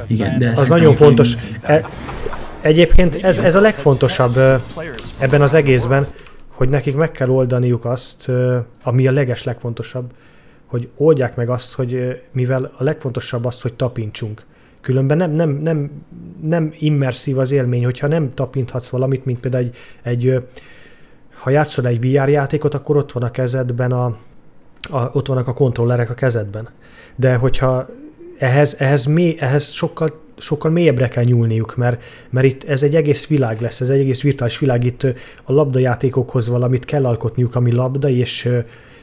Igen, 0.07 0.39
de 0.39 0.51
Az 0.55 0.67
nagyon 0.67 0.95
fontos. 0.95 1.35
E, 1.61 1.85
egyébként 2.61 3.23
ez, 3.23 3.39
ez 3.39 3.55
a 3.55 3.61
legfontosabb 3.61 4.37
ebben 5.17 5.41
az 5.41 5.53
egészben, 5.53 6.07
hogy 6.47 6.69
nekik 6.69 6.95
meg 6.95 7.11
kell 7.11 7.29
oldaniuk 7.29 7.85
azt, 7.85 8.31
ami 8.83 9.07
a 9.07 9.11
leges 9.11 9.43
legfontosabb, 9.43 10.11
hogy 10.65 10.89
oldják 10.97 11.35
meg 11.35 11.49
azt, 11.49 11.73
hogy 11.73 12.21
mivel 12.31 12.71
a 12.77 12.83
legfontosabb 12.83 13.45
az, 13.45 13.61
hogy 13.61 13.73
tapintsunk. 13.73 14.45
Különben 14.83 15.17
nem, 15.17 15.31
nem, 15.31 15.49
nem, 15.49 15.91
nem 16.41 16.73
immerszív 16.79 17.37
az 17.37 17.51
élmény, 17.51 17.83
hogyha 17.83 18.07
nem 18.07 18.29
tapinthatsz 18.29 18.87
valamit, 18.87 19.25
mint 19.25 19.39
például 19.39 19.63
egy, 19.63 19.75
egy 20.03 20.43
ha 21.29 21.49
játszol 21.49 21.87
egy 21.87 21.99
VR 21.99 22.29
játékot, 22.29 22.73
akkor 22.73 22.97
ott 22.97 23.11
van 23.11 23.23
a 23.23 23.31
kezedben 23.31 23.91
a, 23.91 24.05
a, 24.89 25.09
ott 25.13 25.27
vannak 25.27 25.47
a 25.47 25.53
kontrollerek 25.53 26.09
a 26.09 26.13
kezedben. 26.13 26.69
De 27.15 27.35
hogyha 27.35 27.89
ehhez, 28.37 28.75
ehhez, 28.79 29.05
mély, 29.05 29.35
ehhez 29.39 29.69
sokkal, 29.69 30.21
sokkal 30.37 30.71
mélyebbre 30.71 31.07
kell 31.07 31.23
nyúlniuk, 31.23 31.75
mert, 31.75 32.03
mert 32.29 32.45
itt 32.45 32.63
ez 32.63 32.83
egy 32.83 32.95
egész 32.95 33.27
világ 33.27 33.61
lesz, 33.61 33.81
ez 33.81 33.89
egy 33.89 33.99
egész 33.99 34.21
virtuális 34.21 34.59
világ, 34.59 34.83
itt 34.83 35.03
a 35.43 35.53
labdajátékokhoz 35.53 36.47
valamit 36.47 36.85
kell 36.85 37.05
alkotniuk, 37.05 37.55
ami 37.55 37.71
labda, 37.71 38.09
és, 38.09 38.49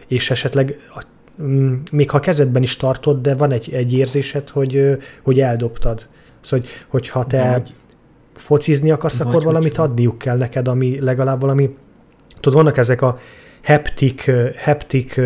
és 0.06 0.30
esetleg 0.30 0.78
a- 0.94 1.04
még 1.90 2.10
ha 2.10 2.20
kezedben 2.20 2.62
is 2.62 2.76
tartod, 2.76 3.20
de 3.20 3.34
van 3.34 3.52
egy, 3.52 3.72
egy 3.72 3.92
érzésed, 3.92 4.48
hogy, 4.48 4.98
hogy 5.22 5.40
eldobtad. 5.40 6.06
Szóval, 6.40 6.66
hogy, 6.66 6.68
hogyha 6.88 7.26
te 7.26 7.50
Vagy- 7.50 7.74
focizni 8.34 8.90
akarsz, 8.90 9.18
vagy 9.18 9.26
akkor 9.26 9.42
valamit 9.42 9.78
adniuk 9.78 10.18
kell 10.18 10.36
neked, 10.36 10.68
ami 10.68 11.00
legalább 11.00 11.40
valami, 11.40 11.76
tudod, 12.40 12.62
vannak 12.62 12.76
ezek 12.76 13.02
a 13.02 13.18
heptik, 13.62 14.30
heptik, 14.56 15.20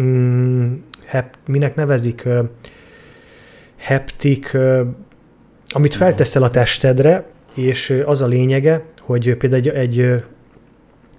mm, 0.00 0.72
hep, 1.06 1.36
minek 1.46 1.74
nevezik, 1.74 2.28
heptik, 3.76 4.56
amit 5.68 5.94
felteszel 5.94 6.42
a 6.42 6.50
testedre, 6.50 7.24
és 7.54 8.02
az 8.04 8.20
a 8.20 8.26
lényege, 8.26 8.84
hogy 9.00 9.36
például 9.36 9.62
egy, 9.62 9.68
egy 9.68 10.24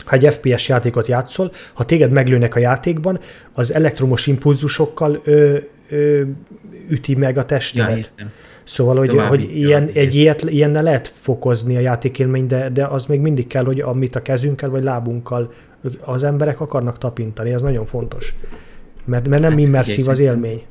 ha 0.06 0.16
egy 0.16 0.34
FPS 0.34 0.68
játékot 0.68 1.08
játszol, 1.08 1.52
ha 1.74 1.86
téged 1.86 2.12
meglőnek 2.12 2.56
a 2.56 2.60
játékban, 2.60 3.20
az 3.54 3.74
elektromos 3.74 4.28
impulzusokkal 4.28 5.22
ö, 5.24 5.58
ö, 5.89 6.22
üti 6.89 7.16
meg 7.16 7.38
a 7.38 7.45
testedet. 7.45 7.97
értem. 7.97 8.32
Szóval, 8.64 8.97
hogy, 8.97 9.10
hogy 9.10 9.56
ilyen, 9.56 9.82
azért. 9.84 9.97
egy 9.97 10.16
ilyet, 10.16 10.43
ilyennel 10.43 10.84
lehet 10.84 11.08
fokozni 11.08 11.76
a 11.76 11.80
játékélményt, 11.80 12.47
de, 12.47 12.70
de 12.70 12.86
az 12.86 13.06
még 13.06 13.20
mindig 13.20 13.47
kell, 13.47 13.64
hogy 13.64 13.80
amit 13.80 14.16
a 14.16 14.22
kezünkkel 14.22 14.70
vagy 14.70 14.84
lábunkkal 14.84 15.54
az 16.06 16.24
emberek 16.24 16.60
akarnak 16.60 16.97
tapintani, 16.97 17.54
ez 17.54 17.62
nagyon 17.62 17.86
fontos. 17.86 18.36
Mert, 19.06 19.28
mert 19.28 19.41
nem 19.41 19.52
Hát, 19.52 19.60
immerszív 19.60 20.08
az 20.08 20.20
élmény. 20.20 20.62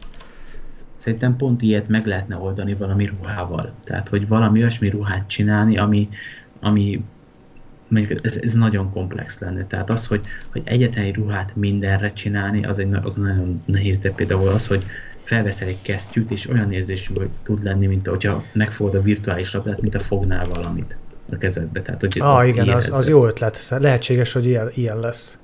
Szerintem 0.95 1.37
pont 1.37 1.63
ilyet 1.63 1.89
meg 1.89 2.07
lehetne 2.07 2.37
oldani 2.37 2.75
valami 2.75 3.07
ruhával. 3.07 3.73
Tehát, 3.85 4.09
hogy 4.09 4.29
valami 4.29 4.61
olyasmi 4.61 4.89
ruhát 4.89 5.29
csinálni, 5.29 5.79
ami, 5.79 6.09
ami 6.61 7.03
mondjuk 7.91 8.25
ez, 8.25 8.39
ez 8.43 8.53
nagyon 8.53 8.91
komplex 8.91 9.39
lenne. 9.39 9.67
Tehát 9.67 9.91
az, 9.91 10.07
hogy, 10.07 10.21
hogy 10.53 10.63
egyetlen 10.65 11.05
egy 11.05 11.15
ruhát 11.15 11.57
mindenre 11.57 12.09
csinálni, 12.09 12.65
az, 12.65 12.79
egy, 12.79 12.95
az 13.03 13.15
nagyon 13.15 13.63
nehéz, 13.65 13.99
de 13.99 14.11
például 14.11 14.49
az, 14.49 14.67
hogy 14.67 14.85
felveszel 15.23 15.69
egy 15.69 15.83
kesztyűt, 15.83 16.31
és 16.31 16.49
olyan 16.49 16.73
érzésű 16.73 17.15
hogy 17.15 17.29
tud 17.43 17.63
lenni, 17.63 17.87
mint 17.87 18.07
hogyha 18.07 18.45
megfogod 18.53 18.95
a 18.95 19.03
virtuális 19.03 19.53
labdát, 19.53 19.81
mint 19.81 19.95
a 19.95 20.01
fognál 20.01 20.45
valamit 20.45 20.97
a 21.33 21.37
kezedbe. 21.37 21.83
Tehát, 21.83 22.01
hogy 22.01 22.17
ez 22.21 22.27
Ah, 22.27 22.49
igen, 22.49 22.69
az, 22.69 22.89
az 22.93 23.09
jó 23.09 23.27
ötlet. 23.27 23.75
Lehetséges, 23.79 24.33
hogy 24.33 24.47
ilyen, 24.47 24.71
ilyen 24.75 24.99
lesz. 24.99 25.39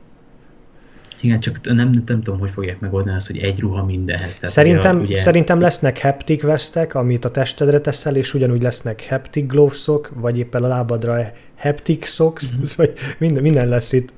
Igen, 1.20 1.40
csak 1.40 1.60
nem, 1.62 1.74
nem, 1.74 1.90
nem 2.06 2.22
tudom, 2.22 2.38
hogy 2.38 2.50
fogják 2.50 2.80
megoldani 2.80 3.16
azt, 3.16 3.26
hogy 3.26 3.38
egy 3.38 3.60
ruha 3.60 3.84
mindenhez. 3.84 4.36
Tehát, 4.36 4.54
Szerintem, 4.54 5.00
ugye, 5.00 5.20
szerintem 5.20 5.60
lesznek 5.60 6.00
haptic 6.00 6.42
vesztek, 6.42 6.94
amit 6.94 7.24
a 7.24 7.30
testedre 7.30 7.80
teszel, 7.80 8.16
és 8.16 8.34
ugyanúgy 8.34 8.62
lesznek 8.62 9.06
haptic 9.08 9.46
glovesok, 9.46 10.12
vagy 10.14 10.38
éppen 10.38 10.64
a 10.64 10.66
lábadra 10.66 11.32
haptic 11.56 12.08
socks, 12.08 12.50
Mhm. 12.52 12.62
vagy 12.76 12.92
minden, 13.18 13.42
minden 13.42 13.68
lesz 13.68 13.92
itt. 13.92 14.12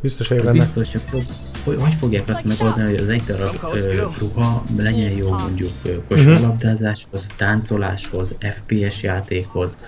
Biztos 0.00 0.28
vagyok 0.28 0.44
benne. 0.44 0.56
biztos, 0.58 0.88
csak 0.88 1.02
tudod, 1.04 1.26
hogy, 1.64 1.76
hogy 1.80 1.94
fogják 1.94 2.28
azt 2.28 2.44
megoldani, 2.44 2.90
hogy 2.90 3.00
az 3.00 3.08
egy 3.08 3.22
darab 3.22 3.56
ö, 3.74 4.02
ruha 4.18 4.64
legyen 4.78 5.10
jó 5.16 5.30
mondjuk 5.30 5.72
ö, 5.84 5.94
kosárlabdázáshoz, 6.08 7.26
táncoláshoz, 7.36 8.34
FPS 8.40 9.02
játékhoz, 9.02 9.78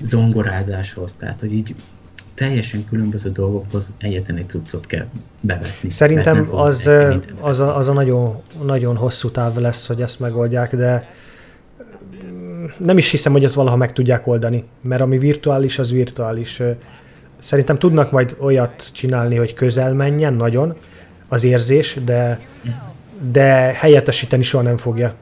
zongorázáshoz, 0.00 1.14
tehát 1.14 1.40
hogy 1.40 1.52
így 1.52 1.74
teljesen 2.34 2.84
különböző 2.88 3.30
dolgokhoz 3.30 3.92
egyetlen 3.98 4.36
egy 4.36 4.48
cuccot 4.48 4.86
kell 4.86 5.06
bevetni. 5.40 5.90
Szerintem 5.90 6.48
az, 6.54 6.90
az, 7.40 7.60
a, 7.60 7.76
az 7.76 7.88
a 7.88 7.92
nagyon, 7.92 8.42
nagyon 8.62 8.96
hosszú 8.96 9.30
táv 9.30 9.56
lesz, 9.56 9.86
hogy 9.86 10.00
ezt 10.00 10.20
megoldják, 10.20 10.76
de 10.76 11.08
nem 12.78 12.98
is 12.98 13.10
hiszem, 13.10 13.32
hogy 13.32 13.44
ezt 13.44 13.54
valaha 13.54 13.76
meg 13.76 13.92
tudják 13.92 14.26
oldani, 14.26 14.64
mert 14.82 15.02
ami 15.02 15.18
virtuális, 15.18 15.78
az 15.78 15.92
virtuális. 15.92 16.62
Szerintem 17.38 17.78
tudnak 17.78 18.10
majd 18.10 18.36
olyat 18.38 18.90
csinálni, 18.92 19.36
hogy 19.36 19.54
közel 19.54 19.92
menjen 19.92 20.34
nagyon 20.34 20.74
az 21.28 21.44
érzés, 21.44 21.98
de, 22.04 22.40
de 23.32 23.44
helyettesíteni 23.72 24.42
soha 24.42 24.62
nem 24.62 24.76
fogja. 24.76 25.14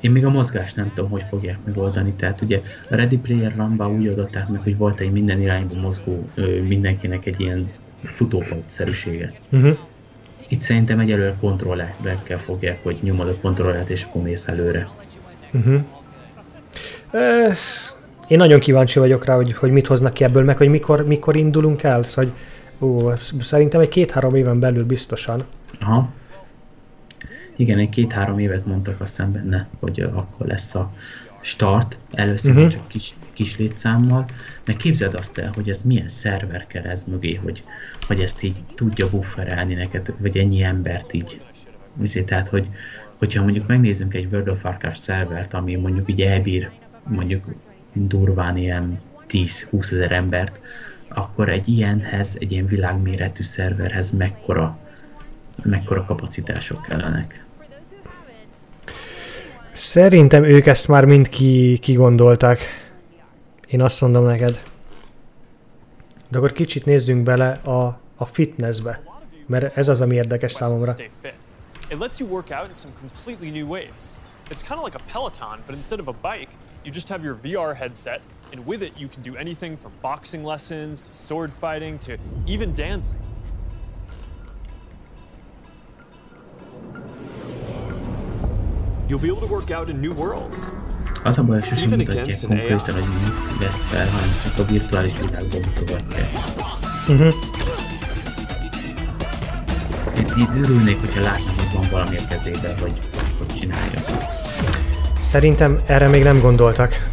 Én 0.00 0.10
még 0.10 0.24
a 0.24 0.30
mozgást 0.30 0.76
nem 0.76 0.92
tudom, 0.94 1.10
hogy 1.10 1.24
fogják 1.28 1.58
megoldani. 1.64 2.12
Tehát 2.12 2.40
ugye 2.40 2.60
a 2.90 2.94
Ready 2.94 3.18
Player 3.18 3.54
one 3.58 3.86
úgy 3.86 4.08
oldották 4.08 4.48
meg, 4.48 4.60
hogy 4.60 4.76
volt 4.76 5.00
egy 5.00 5.12
minden 5.12 5.40
irányba 5.40 5.80
mozgó 5.80 6.28
mindenkinek 6.68 7.26
egy 7.26 7.40
ilyen 7.40 7.70
futópad-szerűsége. 8.04 9.32
Uh-huh. 9.52 9.76
Itt 10.48 10.60
szerintem 10.60 10.98
egyelőre 10.98 11.34
kontrollerekkel 11.40 12.38
fogják, 12.38 12.82
hogy 12.82 12.98
nyomod 13.02 13.28
a 13.28 13.36
kontrollert 13.40 13.90
és 13.90 14.02
akkor 14.02 14.22
mész 14.22 14.46
előre. 14.46 14.88
Uh-huh. 15.54 15.80
Én 18.28 18.38
nagyon 18.38 18.60
kíváncsi 18.60 18.98
vagyok 18.98 19.24
rá, 19.24 19.34
hogy, 19.34 19.52
hogy 19.52 19.70
mit 19.70 19.86
hoznak 19.86 20.14
ki 20.14 20.24
ebből, 20.24 20.44
meg 20.44 20.56
hogy 20.56 20.68
mikor, 20.68 21.06
mikor 21.06 21.36
indulunk 21.36 21.82
el. 21.82 22.02
Szóval, 22.02 22.32
hogy, 22.78 22.88
ó, 22.88 23.12
szerintem 23.40 23.80
egy 23.80 23.88
két-három 23.88 24.34
éven 24.34 24.60
belül 24.60 24.84
biztosan. 24.84 25.44
Aha. 25.80 26.08
Igen, 27.56 27.78
egy 27.78 27.88
két-három 27.88 28.38
évet 28.38 28.66
mondtak 28.66 29.00
aztán 29.00 29.32
benne, 29.32 29.68
hogy 29.80 30.00
akkor 30.00 30.46
lesz 30.46 30.74
a 30.74 30.92
start, 31.40 31.98
először 32.12 32.54
uh-huh. 32.54 32.70
csak 32.70 32.88
kis, 32.88 33.14
kis 33.32 33.58
létszámmal, 33.58 34.24
meg 34.64 34.76
képzeld 34.76 35.14
azt 35.14 35.38
el, 35.38 35.52
hogy 35.54 35.68
ez 35.68 35.82
milyen 35.82 36.08
szerver 36.08 36.64
kell 36.64 36.84
ez 36.84 37.04
mögé, 37.04 37.34
hogy, 37.34 37.62
hogy 38.06 38.20
ezt 38.20 38.42
így 38.42 38.58
tudja 38.74 39.10
bufferelni 39.10 39.74
neked, 39.74 40.14
vagy 40.18 40.36
ennyi 40.36 40.62
embert 40.62 41.12
így. 41.12 41.40
Viszont 41.94 42.26
tehát, 42.26 42.48
hogy, 42.48 42.68
hogyha 43.18 43.42
mondjuk 43.42 43.66
megnézzünk 43.66 44.14
egy 44.14 44.32
World 44.32 44.48
of 44.48 44.64
Warcraft 44.64 45.00
szervert, 45.00 45.54
ami 45.54 45.74
mondjuk 45.74 46.10
így 46.10 46.20
elbír 46.20 46.70
mondjuk 47.04 47.44
durván 47.92 48.56
ilyen 48.56 48.98
10-20 49.28 49.92
ezer 49.92 50.12
embert, 50.12 50.60
akkor 51.08 51.48
egy 51.48 51.68
ilyenhez, 51.68 52.36
egy 52.40 52.52
ilyen 52.52 52.66
világméretű 52.66 53.42
szerverhez 53.42 54.10
mekkora, 54.10 54.78
mekkora 55.62 56.04
kapacitások 56.04 56.82
kellenek. 56.82 57.44
Szerintem 59.72 60.44
ők 60.44 60.66
ezt 60.66 60.88
már 60.88 61.04
mind 61.04 61.28
ki, 61.28 61.78
kigondolták. 61.80 62.60
Én 63.66 63.82
azt 63.82 64.00
mondom 64.00 64.24
neked. 64.24 64.60
De 66.28 66.38
akkor 66.38 66.52
kicsit 66.52 66.84
nézzünk 66.84 67.22
bele 67.22 67.50
a, 67.50 68.00
a 68.16 68.26
fitnessbe. 68.26 69.02
Mert 69.46 69.76
ez 69.76 69.88
az, 69.88 70.00
ami 70.00 70.14
érdekes 70.14 70.52
számomra. 70.52 70.92
Stay 71.94 72.06
fit. 72.06 72.12
It 72.12 72.12
lets 72.12 72.20
you 72.20 72.26
work 72.26 72.50
out 72.50 72.68
in 72.68 72.74
some 72.74 72.92
completely 72.92 73.50
new 73.50 73.66
ways. 73.66 74.14
It's 74.50 74.62
kind 74.62 74.78
of 74.78 74.84
like 74.84 74.94
a 74.94 75.02
Peloton, 75.12 75.62
but 75.66 75.74
instead 75.74 76.00
of 76.00 76.08
a 76.08 76.12
bike, 76.12 76.50
you 76.84 76.90
just 76.92 77.08
have 77.08 77.24
your 77.24 77.34
VR 77.34 77.74
headset, 77.74 78.20
and 78.52 78.66
with 78.66 78.82
it, 78.82 78.92
you 78.96 79.08
can 79.08 79.22
do 79.22 79.36
anything 79.36 79.76
from 79.76 79.92
boxing 80.02 80.44
lessons 80.44 81.02
to 81.02 81.14
sword 81.14 81.52
fighting 81.52 81.98
to 82.00 82.18
even 82.46 82.74
dancing. 82.74 83.18
You'll 89.08 89.18
be 89.18 89.28
able 89.28 89.42
to 89.42 89.52
work 89.52 89.70
out 89.70 89.90
in 89.90 90.00
new 90.00 90.14
worlds. 90.14 90.72
Az 91.24 91.38
a 91.38 91.42
baj, 91.42 91.60
hogy 91.60 91.68
sosem 91.68 91.86
Even 91.86 91.98
mutatják 91.98 92.24
against 92.24 92.44
an 92.44 92.48
konkrétan, 92.48 92.94
hogy 92.94 93.08
mit 93.22 93.58
vesz 93.58 93.84
fel, 93.84 94.08
hanem 94.08 94.28
csak 94.42 94.58
a 94.58 94.64
virtuális 94.64 95.12
világban 95.18 95.60
mutogatják. 95.74 96.28
Uh-huh. 97.08 97.26
Én, 97.26 97.83
én 100.18 100.62
örülnék, 100.62 101.00
hogyha 101.00 101.20
látnám, 101.20 101.54
hogy 101.56 101.80
van 101.80 101.88
valami 101.90 102.16
a 102.16 102.26
kezében, 102.28 102.78
hogy 102.78 102.98
hogy 103.38 103.54
csinálja. 103.54 104.00
Szerintem 105.20 105.82
erre 105.86 106.08
még 106.08 106.22
nem 106.22 106.40
gondoltak. 106.40 107.12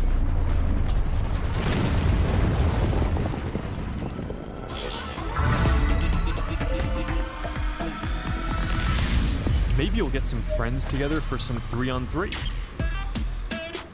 Maybe 9.78 9.96
you'll 9.96 10.12
get 10.12 10.28
some 10.28 10.42
friends 10.58 10.86
together 10.86 11.22
for 11.22 11.40
some 11.40 11.60
three 11.70 11.94
on 11.94 12.06
three. 12.06 12.30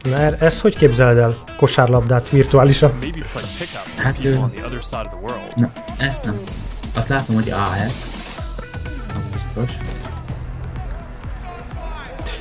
Na, 0.03 0.17
ezt 0.37 0.59
hogy 0.59 0.77
képzeled 0.77 1.17
el? 1.17 1.37
Kosárlabdát 1.57 2.29
virtuálisan? 2.29 2.91
Maybe 2.91 3.25
play 3.31 3.43
pickup 3.57 3.85
with 3.85 4.01
Hát, 4.01 4.13
people 4.13 4.31
ö, 4.31 4.41
on 4.41 4.51
the 4.51 4.65
other 4.65 4.81
side 4.81 5.01
of 5.05 5.07
the 5.07 5.19
world. 5.21 5.53
Na, 5.55 5.71
ezt 5.97 6.23
nem. 6.23 6.39
Azt 6.95 7.07
látom, 7.07 7.35
hogy 7.35 7.49
AR. 7.49 7.91
Az 9.17 9.27
biztos. 9.27 9.71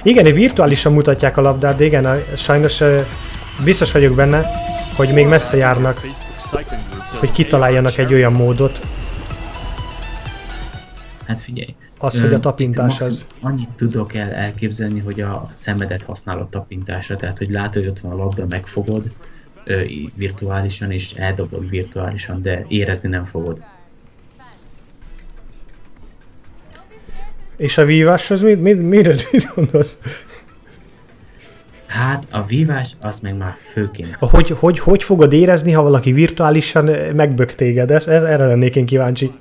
Igen, 0.03 0.35
virtuálisan 0.35 0.93
mutatják 0.93 1.37
a 1.37 1.41
labdát, 1.41 1.77
de 1.77 1.85
igen, 1.85 2.23
sajnos 2.37 2.83
biztos 3.65 3.93
vagyok 3.93 4.15
benne, 4.15 4.45
hogy 4.97 5.13
még 5.13 5.27
messze 5.27 5.57
járnak, 5.57 6.01
hogy 7.19 7.29
an 7.29 7.33
kitaláljanak 7.33 7.99
egy 7.99 8.13
olyan 8.13 8.33
módot, 8.33 8.81
Hát 11.27 11.41
figyelj. 11.41 11.75
az, 11.99 12.21
hogy 12.21 12.33
a 12.33 12.41
tapintás 12.41 13.01
az. 13.01 13.27
Annyit 13.41 13.69
tudok 13.77 14.15
el 14.15 14.33
elképzelni, 14.33 15.01
hogy 15.01 15.21
a 15.21 15.49
szemedet 15.51 16.05
használod 16.05 16.49
tapintásra, 16.49 17.17
tehát 17.17 17.39
hogy 17.39 17.51
látod, 17.51 17.83
hogy 17.83 17.91
ott 17.91 17.99
van 17.99 18.13
a 18.13 18.17
labda, 18.17 18.47
megfogod 18.47 19.09
virtuálisan, 20.17 20.91
és 20.91 21.13
eldobod 21.13 21.69
virtuálisan, 21.69 22.43
de 22.43 22.65
érezni 22.69 23.09
nem 23.09 23.25
fogod. 23.25 23.63
És 27.57 27.79
a 27.79 27.85
vívás 27.85 28.31
az 28.31 28.41
mi, 28.41 28.55
mi, 28.55 28.73
mire 28.73 29.15
mit 29.33 29.49
gondolsz? 29.55 29.97
Hát 31.87 32.27
a 32.31 32.45
vívás, 32.45 32.97
az 33.01 33.21
meg 33.21 33.37
már 33.37 33.55
főként. 33.73 34.15
Hogy, 34.19 34.51
hogy, 34.51 34.79
hogy 34.79 35.03
fogod 35.03 35.33
érezni, 35.33 35.73
ha 35.73 35.83
valaki 35.83 36.13
virtuálisan 36.13 36.85
megbök 37.15 37.55
téged? 37.55 37.91
Ez, 37.91 38.07
ez, 38.07 38.23
erre 38.23 38.47
lennék 38.47 38.77
én 38.77 38.87
kíváncsi. 38.87 39.33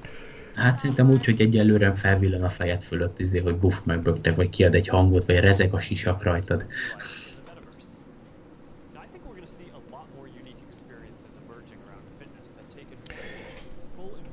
Hát 0.55 0.77
szerintem 0.77 1.11
úgy, 1.11 1.25
hogy 1.25 1.41
egyelőre 1.41 1.93
felvillan 1.95 2.43
a 2.43 2.49
fejed 2.49 2.83
fölött, 2.83 3.19
izé, 3.19 3.39
hogy 3.39 3.55
buff 3.55 3.75
megböktek, 3.83 4.35
vagy 4.35 4.49
kiad 4.49 4.75
egy 4.75 4.87
hangot, 4.87 5.25
vagy 5.25 5.39
rezeg 5.39 5.73
a 5.73 5.79
sisak 5.79 6.23
rajtad. 6.23 6.65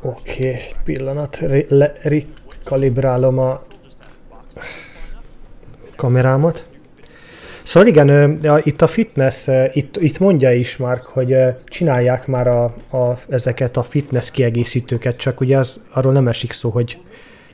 Oké, 0.01 0.49
okay, 0.49 0.61
pillanat, 0.85 1.39
re, 1.39 1.65
le, 1.69 1.93
rekalibrálom 2.03 3.39
a 3.39 3.61
kamerámat. 6.03 6.69
Szóval 7.63 7.89
igen, 7.89 8.41
itt 8.63 8.83
a 8.83 8.87
fitness, 8.87 9.49
itt, 9.73 9.97
itt 9.97 10.19
mondja 10.19 10.53
is 10.53 10.77
már, 10.77 10.99
hogy 11.05 11.35
csinálják 11.65 12.27
már 12.27 12.47
a, 12.47 12.65
a, 12.91 13.19
ezeket 13.29 13.77
a 13.77 13.83
fitness 13.83 14.31
kiegészítőket, 14.31 15.17
csak 15.17 15.41
ugye 15.41 15.59
az, 15.59 15.85
arról 15.91 16.13
nem 16.13 16.29
esik 16.29 16.53
szó, 16.53 16.71
hogy, 16.71 16.99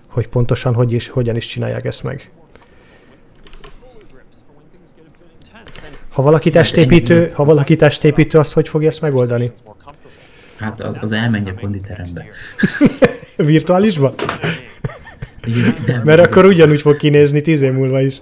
hogy 0.07 0.28
pontosan 0.28 0.74
hogy 0.74 0.92
is, 0.92 1.09
hogyan 1.09 1.36
is 1.36 1.46
csinálják 1.46 1.84
ezt 1.84 2.03
meg. 2.03 2.30
Ha 6.09 6.22
valaki 6.22 6.51
testépítő, 6.51 7.30
ha 7.34 7.44
valaki 7.44 7.76
testépítő, 7.76 8.38
azt 8.38 8.53
hogy 8.53 8.68
fogja 8.68 8.88
ezt 8.88 9.01
megoldani? 9.01 9.51
Hát 10.57 10.80
az, 10.80 10.96
az 11.01 11.12
elmenj 11.12 11.51
a 11.51 11.55
konditerembe. 11.55 12.24
Virtuálisba? 13.36 14.14
Igen, 15.44 15.74
de- 15.86 16.01
Mert 16.05 16.26
akkor 16.26 16.44
ugyanúgy 16.44 16.80
fog 16.80 16.96
kinézni 16.96 17.40
tíz 17.40 17.61
év 17.61 17.72
múlva 17.72 18.01
is. 18.01 18.20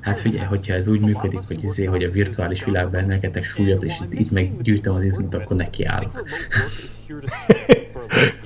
Hát 0.00 0.18
figyelj, 0.18 0.46
hogyha 0.46 0.74
ez 0.74 0.88
úgy 0.88 1.00
működik, 1.00 1.40
hogy, 1.46 1.64
izé, 1.64 1.84
hogy 1.84 2.02
a 2.02 2.10
virtuális 2.10 2.64
világban 2.64 3.00
emelgetek 3.00 3.44
súlyot, 3.44 3.84
és 3.84 4.00
itt, 4.00 4.14
itt 4.14 4.30
meg 4.30 4.62
gyűjtöm 4.62 4.94
az 4.94 5.04
izmot, 5.04 5.34
akkor 5.34 5.56
nekiállok. 5.56 6.24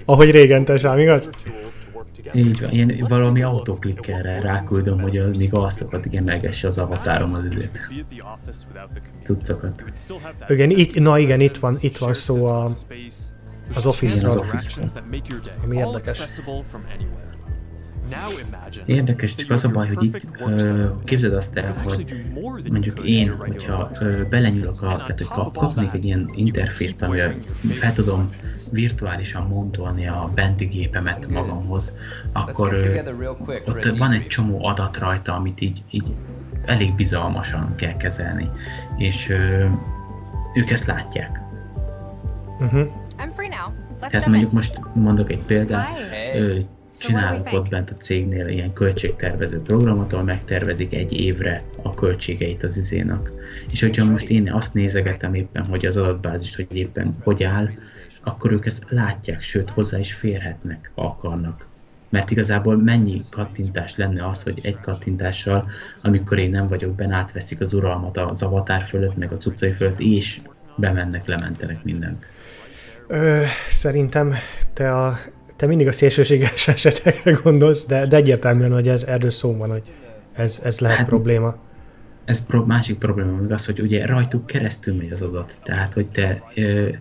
Ahogy 0.04 0.30
régen 0.30 0.64
te 0.64 0.78
sem, 0.78 0.98
igaz? 0.98 1.30
Így 2.32 2.60
van, 2.60 2.70
ilyen 2.70 3.06
valami 3.08 3.42
autoklikkerrel 3.42 4.40
ráküldöm, 4.40 5.00
hogy 5.00 5.16
a, 5.16 5.28
még 5.38 5.54
alszokat 5.54 6.06
emelgesse 6.12 6.66
az 6.66 6.78
avatárom 6.78 7.34
az 7.34 7.44
izét. 7.44 7.80
Cuccokat. 9.22 9.84
Igen, 10.48 10.70
itt, 10.70 10.94
na 10.94 11.18
igen, 11.18 11.40
itt 11.40 11.56
van, 11.56 11.76
itt 11.80 11.96
van 11.96 12.12
szó 12.12 12.50
a, 12.50 12.68
az 13.74 13.86
Office-ról. 13.86 14.44
ami 15.64 15.76
érdekes. 15.76 16.22
Érdekes, 18.86 19.34
csak 19.34 19.50
az 19.50 19.64
a 19.64 19.68
baj, 19.68 19.88
hogy 19.88 20.04
itt 20.04 20.26
ö, 20.46 20.88
képzeld 21.04 21.34
azt 21.34 21.56
el, 21.56 21.74
hogy 21.82 22.24
mondjuk 22.70 23.00
én, 23.06 23.36
hogyha 23.36 23.90
ö, 24.00 24.22
belenyúlok 24.28 24.82
a, 24.82 24.86
tehát 24.86 25.18
hogy 25.18 25.26
kap, 25.26 25.56
kapnék 25.56 25.92
egy 25.92 26.04
ilyen 26.04 26.30
interfészt, 26.34 27.02
amivel 27.02 27.34
fel 27.72 27.92
tudom 27.92 28.30
virtuálisan 28.72 29.46
montolni 29.46 30.06
a 30.08 30.30
benti 30.34 30.64
gépemet 30.64 31.28
magamhoz, 31.28 31.92
akkor 32.32 32.74
ö, 32.74 32.98
ott 33.66 33.96
van 33.96 34.12
egy 34.12 34.26
csomó 34.26 34.64
adat 34.64 34.96
rajta, 34.98 35.34
amit 35.34 35.61
így, 35.61 35.82
így 35.90 36.12
elég 36.64 36.94
bizalmasan 36.94 37.74
kell 37.74 37.96
kezelni, 37.96 38.50
és 38.96 39.28
ö, 39.28 39.66
ők 40.54 40.70
ezt 40.70 40.86
látják. 40.86 41.40
Uh-huh. 42.61 42.88
Tehát 44.11 44.26
mondjuk 44.26 44.52
most 44.52 44.80
mondok 44.94 45.30
egy 45.30 45.42
példát, 45.42 45.96
Hi. 46.32 46.66
Ö, 46.91 47.07
csinálnak 47.07 47.53
ott 47.53 47.68
bent 47.68 47.91
a 47.91 47.95
cégnél 47.95 48.49
ilyen 48.49 48.72
költségtervező 48.72 49.61
programot, 49.61 50.12
ahol 50.12 50.24
megtervezik 50.24 50.95
egy 50.95 51.12
évre 51.12 51.64
a 51.82 51.95
költségeit 51.95 52.62
az 52.62 52.76
izénak. 52.76 53.32
És 53.72 53.80
hogyha 53.80 54.11
most 54.11 54.28
én 54.28 54.53
azt 54.53 54.74
nézegetem 54.74 55.34
éppen, 55.34 55.64
hogy 55.64 55.86
az 55.86 55.97
adatbázis, 55.97 56.57
hogy 56.57 56.66
éppen 56.76 57.16
hogy 57.22 57.43
áll, 57.43 57.68
akkor 58.22 58.53
ők 58.53 58.66
ezt 58.66 58.84
látják, 58.88 59.43
sőt 59.43 59.70
hozzá 59.70 59.99
is 59.99 60.14
férhetnek, 60.14 60.91
ha 60.95 61.03
akarnak. 61.03 61.68
Mert 62.09 62.30
igazából 62.30 62.76
mennyi 62.76 63.20
kattintás 63.30 63.97
lenne 63.97 64.26
az, 64.26 64.43
hogy 64.43 64.61
egy 64.62 64.80
kattintással, 64.80 65.70
amikor 66.03 66.38
én 66.38 66.51
nem 66.51 66.68
vagyok 66.68 66.95
benne, 66.95 67.16
átveszik 67.16 67.61
az 67.61 67.72
uralmat 67.72 68.16
az 68.16 68.43
avatár 68.43 68.82
fölött, 68.82 69.16
meg 69.16 69.32
a 69.32 69.36
cuccai 69.36 69.72
fölött, 69.72 70.01
és 70.01 70.41
bemennek, 70.76 71.26
lementenek 71.26 71.84
mindent. 71.84 72.30
Ö, 73.07 73.43
szerintem 73.68 74.34
te, 74.72 74.97
a, 74.97 75.18
te 75.61 75.66
mindig 75.66 75.88
a 75.88 75.92
szélsőséges 75.92 76.68
esetekre 76.76 77.32
gondolsz, 77.42 77.86
de, 77.86 78.06
de 78.06 78.16
egyértelműen, 78.16 78.72
hogy 78.72 78.88
ez, 78.88 79.02
erről 79.02 79.30
szó 79.30 79.56
van, 79.56 79.70
hogy 79.70 79.82
ez, 80.32 80.61
ez 80.64 80.78
lehet 80.78 80.98
hát, 80.98 81.06
probléma. 81.06 81.56
Ez 82.24 82.46
pro, 82.46 82.64
másik 82.64 82.98
probléma 82.98 83.36
még 83.36 83.52
az, 83.52 83.66
hogy 83.66 83.80
ugye 83.80 84.06
rajtuk 84.06 84.46
keresztül 84.46 84.94
megy 84.94 85.12
az 85.12 85.22
adat. 85.22 85.61
Tehát, 85.62 85.94
hogy 85.94 86.08
te, 86.08 86.42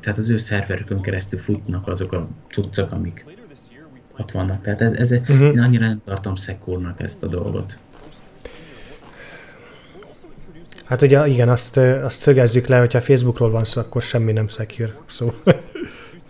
tehát 0.01 0.17
az 0.17 0.29
ő 0.29 0.37
szerverükön 0.37 1.01
keresztül 1.01 1.39
futnak 1.39 1.87
azok 1.87 2.13
a 2.13 2.27
cuccok, 2.49 2.91
amik 2.91 3.25
ott 4.17 4.31
vannak. 4.31 4.61
Tehát 4.61 4.81
ez, 4.81 4.91
ez 4.91 5.11
uh-huh. 5.11 5.47
én 5.47 5.59
annyira 5.59 5.85
nem 5.85 6.01
tartom 6.05 6.35
szekúrnak 6.35 7.01
ezt 7.01 7.23
a 7.23 7.27
dolgot. 7.27 7.79
Hát 10.85 11.01
ugye 11.01 11.27
igen, 11.27 11.49
azt, 11.49 11.77
azt 11.77 12.19
szögezzük 12.19 12.67
le, 12.67 12.79
hogyha 12.79 13.01
Facebookról 13.01 13.51
van 13.51 13.63
szó, 13.63 13.81
akkor 13.81 14.01
semmi 14.01 14.31
nem 14.31 14.47
secure. 14.47 14.95
Szó. 15.07 15.33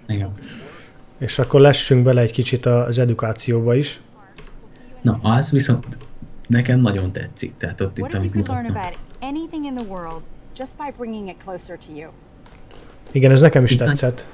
Igen. 0.07 0.33
És 1.19 1.39
akkor 1.39 1.61
lessünk 1.61 2.03
bele 2.03 2.21
egy 2.21 2.31
kicsit 2.31 2.65
az 2.65 2.97
edukációba 2.97 3.75
is. 3.75 4.01
Na, 5.01 5.19
az 5.21 5.51
viszont 5.51 5.85
nekem 6.47 6.79
nagyon 6.79 7.11
tetszik. 7.11 7.57
Tehát 7.57 7.81
ott 7.81 7.97
itt, 7.97 8.13
amit 8.13 8.33
mutatnak. 8.33 8.71
Igen, 13.11 13.31
ez 13.31 13.41
nekem 13.41 13.63
is 13.63 13.71
itt 13.71 13.79
tetszett. 13.79 14.27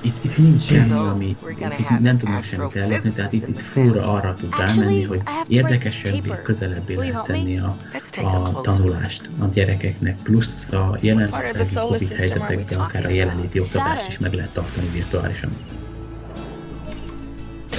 Itt, 0.00 0.24
itt 0.24 0.36
nincs 0.36 0.62
semmi, 0.62 0.92
ami 1.08 1.24
itt, 1.26 1.38
itt 1.78 2.00
nem 2.00 2.18
tudnak 2.18 2.42
semmit 2.42 2.76
ellopni, 2.76 3.10
tehát 3.10 3.32
itt, 3.32 3.48
itt 3.48 3.60
fúra 3.60 4.12
arra 4.12 4.34
tud 4.34 4.54
rámenni, 4.58 5.02
hogy 5.02 5.20
érdekesebb, 5.46 6.42
közelebbé 6.42 6.94
lehet 6.94 7.24
tenni 7.24 7.58
a, 7.58 7.76
a 8.22 8.60
tanulást 8.60 9.30
a 9.38 9.44
gyerekeknek, 9.46 10.16
plusz 10.22 10.72
a 10.72 10.98
jelenlegi 11.00 11.34
Covid 11.74 12.08
helyzetekben 12.08 12.78
akár 12.80 13.04
a 13.06 13.08
jelenléti 13.08 13.60
oktatást 13.60 14.06
is 14.08 14.18
meg 14.18 14.32
lehet 14.32 14.52
tartani 14.52 14.88
virtuálisan. 14.92 15.50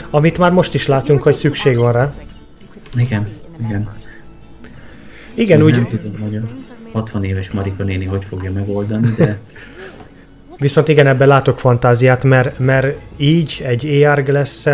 Amit 0.10 0.38
már 0.38 0.52
most 0.52 0.74
is 0.74 0.88
látunk, 0.88 1.24
hogy 1.24 1.36
szükség 1.36 1.78
van 1.78 1.91
rá. 1.91 2.10
Igen, 2.96 3.28
igen. 3.66 3.89
Igen, 5.36 5.62
úgy... 5.62 5.72
Nem 5.72 5.88
tudom, 5.88 6.20
hogy 6.22 6.36
a 6.36 6.41
60 6.91 7.24
éves 7.24 7.52
Marika 7.52 7.84
néni 7.84 8.06
hogy 8.06 8.26
fogja 8.26 8.52
megoldani, 8.52 9.14
de 9.18 9.39
Viszont 10.58 10.88
igen, 10.88 11.08
ebben 11.08 11.28
látok 11.28 11.60
fantáziát, 11.60 12.24
mert, 12.24 12.60
mert 12.60 12.98
így 13.18 13.62
egy 13.66 14.04
AR 14.04 14.24
glass 14.24 14.66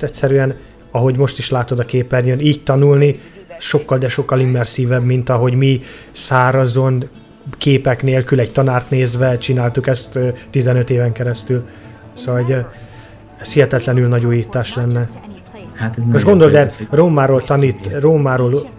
egyszerűen, 0.00 0.54
ahogy 0.90 1.16
most 1.16 1.38
is 1.38 1.50
látod 1.50 1.78
a 1.78 1.84
képernyőn, 1.84 2.40
így 2.40 2.62
tanulni 2.62 3.20
sokkal, 3.58 3.98
de 3.98 4.08
sokkal 4.08 4.40
immerszívebb, 4.40 5.04
mint 5.04 5.28
ahogy 5.28 5.54
mi 5.54 5.82
szárazon 6.12 7.08
képek 7.58 8.02
nélkül 8.02 8.40
egy 8.40 8.52
tanárt 8.52 8.90
nézve 8.90 9.38
csináltuk 9.38 9.86
ezt 9.86 10.18
15 10.50 10.90
éven 10.90 11.12
keresztül. 11.12 11.68
Szóval 12.14 12.42
hogy 12.42 12.64
ez 13.40 13.52
hihetetlenül 13.52 14.08
nagy 14.08 14.24
újítás 14.24 14.74
lenne. 14.74 15.04
Hát 15.76 15.96
ez 15.98 16.04
Most 16.04 16.24
gondold 16.24 16.54
el, 16.54 16.70
Rómáról 16.90 17.42
tanít, 17.42 18.00
Rómáról 18.00 18.70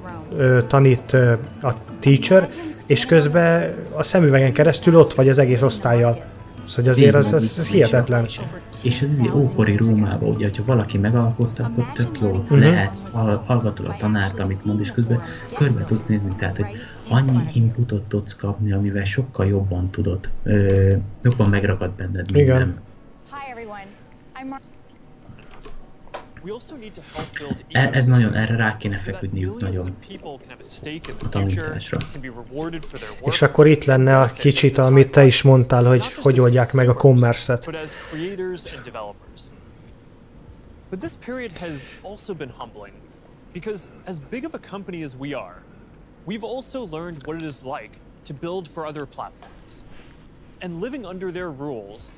tanít 0.67 1.13
a 1.61 1.73
teacher, 1.99 2.49
és 2.87 3.05
közben 3.05 3.73
a 3.97 4.03
szemüvegen 4.03 4.53
keresztül 4.53 4.95
ott 4.95 5.13
vagy 5.13 5.29
az 5.29 5.37
egész 5.37 5.61
osztályjal. 5.61 6.23
Szóval 6.65 6.91
azért 6.91 7.15
az, 7.15 7.33
az, 7.33 7.55
az 7.59 7.67
hihetetlen. 7.67 8.25
És 8.83 9.01
az 9.01 9.09
izé 9.09 9.29
ókori 9.35 9.75
Rómában, 9.75 10.29
ugye, 10.29 10.45
hogyha 10.45 10.63
valaki 10.65 10.97
megalkotta, 10.97 11.63
akkor 11.63 11.91
tök 11.93 12.19
jó, 12.21 12.29
uh-huh. 12.29 12.59
lehetsz, 12.59 13.03
hallgatod 13.45 13.85
a 13.85 13.95
tanárt, 13.97 14.39
amit 14.39 14.65
mond, 14.65 14.79
és 14.79 14.91
közben 14.91 15.21
körbe 15.55 15.83
tudsz 15.83 16.05
nézni, 16.05 16.29
tehát, 16.37 16.57
hogy 16.57 16.65
annyi 17.09 17.43
inputot 17.53 18.03
tudsz 18.03 18.35
kapni, 18.35 18.71
amivel 18.71 19.03
sokkal 19.03 19.45
jobban 19.47 19.89
tudod, 19.89 20.19
ö, 20.43 20.93
jobban 21.21 21.49
megragad 21.49 21.91
benned 21.91 22.31
minden. 22.31 22.55
Igen. 22.55 22.79
E, 27.67 27.89
ez 27.91 28.05
nagyon, 28.05 28.33
erre 28.33 28.55
rá 28.55 28.77
kéne 28.77 28.95
feküdniük 28.95 29.61
nagyon 29.61 29.97
a 31.21 31.29
tanításra. 31.29 31.97
És 33.21 33.41
akkor 33.41 33.67
itt 33.67 33.83
lenne 33.83 34.19
a 34.19 34.33
kicsit, 34.33 34.77
amit 34.77 35.11
te 35.11 35.25
is 35.25 35.41
mondtál, 35.41 35.83
hogy 35.83 36.11
hogy 36.15 36.39
oldják 36.39 36.71
meg 36.73 36.89
a 36.89 36.93
commerce-et. 36.93 37.65
But 40.89 40.99
this 40.99 41.15
period 41.25 41.57
has 41.57 41.85
also 42.03 42.33
been 42.33 42.51
humbling 42.57 42.93
because 43.53 43.87
as 44.05 44.19
big 44.29 44.43
of 44.43 44.53
a 44.53 44.59
company 44.59 45.03
as 45.03 45.15
we 45.17 45.33
are, 45.33 45.61
we've 46.25 46.43
also 46.43 46.85
learned 46.85 47.25
what 47.25 47.41
it 47.41 47.47
is 47.47 47.61
like 47.63 47.97
to 48.25 48.33
build 48.33 48.67
for 48.67 48.85
other 48.85 49.05
platforms. 49.05 49.83
And 50.59 50.81
living 50.81 51.05
under 51.05 51.31
their 51.31 51.49
rules 51.49 52.11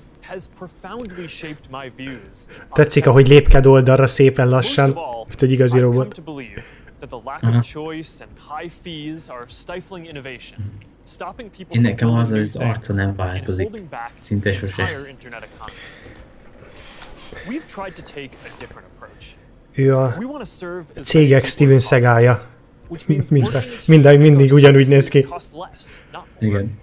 Tetszik, 2.71 3.07
ahogy 3.07 3.27
lépked 3.27 3.65
oldalra 3.65 4.07
szépen 4.07 4.49
lassan, 4.49 4.97
mint 5.27 5.41
egy 5.41 5.51
igazi 5.51 5.79
robot. 5.79 6.21
Én 11.69 11.81
nekem 11.81 12.09
az, 12.09 12.29
hogy 12.29 12.39
az 12.39 12.55
arca 12.55 12.93
nem 12.93 13.15
változik. 13.15 13.69
Szinte 14.19 14.53
sose. 14.53 14.89
Ő 19.75 19.95
a 19.95 20.15
cégek 21.01 21.45
Steven 21.45 21.79
Segája. 21.79 22.47
Minden, 23.07 23.63
minden 23.87 24.19
mindig 24.19 24.53
ugyanúgy 24.53 24.87
néz 24.87 25.07
ki. 25.07 25.27
Igen. 26.39 26.79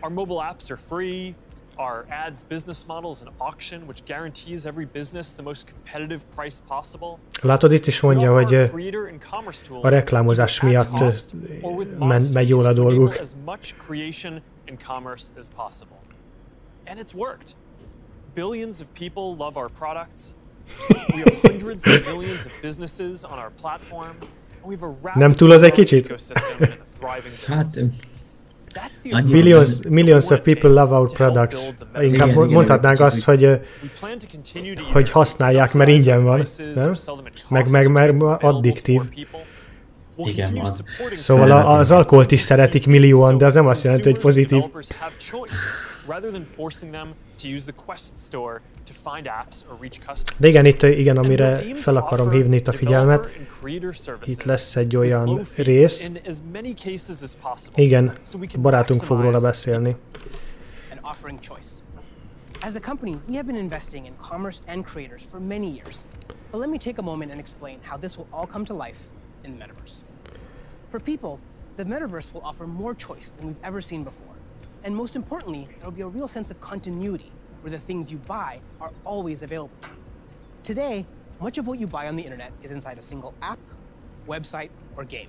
Our 0.00 0.12
mobile 0.12 0.46
apps 0.50 0.70
are 0.70 0.80
free, 0.88 1.34
Our 1.76 2.04
ads 2.08 2.44
business 2.44 2.84
model 2.86 3.10
is 3.10 3.22
an 3.22 3.28
auction 3.38 3.86
which 3.86 4.04
guarantees 4.04 4.66
every 4.66 4.84
business 4.92 5.34
the 5.34 5.42
most 5.42 5.66
competitive 5.66 6.20
price 6.36 6.60
possible. 6.68 7.18
Látod, 7.42 7.72
itt 7.72 7.86
is 7.86 8.00
mondja, 8.00 8.32
hogy 8.32 8.54
a 9.82 9.88
reklámozás 9.88 10.60
miatt 10.60 10.90
men, 11.98 12.22
megy 12.32 12.48
jól 12.48 12.64
a 12.64 12.72
dolguk. 12.72 13.20
And 16.84 16.98
it's 16.98 17.14
worked. 17.14 17.54
Billions 18.34 18.80
of 18.80 18.86
people 18.92 19.36
love 19.44 19.56
our 19.56 19.70
products. 19.78 20.34
We 21.14 21.18
have 21.22 21.40
hundreds 21.50 21.86
of 21.86 22.04
millions 22.04 22.46
of 22.46 22.52
businesses 22.60 23.24
on 23.24 23.38
our 23.38 23.50
platform. 23.60 24.16
We 24.64 24.74
have 24.74 24.82
a 24.82 24.96
rapid 25.02 25.20
ecosystem 26.04 26.60
and 26.60 26.80
a 26.80 26.84
thriving 26.98 27.32
business. 27.46 28.11
Millions, 29.24 29.80
millions 29.88 30.30
of 30.30 30.40
people 30.40 30.70
love 30.70 30.94
our 30.94 31.12
products. 31.12 31.60
Inkább 32.00 32.32
mondhatnánk 32.50 33.00
azt, 33.00 33.24
hogy, 33.24 33.60
hogy 34.92 35.10
használják, 35.10 35.72
mert 35.72 35.90
ingyen 35.90 36.24
van, 36.24 36.46
nem? 36.74 36.92
Meg, 37.48 37.70
meg 37.70 37.90
mert 37.90 38.42
addiktív. 38.42 39.00
Igen, 40.16 40.54
van. 40.54 40.72
Szóval 41.12 41.50
az 41.50 41.90
alkoholt 41.90 42.30
is 42.30 42.40
szeretik 42.40 42.86
millióan, 42.86 43.38
de 43.38 43.44
az 43.46 43.54
nem 43.54 43.66
azt 43.66 43.84
jelenti, 43.84 44.10
hogy 44.10 44.18
pozitív. 44.20 44.62
De 50.38 50.48
igen, 50.48 50.64
itt 50.64 50.82
igen, 50.82 51.16
amire 51.16 51.62
fel 51.74 51.96
akarom 51.96 52.30
hívni 52.30 52.56
itt 52.56 52.68
a 52.68 52.72
figyelmet, 52.72 53.28
itt 54.24 54.42
lesz 54.42 54.76
egy 54.76 54.96
olyan 54.96 55.40
rész, 55.56 56.10
igen, 57.74 58.18
barátunk 58.58 59.02
fog 59.02 59.20
róla 59.20 59.40
beszélni. 59.40 59.96
As 62.64 62.76
a 62.76 62.80
company, 62.80 63.18
we 63.26 63.34
have 63.34 63.46
been 63.46 63.56
investing 63.56 64.06
in 64.06 64.12
commerce 64.20 64.62
and 64.68 64.84
creators 64.84 65.24
for 65.24 65.40
many 65.40 65.66
years. 65.66 66.04
But 66.52 66.60
let 66.60 66.70
me 66.70 66.76
take 66.76 66.98
a 66.98 67.02
moment 67.02 67.30
and 67.32 67.40
explain 67.40 67.78
how 67.82 67.98
this 67.98 68.16
will 68.16 68.28
all 68.30 68.46
come 68.46 68.64
to 68.64 68.74
life 68.84 69.10
in 69.44 69.50
the 69.52 69.64
metaverse. 69.64 70.04
For 70.88 71.00
people, 71.00 71.40
the 71.76 71.84
metaverse 71.84 72.32
will 72.32 72.42
offer 72.44 72.66
more 72.66 72.94
choice 72.94 73.32
than 73.36 73.46
we've 73.46 73.64
ever 73.64 73.80
seen 73.80 74.04
before. 74.04 74.36
And 74.84 74.94
most 74.94 75.16
importantly, 75.16 75.66
there 75.78 75.88
will 75.88 75.96
be 75.96 76.02
a 76.02 76.12
real 76.18 76.28
sense 76.28 76.52
of 76.52 76.60
continuity 76.60 77.32
where 77.62 77.70
the 77.70 77.78
things 77.78 78.12
you 78.12 78.18
buy 78.18 78.60
are 78.80 78.92
always 79.04 79.42
available 79.42 79.76
to 79.80 79.90
you. 79.90 79.96
Today, 80.62 81.06
much 81.40 81.58
of 81.58 81.66
what 81.66 81.78
you 81.78 81.86
buy 81.86 82.08
on 82.08 82.16
the 82.16 82.22
internet 82.22 82.52
is 82.62 82.72
inside 82.72 82.98
a 82.98 83.02
single 83.02 83.34
app, 83.40 83.58
website, 84.28 84.70
or 84.96 85.04
game. 85.04 85.28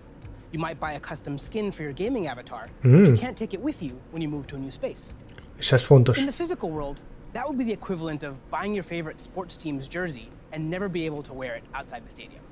You 0.51 0.59
might 0.59 0.79
buy 0.79 0.93
a 0.93 0.99
custom 0.99 1.37
skin 1.37 1.71
for 1.71 1.83
your 1.83 1.93
gaming 1.93 2.27
avatar, 2.27 2.67
mm. 2.83 2.99
but 2.99 3.09
you 3.09 3.17
can't 3.17 3.37
take 3.37 3.53
it 3.53 3.61
with 3.61 3.81
you 3.81 3.99
when 4.11 4.21
you 4.21 4.27
move 4.27 4.45
to 4.47 4.55
a 4.55 4.59
new 4.59 4.71
space. 4.71 5.15
És 5.57 5.71
ez 5.71 5.85
fontos. 5.85 6.17
In 6.17 6.25
the 6.25 6.33
physical 6.33 6.69
world, 6.69 7.01
that 7.33 7.47
would 7.47 7.57
be 7.57 7.63
the 7.63 7.73
equivalent 7.73 8.23
of 8.23 8.39
buying 8.51 8.73
your 8.73 8.83
favorite 8.83 9.21
sports 9.21 9.57
team's 9.57 9.87
jersey 9.87 10.29
and 10.51 10.69
never 10.69 10.89
be 10.89 11.05
able 11.05 11.23
to 11.23 11.33
wear 11.33 11.55
it 11.55 11.63
outside 11.73 12.03
the 12.03 12.09
stadium. 12.09 12.43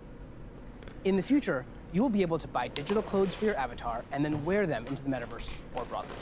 In 1.04 1.16
the 1.16 1.24
future, 1.24 1.66
you 1.94 2.02
will 2.02 2.10
be 2.10 2.22
able 2.22 2.38
to 2.38 2.48
buy 2.48 2.68
digital 2.70 3.04
clothes 3.04 3.36
for 3.36 3.46
your 3.46 3.58
avatar 3.58 4.04
and 4.12 4.24
then 4.24 4.44
wear 4.46 4.66
them 4.66 4.86
into 4.88 5.04
the 5.04 5.10
metaverse 5.10 5.56
more 5.76 5.86
broadly. 5.86 6.16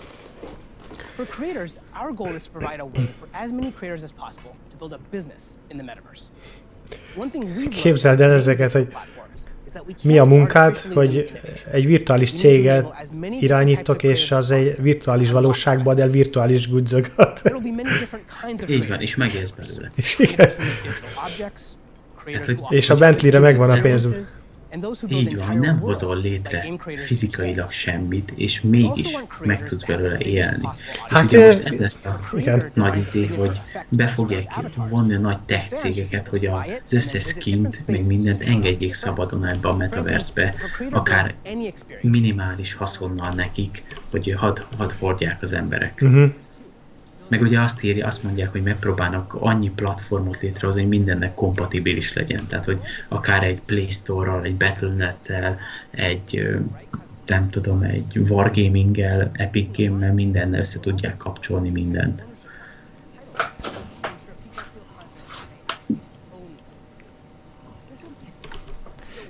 For 1.12 1.26
creators, 1.26 1.78
our 2.02 2.14
goal 2.14 2.34
is 2.36 2.44
to 2.44 2.52
provide 2.52 2.80
a 2.80 2.86
way 2.86 3.10
for 3.20 3.28
as 3.32 3.52
many 3.52 3.72
creators 3.72 4.04
as 4.04 4.12
possible 4.12 4.52
to 4.70 4.78
build 4.78 4.94
a 4.94 5.00
business 5.12 5.58
in 5.72 5.78
the 5.78 5.86
metaverse. 5.86 6.32
One 7.16 7.30
thing 7.30 7.44
we've 7.44 7.56
learned 7.56 7.74
Képzeld 7.74 8.22
el 8.22 8.32
ezeket, 8.32 8.72
hogy 8.72 8.88
mi 10.04 10.18
a 10.18 10.26
munkád, 10.26 10.78
hogy 10.78 11.32
egy 11.72 11.86
virtuális 11.86 12.34
céget 12.34 12.88
irányítok, 13.40 14.04
és 14.04 14.32
az 14.32 14.52
egy 14.52 14.82
virtuális 14.82 15.32
valóságban 15.32 15.94
ad 15.94 16.00
el 16.00 16.08
virtuális 16.08 16.70
gudzokat. 16.70 17.42
Így 18.68 18.88
van, 18.88 19.00
és 19.00 19.16
megélsz 19.16 19.50
belőle. 19.50 19.92
Igen. 20.18 20.50
és 22.70 22.90
a 22.90 22.98
Bentley-re 22.98 23.40
megvan 23.40 23.70
a 23.70 23.82
pénzünk. 23.82 24.24
Így 25.08 25.38
van, 25.38 25.58
nem 25.58 25.80
hozol 25.80 26.18
létre 26.18 26.66
fizikailag 26.96 27.72
semmit, 27.72 28.32
és 28.36 28.62
mégis 28.62 29.18
meg 29.44 29.64
tudsz 29.70 29.84
belőle 29.84 30.18
élni. 30.18 30.68
Hát, 31.10 31.26
ugye 31.26 31.48
most 31.48 31.66
ez 31.66 31.78
lesz 31.78 32.06
a 32.06 32.20
igen. 32.38 32.72
nagy 32.74 32.98
izé, 32.98 33.26
hogy 33.26 33.62
be 33.90 34.08
fogják 34.08 34.54
vonni 34.90 35.14
a 35.14 35.20
nagy 35.20 35.40
tech 35.40 35.74
cégeket, 35.74 36.28
hogy 36.28 36.46
az 36.46 36.94
összes 36.94 37.24
skint, 37.24 37.88
meg 37.88 38.08
mindent 38.08 38.44
engedjék 38.44 38.94
szabadon 38.94 39.46
ebbe 39.46 39.68
a 39.70 39.76
metaverse-be, 39.76 40.56
akár 40.92 41.36
minimális 42.02 42.74
haszonnal 42.74 43.32
nekik, 43.32 43.84
hogy 44.12 44.34
hadd 44.38 44.60
had 44.78 44.92
fordják 44.92 45.42
az 45.42 45.54
emberek. 45.54 46.02
Uh-huh. 46.02 46.32
Meg 47.30 47.42
ugye 47.42 47.60
azt 47.60 47.84
írja, 47.84 48.08
azt 48.08 48.24
mondják, 48.24 48.50
hogy 48.50 48.64
megpróbálnak 48.64 49.34
annyi 49.34 49.72
platformot 49.72 50.42
létrehozni, 50.42 50.82
hogy 50.82 50.90
mindennek 50.90 51.34
kompatibilis 51.34 52.14
legyen. 52.14 52.48
Tehát, 52.48 52.66
hogy 52.66 52.80
akár 53.10 53.44
egy 53.44 53.62
Play 53.66 53.86
Store-ral, 53.92 54.44
egy 54.44 54.56
Battle.net-tel, 54.56 55.58
egy 55.92 56.60
nem 57.26 57.50
tudom, 57.50 57.82
egy 57.82 58.18
Wargaming-el, 58.30 59.32
Epic 59.34 59.78
Game-mel, 59.78 60.14
mindennel 60.14 60.60
össze 60.60 60.80
tudják 60.80 61.18
kapcsolni 61.18 61.70
mindent. 61.70 62.26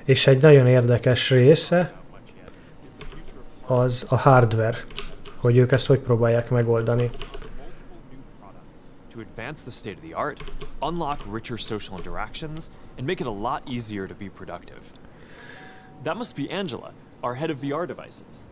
És 0.04 0.28
egy 0.28 0.42
nagyon 0.42 0.68
érdekes 0.68 1.30
része 1.30 1.94
az 3.66 4.06
a 4.10 4.16
hardware, 4.16 4.78
hogy 5.36 5.58
ők 5.58 5.72
ezt 5.72 5.88
hogy 5.88 6.00
próbálják 6.00 6.50
megoldani. 6.50 7.10
To 9.20 9.30
advance 9.30 9.62
the 9.62 9.72
state 9.72 9.98
of 9.98 10.04
the 10.04 10.14
art, 10.14 10.42
unlock 10.82 11.20
richer 11.28 11.58
social 11.58 11.98
interactions, 11.98 12.72
and 12.98 13.06
make 13.06 13.22
it 13.22 13.28
a 13.28 13.32
lot 13.32 13.64
easier 13.68 14.08
to 14.08 14.16
be 14.16 14.30
productive. 14.30 14.94
That 16.04 16.18
must 16.18 16.36
be 16.36 16.50
Angela, 16.50 16.94
our 17.24 17.36
head 17.36 17.50
of 17.52 17.58
VR 17.60 17.88
devices. 17.88 18.48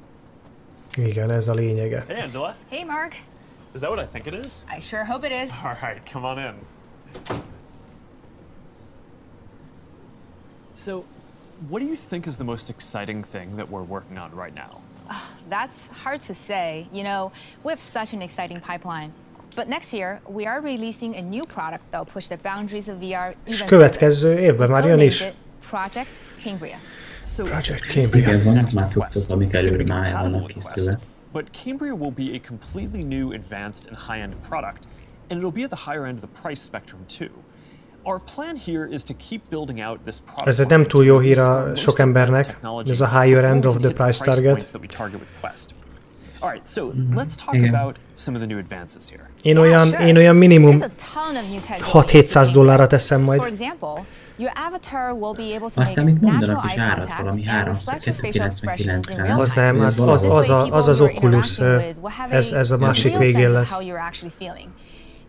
Igen, 0.98 1.36
ez 1.36 1.48
a 1.48 1.54
lényege. 1.54 2.06
Hey, 2.08 2.22
Angela. 2.22 2.56
Hey, 2.70 2.84
Mark. 2.84 3.16
Is 3.74 3.82
that 3.82 3.90
what 3.90 4.00
I 4.00 4.06
think 4.06 4.28
it 4.28 4.34
is? 4.34 4.66
I 4.70 4.80
sure 4.80 5.06
hope 5.06 5.24
it 5.24 5.32
is. 5.32 5.52
All 5.64 5.78
right, 5.82 6.04
come 6.06 6.26
on 6.26 6.40
in. 6.40 6.56
So, 10.74 11.06
what 11.70 11.80
do 11.80 11.86
you 11.86 11.96
think 11.96 12.28
is 12.28 12.38
the 12.38 12.44
most 12.44 12.70
exciting 12.70 13.24
thing 13.24 13.56
that 13.58 13.70
we're 13.70 13.84
working 13.84 14.18
on 14.18 14.34
right 14.36 14.54
now? 14.54 14.82
Oh, 15.10 15.38
that's 15.50 15.88
hard 15.88 16.20
to 16.22 16.34
say. 16.34 16.88
You 16.92 17.04
know, 17.04 17.32
we 17.64 17.72
have 17.72 17.80
such 17.80 18.14
an 18.14 18.22
exciting 18.22 18.60
pipeline. 18.60 19.14
But 19.58 19.68
next 19.68 19.92
year, 19.92 20.22
we 20.28 20.46
are 20.46 20.62
releasing 20.62 21.16
a 21.16 21.22
new 21.22 21.44
product 21.44 21.84
that 21.90 22.00
will 22.02 22.14
push 22.14 22.28
the 22.28 22.38
boundaries 22.38 22.88
of 22.88 22.96
VR 23.00 23.36
even 23.46 23.68
következő 23.68 24.40
évben 24.40 24.70
már 24.70 24.86
jön 24.86 25.00
is. 25.00 25.24
Project 25.70 26.24
Cambria. 26.44 26.78
So, 27.26 27.44
Project 27.44 27.86
Cambria. 27.86 28.28
Igen, 28.28 28.44
vannak 28.44 28.72
már 28.72 28.88
cuccok, 28.90 29.30
amik 29.30 29.54
előre 29.54 29.84
már 29.84 30.14
vannak 30.14 30.48
készülve. 30.48 31.00
But 31.32 31.46
Cambria 31.64 31.94
will 31.94 32.12
be 32.12 32.24
a 32.24 32.40
completely 32.48 33.04
new, 33.04 33.32
advanced, 33.32 33.88
and 33.90 33.98
high-end 34.08 34.34
product, 34.50 34.88
and 35.30 35.40
it'll 35.40 35.52
be 35.52 35.64
at 35.64 35.70
the 35.70 35.92
higher 35.92 36.06
end 36.06 36.24
of 36.24 36.30
the 36.30 36.42
price 36.42 36.62
spectrum 36.62 37.02
too. 37.18 37.32
Our 38.04 38.22
plan 38.36 38.56
here 38.66 38.88
is 38.92 39.04
to 39.04 39.14
keep 39.30 39.42
building 39.50 39.82
out 39.82 40.00
this 40.04 40.20
product. 40.26 40.48
Ez 40.48 40.60
egy 40.60 40.68
nem 40.68 40.84
túl 40.84 41.06
jó 41.06 41.20
hír 41.20 41.40
a 41.40 41.76
sok 41.76 42.00
embernek, 42.00 42.58
ez 42.86 43.02
a 43.02 43.22
higher 43.22 43.44
end 43.44 43.66
of 43.66 43.78
the 43.78 43.94
price 43.94 44.24
target. 44.24 44.80
All 46.40 46.50
right, 46.50 46.68
so 46.68 46.92
let's 47.16 47.36
talk 47.36 47.56
Igen. 47.56 47.74
about 47.74 47.98
some 48.14 48.38
of 48.38 48.42
the 48.44 48.54
new 48.54 48.60
advances 48.60 49.10
here. 49.10 49.30
Én 49.42 49.58
olyan, 49.58 49.94
én 49.94 50.18
olyan 50.18 50.36
minimum 50.36 50.78
6-700 51.92 52.50
dollárra 52.54 52.88
teszem 52.88 53.22
majd. 53.22 53.40
For 53.40 53.50
example, 53.50 54.06
your 54.38 54.52
avatar 54.68 55.14
will 55.14 55.34
be 55.34 55.56
able 55.56 55.70
to 55.70 55.82
Aztán 55.82 56.04
make 56.04 56.20
mit 56.20 56.22
mondanak 56.22 56.56
natural 56.56 56.66
is 56.66 56.74
eye 56.74 56.82
árat 56.82 57.06
contact 57.06 57.22
valami 57.22 57.48
and 57.48 57.68
reflect 57.68 58.06
your 58.06 58.18
facial 58.18 58.46
expressions 58.46 59.10
in 59.10 59.16
399 59.16 59.28
real 59.28 59.40
Az 59.40 59.52
time. 59.52 59.72
nem, 59.72 59.82
hát 59.82 60.00
az, 60.00 60.24
az, 60.24 60.50
a, 60.50 60.76
az 60.76 60.88
az 60.88 61.02
Oculus, 61.02 61.60
ez, 62.30 62.52
ez 62.52 62.72
a 62.72 62.78
másik 62.78 63.12
real 63.12 63.24
végén 63.24 63.40
sense 63.40 63.60
of 63.60 63.70
lesz. 63.70 63.70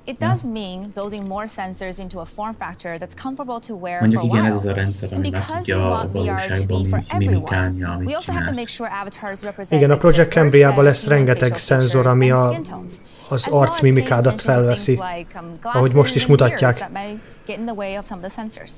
How 0.08 0.14
you're 0.14 0.16
actually 0.16 0.16
feeling. 0.16 0.16
It 0.16 0.18
does 0.18 0.44
mean 0.44 0.90
building 0.94 1.28
more 1.28 1.46
sensors 1.46 1.98
into 1.98 2.18
a 2.20 2.24
form 2.24 2.54
factor 2.54 2.98
that's 2.98 3.14
comfortable 3.14 3.60
to 3.60 3.74
wear 3.76 4.00
Mondjuk 4.00 4.20
for 4.20 4.26
a 4.26 4.30
igen, 4.30 4.42
while. 4.44 4.56
ez 4.56 4.56
az 4.56 4.66
a 4.66 4.72
rendszer, 4.74 5.08
And 5.12 5.12
ami 5.12 5.30
because 5.30 5.66
we 5.66 5.74
megtudja 5.74 5.86
a 5.86 5.88
want 5.90 6.12
VR 6.12 6.14
to 6.14 6.66
be 6.66 6.74
valóságban 6.74 6.88
for 6.88 7.04
everyone, 7.08 7.34
mimikálni, 7.34 7.82
amit 7.84 8.06
we 8.06 8.14
also 8.14 8.32
have 8.32 8.44
to 8.46 8.54
make 8.54 8.68
csinálsz. 8.68 8.76
sure 8.76 8.88
avatars 8.90 9.42
represent 9.42 9.80
Igen, 9.82 9.90
a 9.90 9.94
a 9.94 9.98
Project 9.98 10.28
diverse 10.28 10.40
Cambria-ban 10.40 10.74
set 10.76 10.84
lesz 10.84 11.02
of 11.02 11.12
human 11.12 11.18
rengeteg 11.26 11.52
facial 11.52 11.78
szenzor, 11.80 12.02
features 12.04 12.12
ami 12.12 12.30
and 12.30 12.38
a, 12.38 12.48
skin 12.50 12.62
tones, 12.62 12.94
az 13.28 13.46
as 13.46 13.52
well 13.52 13.62
as 13.62 13.80
paying 13.80 13.98
arcmimikádat 13.98 14.32
attention 14.34 14.54
to 14.54 14.74
things 14.74 14.84
felveszi. 14.84 15.16
like, 15.16 15.38
um, 15.38 15.58
Ahogy 15.62 15.94
most 15.94 16.14
is 16.16 16.26
glasses 16.26 16.40
and 16.42 16.50
ears 16.50 16.60
mutatják. 16.60 16.78
that 16.78 16.92
may 16.92 17.18
get 17.46 17.56
in 17.58 17.66
the 17.66 17.74
way 17.74 17.98
of 17.98 18.04
some 18.06 18.18
of 18.22 18.24
the 18.32 18.42
sensors. 18.42 18.72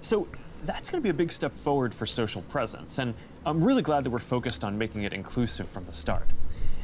So 0.00 0.26
that's 0.66 0.90
going 0.90 1.00
to 1.02 1.06
be 1.08 1.10
a 1.10 1.18
big 1.22 1.30
step 1.30 1.52
forward 1.62 1.94
for 1.94 2.06
social 2.06 2.42
presence, 2.54 3.02
and 3.02 3.14
I'm 3.44 3.60
really 3.68 3.82
glad 3.82 4.02
that 4.04 4.12
we're 4.12 4.28
focused 4.36 4.62
on 4.64 4.76
making 4.78 5.02
it 5.04 5.12
inclusive 5.12 5.66
from 5.68 5.84
the 5.84 5.92
start. 5.92 6.26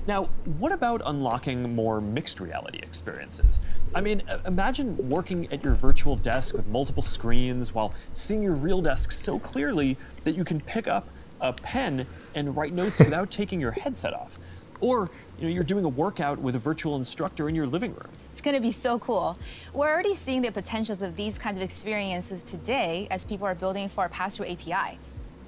Now, 0.09 0.31
what 0.57 0.73
about 0.73 1.03
unlocking 1.05 1.75
more 1.75 2.01
mixed 2.01 2.41
reality 2.41 2.79
experiences? 2.79 3.61
I 3.95 4.01
mean, 4.01 4.23
imagine 4.47 5.11
working 5.11 5.53
at 5.53 5.63
your 5.63 5.75
virtual 5.75 6.17
desk 6.17 6.55
with 6.55 6.67
multiple 6.67 7.03
screens 7.03 7.75
while 7.75 7.93
seeing 8.15 8.43
your 8.43 8.55
real 8.55 8.81
desk 8.81 9.13
so 9.13 9.39
clearly 9.39 9.99
that 10.25 10.33
you 10.33 10.47
can 10.47 10.63
pick 10.63 10.89
up 10.89 11.11
a 11.43 11.53
pen 11.53 12.07
and 12.35 12.57
write 12.57 12.73
notes 12.73 12.99
without 13.05 13.31
taking 13.31 13.61
your 13.61 13.73
headset 13.73 14.15
off. 14.15 14.39
Or, 14.81 15.11
you 15.39 15.47
know, 15.47 15.55
you're 15.55 15.63
doing 15.63 15.85
a 15.85 15.91
workout 15.91 16.39
with 16.39 16.57
a 16.57 16.59
virtual 16.59 16.97
instructor 16.97 17.47
in 17.51 17.55
your 17.55 17.67
living 17.67 17.93
room. 17.93 18.09
It's 18.31 18.41
going 18.41 18.57
to 18.57 18.63
be 18.63 18.71
so 18.71 18.99
cool. 18.99 19.37
We're 19.75 19.91
already 19.91 20.15
seeing 20.15 20.41
the 20.41 20.53
potentials 20.53 21.03
of 21.03 21.17
these 21.17 21.37
kinds 21.37 21.59
of 21.59 21.63
experiences 21.63 22.43
today 22.43 23.09
as 23.11 23.27
people 23.27 23.47
are 23.47 23.55
building 23.55 23.91
for 23.91 24.01
our 24.05 24.09
pass-through 24.09 24.47
API. 24.47 24.99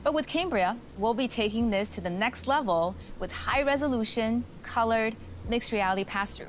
But 0.02 0.14
with 0.14 0.26
Cambria, 0.26 0.78
we'll 0.96 1.14
be 1.14 1.28
taking 1.28 1.70
this 1.70 1.94
to 1.94 2.00
the 2.00 2.08
next 2.08 2.46
level 2.46 2.94
with 3.18 3.32
high 3.32 3.62
resolution, 3.62 4.44
colored, 4.62 5.14
mixed 5.48 5.72
reality 5.72 6.04
pass-through. 6.04 6.48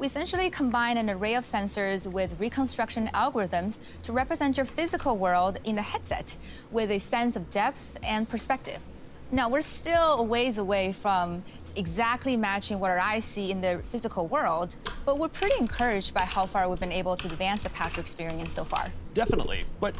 We 0.00 0.06
essentially 0.06 0.50
combine 0.50 0.96
an 0.96 1.08
array 1.08 1.34
of 1.34 1.44
sensors 1.44 2.10
with 2.10 2.40
reconstruction 2.40 3.08
algorithms 3.14 3.78
to 4.02 4.12
represent 4.12 4.56
your 4.56 4.66
physical 4.66 5.16
world 5.16 5.58
in 5.64 5.76
the 5.76 5.82
headset 5.82 6.36
with 6.70 6.90
a 6.90 6.98
sense 6.98 7.36
of 7.36 7.50
depth 7.50 7.98
and 8.02 8.28
perspective. 8.28 8.86
Now, 9.30 9.48
we're 9.48 9.60
still 9.60 10.14
a 10.14 10.22
ways 10.22 10.58
away 10.58 10.92
from 10.92 11.44
exactly 11.76 12.36
matching 12.36 12.80
what 12.80 12.90
our 12.90 12.98
eyes 12.98 13.24
see 13.24 13.50
in 13.50 13.60
the 13.60 13.80
physical 13.82 14.26
world, 14.26 14.76
but 15.04 15.18
we're 15.18 15.28
pretty 15.28 15.54
encouraged 15.60 16.14
by 16.14 16.22
how 16.22 16.46
far 16.46 16.68
we've 16.68 16.80
been 16.80 16.90
able 16.90 17.16
to 17.16 17.26
advance 17.28 17.60
the 17.62 17.70
pass-through 17.70 18.00
experience 18.00 18.52
so 18.52 18.64
far. 18.64 18.90
Definitely, 19.14 19.64
but 19.80 19.94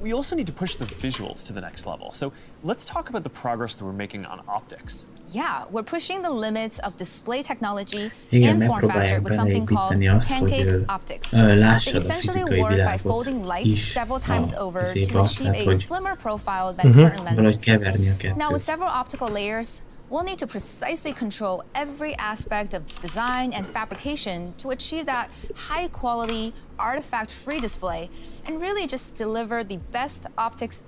we 0.00 0.12
also 0.12 0.36
need 0.36 0.46
to 0.46 0.52
push 0.52 0.74
the 0.74 0.84
visuals 0.86 1.46
to 1.46 1.52
the 1.52 1.60
next 1.60 1.86
level. 1.86 2.10
So 2.12 2.32
let's 2.62 2.84
talk 2.84 3.08
about 3.08 3.22
the 3.24 3.30
progress 3.30 3.76
that 3.76 3.84
we're 3.84 3.92
making 3.92 4.24
on 4.26 4.40
optics. 4.48 5.06
Yeah, 5.30 5.64
we're 5.70 5.82
pushing 5.82 6.22
the 6.22 6.30
limits 6.30 6.78
of 6.80 6.96
display 6.96 7.42
technology 7.42 8.10
and 8.32 8.62
form 8.64 8.86
factor 8.86 9.20
with 9.20 9.34
something 9.34 9.64
called 9.66 9.94
beleépíteni 9.94 10.28
pancake 10.28 10.84
optics. 10.88 11.30
They 11.30 11.92
essentially 11.92 12.60
work 12.60 12.76
by 12.76 12.98
folding 12.98 13.44
light 13.44 13.72
several 13.78 14.20
times 14.20 14.52
over 14.54 14.82
to 14.84 15.00
achieve 15.22 15.54
a 15.54 15.72
slimmer 15.72 16.16
profile 16.16 16.72
than 16.72 16.92
Mhm. 16.92 16.94
current 16.94 17.24
lenses. 17.24 18.36
Now, 18.36 18.50
with 18.52 18.62
several 18.62 18.88
optical 18.88 19.28
layers, 19.28 19.82
we'll 20.12 20.24
need 20.24 20.38
to 20.38 20.46
precisely 20.46 21.12
control 21.12 21.64
every 21.74 22.14
aspect 22.18 22.74
of 22.74 22.80
design 23.00 23.52
and 23.56 23.66
fabrication 23.66 24.52
to 24.58 24.68
achieve 24.70 25.06
that 25.06 25.26
high 25.68 25.88
quality, 25.88 26.52
artifact 26.76 27.30
free 27.32 27.60
display 27.60 28.10
and 28.46 28.60
really 28.60 28.86
just 28.86 29.16
deliver 29.16 29.64
the 29.64 29.78
best 29.90 30.28
optics. 30.34 30.82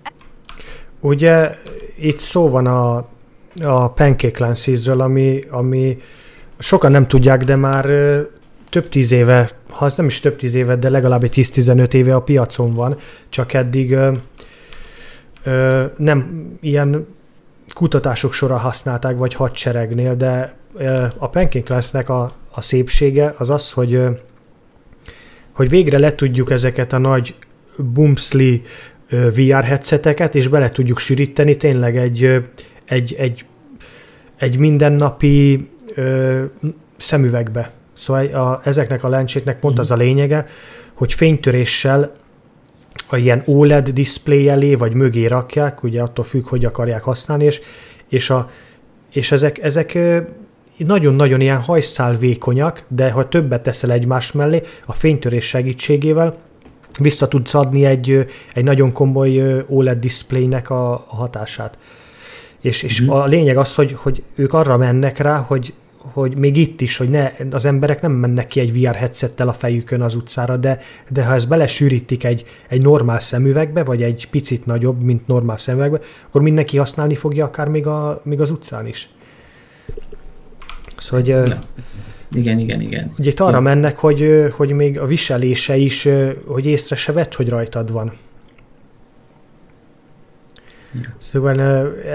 Ugye 1.01 1.59
itt 1.99 2.19
szó 2.19 2.49
van 2.49 2.67
a, 2.67 2.97
a 3.63 3.89
Pancake 3.89 4.45
Lensesről, 4.45 5.01
ami, 5.01 5.41
ami 5.51 5.99
sokan 6.59 6.91
nem 6.91 7.07
tudják, 7.07 7.45
de 7.45 7.57
már 7.57 7.85
több 8.71 8.89
tíz 8.89 9.11
éve, 9.11 9.51
ha 9.71 9.93
nem 9.97 10.07
is 10.07 10.21
több 10.21 10.37
tíz 10.37 10.55
éve, 10.55 10.77
de 10.77 10.89
legalább 10.89 11.23
egy 11.23 11.51
10-15 11.53 11.93
éve 11.93 12.15
a 12.15 12.21
piacon 12.21 12.75
van, 12.75 12.97
csak 13.29 13.53
eddig 13.53 13.93
ö, 13.93 14.13
ö, 15.45 15.85
nem 15.97 16.49
ilyen 16.61 17.07
kutatások 17.73 18.33
sorra 18.33 18.57
használták, 18.57 19.17
vagy 19.17 19.35
hadseregnél, 19.35 20.17
de 20.17 20.55
a 21.19 21.29
Pancake 21.29 21.73
Lensnek 21.73 22.09
a, 22.09 22.31
a 22.51 22.61
szépsége 22.61 23.35
az 23.39 23.51
az, 23.51 23.73
hogy 23.73 24.01
hogy 25.55 25.69
végre 25.69 25.99
le 25.99 26.15
tudjuk 26.15 26.51
ezeket 26.51 26.93
a 26.93 26.99
nagy 26.99 27.35
bumszli 27.77 28.63
VR 29.09 29.65
headseteket, 29.65 30.35
és 30.35 30.49
bele 30.49 30.71
tudjuk 30.71 30.99
sűríteni 30.99 31.57
tényleg 31.57 31.97
egy, 31.97 32.43
egy, 32.85 33.15
egy, 33.19 33.45
egy 34.37 34.59
mindennapi 34.59 35.69
ö, 35.95 36.43
szemüvegbe. 36.97 37.71
Szóval 37.93 38.27
a, 38.27 38.61
ezeknek 38.65 39.05
a 39.05 39.09
lencséknek 39.09 39.59
pont 39.59 39.79
az 39.79 39.91
a 39.91 39.97
lényege, 39.97 40.47
hogy 40.95 41.13
fénytöréssel 41.13 42.13
a 43.07 43.17
ilyen 43.17 43.43
OLED 43.47 43.89
display 43.89 44.49
elé, 44.49 44.75
vagy 44.75 44.95
mögé 44.95 45.27
rakják, 45.27 45.83
ugye 45.83 46.03
attól 46.03 46.25
függ, 46.25 46.47
hogy 46.47 46.65
akarják 46.65 47.03
használni, 47.03 47.45
és, 47.45 47.61
és, 48.09 48.31
a, 48.31 48.51
és 49.13 49.33
ezek, 49.33 49.63
ezek 49.63 49.99
nagyon-nagyon 50.77 51.41
ilyen 51.41 51.63
hajszál 51.63 52.17
vékonyak, 52.17 52.85
de 52.89 53.11
ha 53.11 53.29
többet 53.29 53.63
teszel 53.63 53.93
egymás 53.93 54.33
mellé, 54.33 54.63
a 54.87 54.93
fénytörés 54.93 55.45
segítségével 55.45 56.37
vissza 57.01 57.29
tudsz 57.29 57.55
adni 57.55 57.85
egy, 57.85 58.27
egy 58.55 58.65
nagyon 58.65 58.93
komoly 58.93 59.65
OLED 59.69 59.99
displaynek 59.99 60.71
a, 60.71 60.93
a 60.93 61.15
hatását. 61.17 61.79
És, 62.61 62.83
és 62.83 63.01
Mhm. 63.01 63.11
a 63.11 63.25
lényeg 63.25 63.57
az, 63.57 63.75
hogy, 63.75 63.93
hogy 63.93 64.23
ők 64.35 64.53
arra 64.53 64.77
mennek 64.77 65.19
rá, 65.19 65.37
hogy, 65.37 65.73
hogy 66.13 66.39
még 66.39 66.57
itt 66.57 66.81
is, 66.81 66.97
hogy 66.97 67.11
ne, 67.11 67.33
az 67.51 67.65
emberek 67.65 68.01
nem 68.01 68.13
mennek 68.13 68.47
ki 68.47 68.61
egy 68.61 68.81
VR 68.81 68.95
headsettel 68.95 69.49
a 69.49 69.53
fejükön 69.53 70.01
az 70.01 70.15
utcára, 70.15 70.57
de, 70.57 70.79
de 71.09 71.25
ha 71.25 71.35
ezt 71.35 71.49
belesűrítik 71.49 72.25
egy, 72.25 72.45
egy 72.69 72.83
normál 72.83 73.21
szemüvegbe, 73.21 73.85
vagy 73.85 74.03
egy 74.03 74.29
picit 74.31 74.67
nagyobb, 74.67 75.03
mint 75.03 75.27
normál 75.27 75.59
szemüvegbe, 75.59 75.99
akkor 76.27 76.43
mindenki 76.43 76.77
használni 76.77 77.15
fogja 77.15 77.45
akár 77.45 77.69
még, 77.69 77.87
a, 77.87 78.21
még 78.25 78.41
az 78.41 78.51
utcán 78.51 78.87
is. 78.87 79.09
Szóval, 80.97 81.21
hogy, 81.21 81.29
Ja. 81.29 81.59
Igen, 82.31 82.59
igen, 82.59 82.81
igen. 82.81 83.13
Ugye 83.19 83.31
itt 83.31 83.41
arra 83.41 83.61
mennek, 83.61 83.99
hogy, 83.99 84.47
hogy 84.57 84.71
még 84.71 85.01
a 85.01 85.07
viselése 85.07 85.77
is, 85.77 86.09
hogy 86.47 86.67
észre 86.67 86.97
se 86.97 87.13
vett, 87.13 87.35
hogy 87.35 87.49
rajtad 87.49 87.93
van. 87.93 88.13
Szóval 91.19 91.61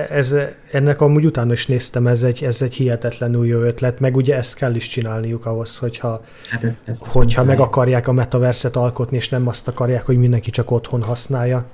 ez, 0.10 0.36
ennek 0.72 1.02
amúgy 1.02 1.26
utána 1.26 1.54
is 1.54 1.68
néztem, 1.68 2.08
ez 2.08 2.24
egy, 2.24 2.44
ez 2.44 2.62
egy 2.62 2.74
hihetetlenül 2.74 3.46
jó 3.46 3.60
ötlet, 3.60 4.00
meg 4.00 4.16
ugye 4.16 4.36
ezt 4.36 4.56
kell 4.56 4.76
is 4.76 4.88
csinálniuk 4.88 5.46
ahhoz, 5.46 5.78
hogyha, 5.78 6.24
Hát 6.50 6.64
ez, 6.64 6.78
ez, 6.86 7.02
ez 7.06 7.12
hogyha 7.12 7.44
meg 7.44 7.60
akarják 7.60 8.08
a 8.08 8.12
metaverset 8.12 8.76
alkotni, 8.76 9.18
és 9.18 9.30
nem 9.30 9.48
azt 9.48 9.68
akarják, 9.68 10.06
hogy 10.06 10.18
mindenki 10.18 10.50
csak 10.50 10.72
otthon 10.72 11.04
használja. 11.04 11.66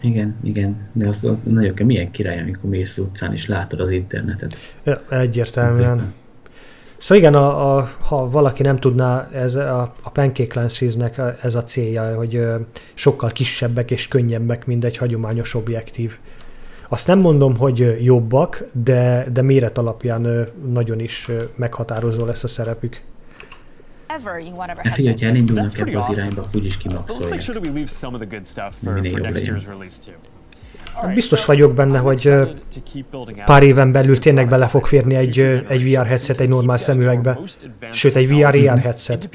Igen, 0.00 0.36
igen. 0.42 0.88
De 0.92 1.08
az, 1.08 1.24
az 1.24 1.42
nagyon 1.42 1.74
kell. 1.74 1.86
Milyen 1.86 2.10
király, 2.10 2.40
amikor 2.40 2.70
mész 2.70 2.98
utcán 2.98 3.32
és 3.32 3.46
látod 3.46 3.80
az 3.80 3.90
internetet. 3.90 4.56
Ja, 4.84 5.02
egyértelműen. 5.08 6.12
Szóval 6.98 7.16
igen, 7.16 7.34
a, 7.34 7.76
a, 7.76 7.90
ha 8.00 8.30
valaki 8.30 8.62
nem 8.62 8.78
tudná, 8.78 9.28
ez 9.32 9.54
a, 9.54 9.92
a 10.02 10.10
Pancake 10.10 10.60
Lenses-nek 10.60 11.20
ez 11.42 11.54
a 11.54 11.62
célja, 11.62 12.16
hogy 12.16 12.34
ö, 12.36 12.56
sokkal 12.94 13.30
kisebbek 13.30 13.90
és 13.90 14.08
könnyebbek, 14.08 14.66
mint 14.66 14.84
egy 14.84 14.96
hagyományos 14.96 15.54
objektív. 15.54 16.18
Azt 16.88 17.06
nem 17.06 17.18
mondom, 17.18 17.56
hogy 17.56 18.04
jobbak, 18.04 18.64
de, 18.72 19.26
de 19.32 19.42
méret 19.42 19.78
alapján 19.78 20.24
ö, 20.24 20.42
nagyon 20.72 21.00
is 21.00 21.28
ö, 21.28 21.42
meghatározó 21.56 22.24
lesz 22.24 22.44
a 22.44 22.48
szerepük. 22.48 23.00
Hát 24.84 24.94
figyelj, 24.94 25.14
elindulnak 25.30 25.64
ebbe 25.78 25.98
az 25.98 26.18
irányba, 26.18 26.44
úgyis 26.54 26.76
kimaxolják. 26.76 27.30
Minél 28.94 29.10
jobb 29.10 29.22
legyen. 29.34 29.54
Biztos 31.14 31.44
vagyok 31.44 31.74
benne, 31.74 31.98
hogy 31.98 32.32
pár 33.44 33.62
éven 33.62 33.92
belül 33.92 34.18
tényleg 34.18 34.48
bele 34.48 34.68
fog 34.68 34.86
férni 34.86 35.14
egy, 35.14 35.38
egy 35.68 35.84
VR 35.84 36.06
headset 36.06 36.40
egy 36.40 36.48
normál 36.48 36.76
szemüvegbe, 36.76 37.38
sőt 37.92 38.16
egy 38.16 38.28
VR-AR 38.28 38.78
headset. 38.78 39.28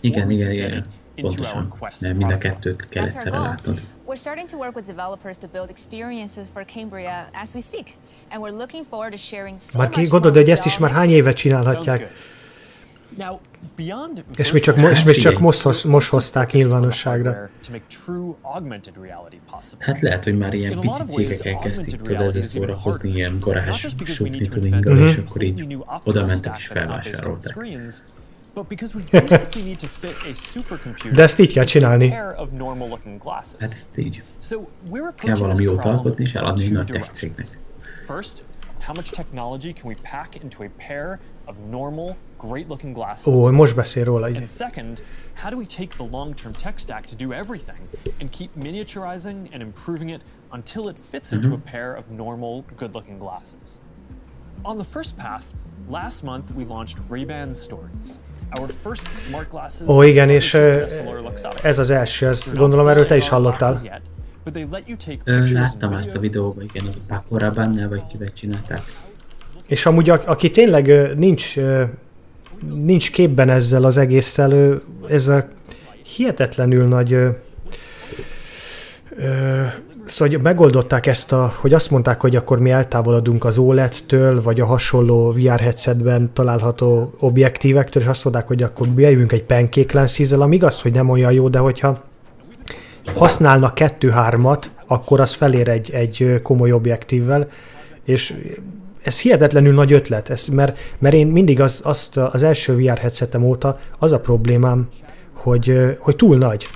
Igen, 0.00 0.30
igen, 0.30 0.50
igen. 0.50 0.86
Pontosan. 1.20 1.72
Mert 2.00 2.16
mind 2.16 2.30
a 2.32 2.38
kettőt 2.38 2.88
kell 2.88 3.04
egyszerre 3.04 3.38
látnod. 3.38 3.80
We're 4.06 4.18
starting 4.18 4.48
to 4.48 4.56
work 4.56 4.74
with 4.74 4.86
developers 4.86 5.38
to 5.38 5.48
build 5.52 5.68
experiences 5.70 6.46
for 6.52 6.64
Cambria 6.64 7.28
as 7.42 7.54
we 7.54 7.60
speak, 7.60 7.86
and 8.30 8.42
we're 8.42 8.56
looking 8.56 8.84
forward 8.84 9.12
to 9.12 9.18
sharing 9.18 9.58
so 9.58 9.78
Már 9.78 9.86
much 9.86 9.98
ki 9.98 10.00
more 10.00 10.10
gondolod, 10.10 10.36
hogy 10.36 10.50
ezt 10.50 10.66
is 10.66 10.78
már 10.78 10.90
hány 10.90 11.10
éve 11.10 11.32
csinálhatják? 11.32 12.10
Now, 13.16 13.38
beyond 13.76 14.24
És 14.36 14.52
mi 14.52 14.60
csak, 14.60 14.74
virtual 14.74 14.94
és 14.96 15.04
mi 15.04 15.12
csak 15.12 15.38
most, 15.38 15.60
hoz- 15.62 15.82
most 15.82 16.08
hozták 16.10 16.52
nyilvánosságra. 16.52 17.50
to 17.62 17.70
make 17.72 17.84
true 18.04 18.34
augmented 18.42 18.94
reality 19.02 19.40
possible. 19.50 19.84
Hát 19.86 20.00
lehet, 20.00 20.24
hogy 20.24 20.38
már 20.38 20.54
ilyen 20.54 20.72
pici 20.74 20.86
lot 20.86 21.00
of 21.00 21.14
ways, 21.16 21.36
cégek 21.36 21.46
elkezdték 21.54 21.92
augmented 22.00 22.18
tudod 22.18 22.36
ezzel 22.36 22.42
szórakozni, 22.60 22.90
harder. 23.08 23.16
ilyen 23.16 23.32
Not 23.32 23.42
garázs 23.42 23.82
just 23.82 23.96
because 23.96 24.22
we 24.22 24.28
sutni 24.28 24.38
need 24.38 24.52
to 24.52 24.58
tuninggal, 24.60 24.96
invent 24.96 25.18
és 25.18 25.24
akkor 25.28 25.42
így 25.42 25.78
oda 26.04 26.24
mentek 26.24 26.54
és 26.56 26.66
felvásárolták. 26.66 27.52
screens, 27.52 27.94
but 28.54 28.66
because 28.66 28.96
we 28.96 29.02
basically 29.20 29.62
need 29.64 29.76
to 29.78 29.86
fit 29.86 30.16
a 30.30 30.34
supercomputer 30.34 31.12
De 31.12 31.22
ezt 31.22 31.38
így 31.38 31.52
kell 31.52 31.62
into 31.62 31.76
a 31.76 31.80
csinálni. 31.80 32.08
pair 32.08 32.34
of 32.36 32.48
normal 32.58 32.88
looking 32.88 33.22
glasses. 33.22 33.58
Hát 33.58 33.70
ezt 33.70 33.98
így. 33.98 34.22
So 34.42 34.56
we're 34.58 34.90
Kell 34.92 35.02
approaching 35.08 35.38
valami 35.38 35.62
jót 35.62 35.74
problem 35.74 35.96
alkotni 35.96 36.24
és 36.24 36.34
eladni 36.34 36.64
egy 36.64 36.70
nagy 36.72 36.86
tech 36.86 37.10
cégnek. 37.12 37.46
First, 38.06 38.44
how 38.86 38.94
much 38.94 39.10
technology 39.12 39.72
can 39.72 39.90
we 39.90 39.96
pack 40.10 40.42
into 40.42 40.62
a 40.64 40.68
pair 40.86 41.18
of 41.44 41.56
normal, 41.70 42.16
great-looking 42.38 42.94
glasses? 42.94 43.34
Ó, 43.34 43.50
most 43.50 43.74
beszél 43.74 44.04
róla. 44.04 44.26
And 44.26 44.46
second, 44.46 45.02
how 45.34 45.50
do 45.50 45.56
we 45.56 45.64
take 45.64 45.88
the 45.96 46.04
long-term 46.10 46.52
tech 46.52 46.78
stack 46.78 47.06
to 47.06 47.26
do 47.26 47.32
everything 47.32 47.80
and 48.20 48.30
keep 48.30 48.50
miniaturizing 48.56 49.48
and 49.52 49.62
improving 49.62 50.08
it 50.10 50.20
until 50.50 50.88
it 50.88 50.96
fits 51.10 51.32
into 51.32 51.52
a 51.54 51.60
pair 51.70 51.96
of 51.96 52.04
normal, 52.16 52.64
good-looking 52.76 53.18
glasses? 53.18 53.80
On 54.62 54.76
the 54.76 54.84
first 54.84 55.16
path, 55.16 55.42
last 55.88 56.22
month 56.22 56.50
we 56.56 56.64
launched 56.64 56.98
Ray-Ban 57.10 57.54
Stories, 57.54 58.18
our 58.60 58.68
first 58.68 59.14
smart 59.14 59.48
glasses. 59.50 59.88
Ó, 59.88 60.02
igen, 60.02 60.28
és 60.30 60.54
ez 61.62 61.78
az 61.78 61.90
első, 61.90 62.26
ezt 62.26 62.56
gondolom 62.56 62.88
erről 62.88 63.06
te 63.06 63.16
is 63.16 63.28
hallottál. 63.28 63.70
glasses 63.70 63.88
yet, 63.90 64.00
but 64.44 64.52
they 64.52 64.66
let 64.70 64.88
you 64.88 64.96
take 64.96 65.18
Ö, 65.24 65.38
pictures 65.38 65.54
and 65.54 65.80
láttam 65.80 65.92
ezt 65.92 66.14
a 66.14 66.18
videóban, 66.18 66.62
igen, 66.62 66.86
az 66.86 66.96
a 66.96 67.00
Paco 67.08 67.38
Rabanne, 67.38 67.88
vagy 67.88 68.06
kivel 68.06 68.32
csinálták. 68.32 68.80
És 69.72 69.86
amúgy 69.86 70.10
a, 70.10 70.20
aki 70.26 70.50
tényleg 70.50 71.12
nincs, 71.16 71.54
nincs 72.74 73.10
képben 73.10 73.48
ezzel 73.48 73.84
az 73.84 73.96
egésszel, 73.96 74.80
ez 75.08 75.28
a 75.28 75.48
hihetetlenül 76.16 76.84
nagy... 76.84 77.16
Szóval 80.04 80.34
hogy 80.34 80.42
megoldották 80.42 81.06
ezt 81.06 81.32
a, 81.32 81.52
hogy 81.56 81.74
azt 81.74 81.90
mondták, 81.90 82.20
hogy 82.20 82.36
akkor 82.36 82.58
mi 82.58 82.70
eltávolodunk 82.70 83.44
az 83.44 83.58
OLED-től, 83.58 84.42
vagy 84.42 84.60
a 84.60 84.66
hasonló 84.66 85.30
VR 85.30 85.60
headsetben 85.60 86.30
található 86.32 87.14
objektívektől, 87.18 88.02
és 88.02 88.08
azt 88.08 88.24
mondták, 88.24 88.46
hogy 88.46 88.62
akkor 88.62 88.88
bejövünk 88.88 89.32
egy 89.32 89.44
pancake 89.44 89.98
lenszízzel, 89.98 90.40
ami 90.40 90.54
igaz, 90.54 90.82
hogy 90.82 90.92
nem 90.92 91.08
olyan 91.08 91.32
jó, 91.32 91.48
de 91.48 91.58
hogyha 91.58 92.02
használnak 93.14 93.74
kettő-hármat, 93.74 94.70
akkor 94.86 95.20
az 95.20 95.34
felér 95.34 95.68
egy, 95.68 95.90
egy 95.90 96.40
komoly 96.42 96.72
objektívvel, 96.72 97.48
és 98.04 98.34
ez 99.02 99.20
hihetetlenül 99.20 99.74
nagy 99.74 99.92
ötlet, 99.92 100.30
ez, 100.30 100.46
mert, 100.46 100.78
mert 100.98 101.14
én 101.14 101.26
mindig 101.26 101.60
az, 101.60 101.80
azt 101.84 102.16
az 102.16 102.42
első 102.42 102.76
VR 102.76 102.98
headsetem 102.98 103.44
óta 103.44 103.78
az 103.98 104.12
a 104.12 104.20
problémám, 104.20 104.88
hogy, 105.32 105.96
hogy 105.98 106.16
túl 106.16 106.36
nagy. 106.36 106.68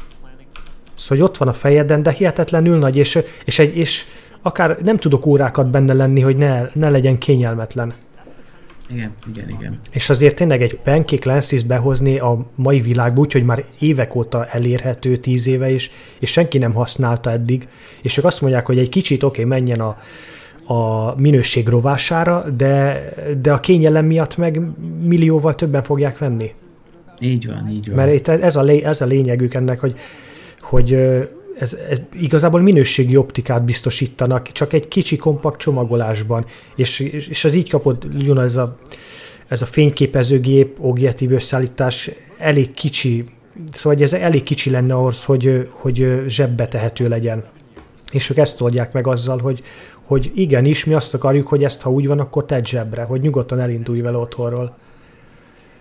Szóval, 0.94 1.18
hogy 1.18 1.20
ott 1.20 1.36
van 1.36 1.48
a 1.48 1.52
fejeden, 1.52 2.02
de 2.02 2.10
hihetetlenül 2.10 2.78
nagy, 2.78 2.96
és, 2.96 3.18
és, 3.44 3.58
egy, 3.58 3.76
és 3.76 4.04
akár 4.42 4.78
nem 4.82 4.96
tudok 4.96 5.26
órákat 5.26 5.70
benne 5.70 5.92
lenni, 5.92 6.20
hogy 6.20 6.36
ne, 6.36 6.62
ne 6.72 6.90
legyen 6.90 7.18
kényelmetlen. 7.18 7.92
Igen, 8.90 9.12
igen, 9.34 9.48
igen. 9.48 9.78
És 9.90 10.10
azért 10.10 10.36
tényleg 10.36 10.62
egy 10.62 10.76
pancake 10.76 11.30
lenses 11.30 11.62
behozni 11.62 12.18
a 12.18 12.46
mai 12.54 12.80
világba, 12.80 13.20
úgyhogy 13.20 13.44
már 13.44 13.64
évek 13.78 14.14
óta 14.14 14.46
elérhető, 14.46 15.16
tíz 15.16 15.46
éve 15.46 15.70
is, 15.70 15.90
és 16.18 16.30
senki 16.30 16.58
nem 16.58 16.72
használta 16.72 17.30
eddig, 17.30 17.68
és 18.02 18.16
ők 18.16 18.24
azt 18.24 18.40
mondják, 18.40 18.66
hogy 18.66 18.78
egy 18.78 18.88
kicsit 18.88 19.22
oké, 19.22 19.44
okay, 19.44 19.58
menjen 19.58 19.80
a, 19.80 19.98
a 20.66 21.14
minőség 21.20 21.68
rovására, 21.68 22.44
de, 22.56 23.04
de 23.40 23.52
a 23.52 23.60
kényelem 23.60 24.06
miatt 24.06 24.36
meg 24.36 24.60
millióval 25.02 25.54
többen 25.54 25.82
fogják 25.82 26.18
venni. 26.18 26.50
Így 27.20 27.46
van, 27.46 27.68
így 27.70 27.86
van. 27.86 27.96
Mert 27.96 28.14
itt 28.14 28.28
ez 28.28 28.56
a, 28.56 28.62
lé, 28.62 28.82
ez 28.82 29.00
a 29.00 29.04
lényegük 29.04 29.54
ennek, 29.54 29.80
hogy, 29.80 29.94
hogy 30.60 30.92
ez, 31.58 31.76
ez 31.90 32.00
igazából 32.12 32.60
minőségi 32.60 33.16
optikát 33.16 33.64
biztosítanak, 33.64 34.52
csak 34.52 34.72
egy 34.72 34.88
kicsi 34.88 35.16
kompakt 35.16 35.60
csomagolásban, 35.60 36.44
és, 36.74 37.00
és 37.00 37.44
az 37.44 37.54
így 37.54 37.70
kapott 37.70 38.06
Luna 38.24 38.42
ez 38.42 38.56
a, 38.56 38.76
ez 39.48 39.62
a 39.62 39.66
fényképezőgép, 39.66 40.76
objektív 40.80 41.32
összeállítás 41.32 42.10
elég 42.38 42.74
kicsi, 42.74 43.24
szóval 43.72 44.02
ez 44.02 44.12
elég 44.12 44.42
kicsi 44.42 44.70
lenne 44.70 44.94
ahhoz, 44.94 45.24
hogy, 45.24 45.68
hogy 45.70 46.24
zsebbe 46.26 46.68
tehető 46.68 47.08
legyen. 47.08 47.44
És 48.12 48.30
ők 48.30 48.36
ezt 48.36 48.60
oldják 48.60 48.92
meg 48.92 49.06
azzal, 49.06 49.38
hogy, 49.38 49.62
hogy 50.06 50.32
igenis, 50.34 50.84
mi 50.84 50.94
azt 50.94 51.14
akarjuk, 51.14 51.48
hogy 51.48 51.64
ezt 51.64 51.80
ha 51.80 51.90
úgy 51.90 52.06
van, 52.06 52.20
akkor 52.20 52.44
tedd 52.44 52.64
zsebre, 52.64 53.04
hogy 53.04 53.20
nyugodtan 53.20 53.60
elindulj 53.60 54.00
vele 54.00 54.16
otthonról. 54.16 54.76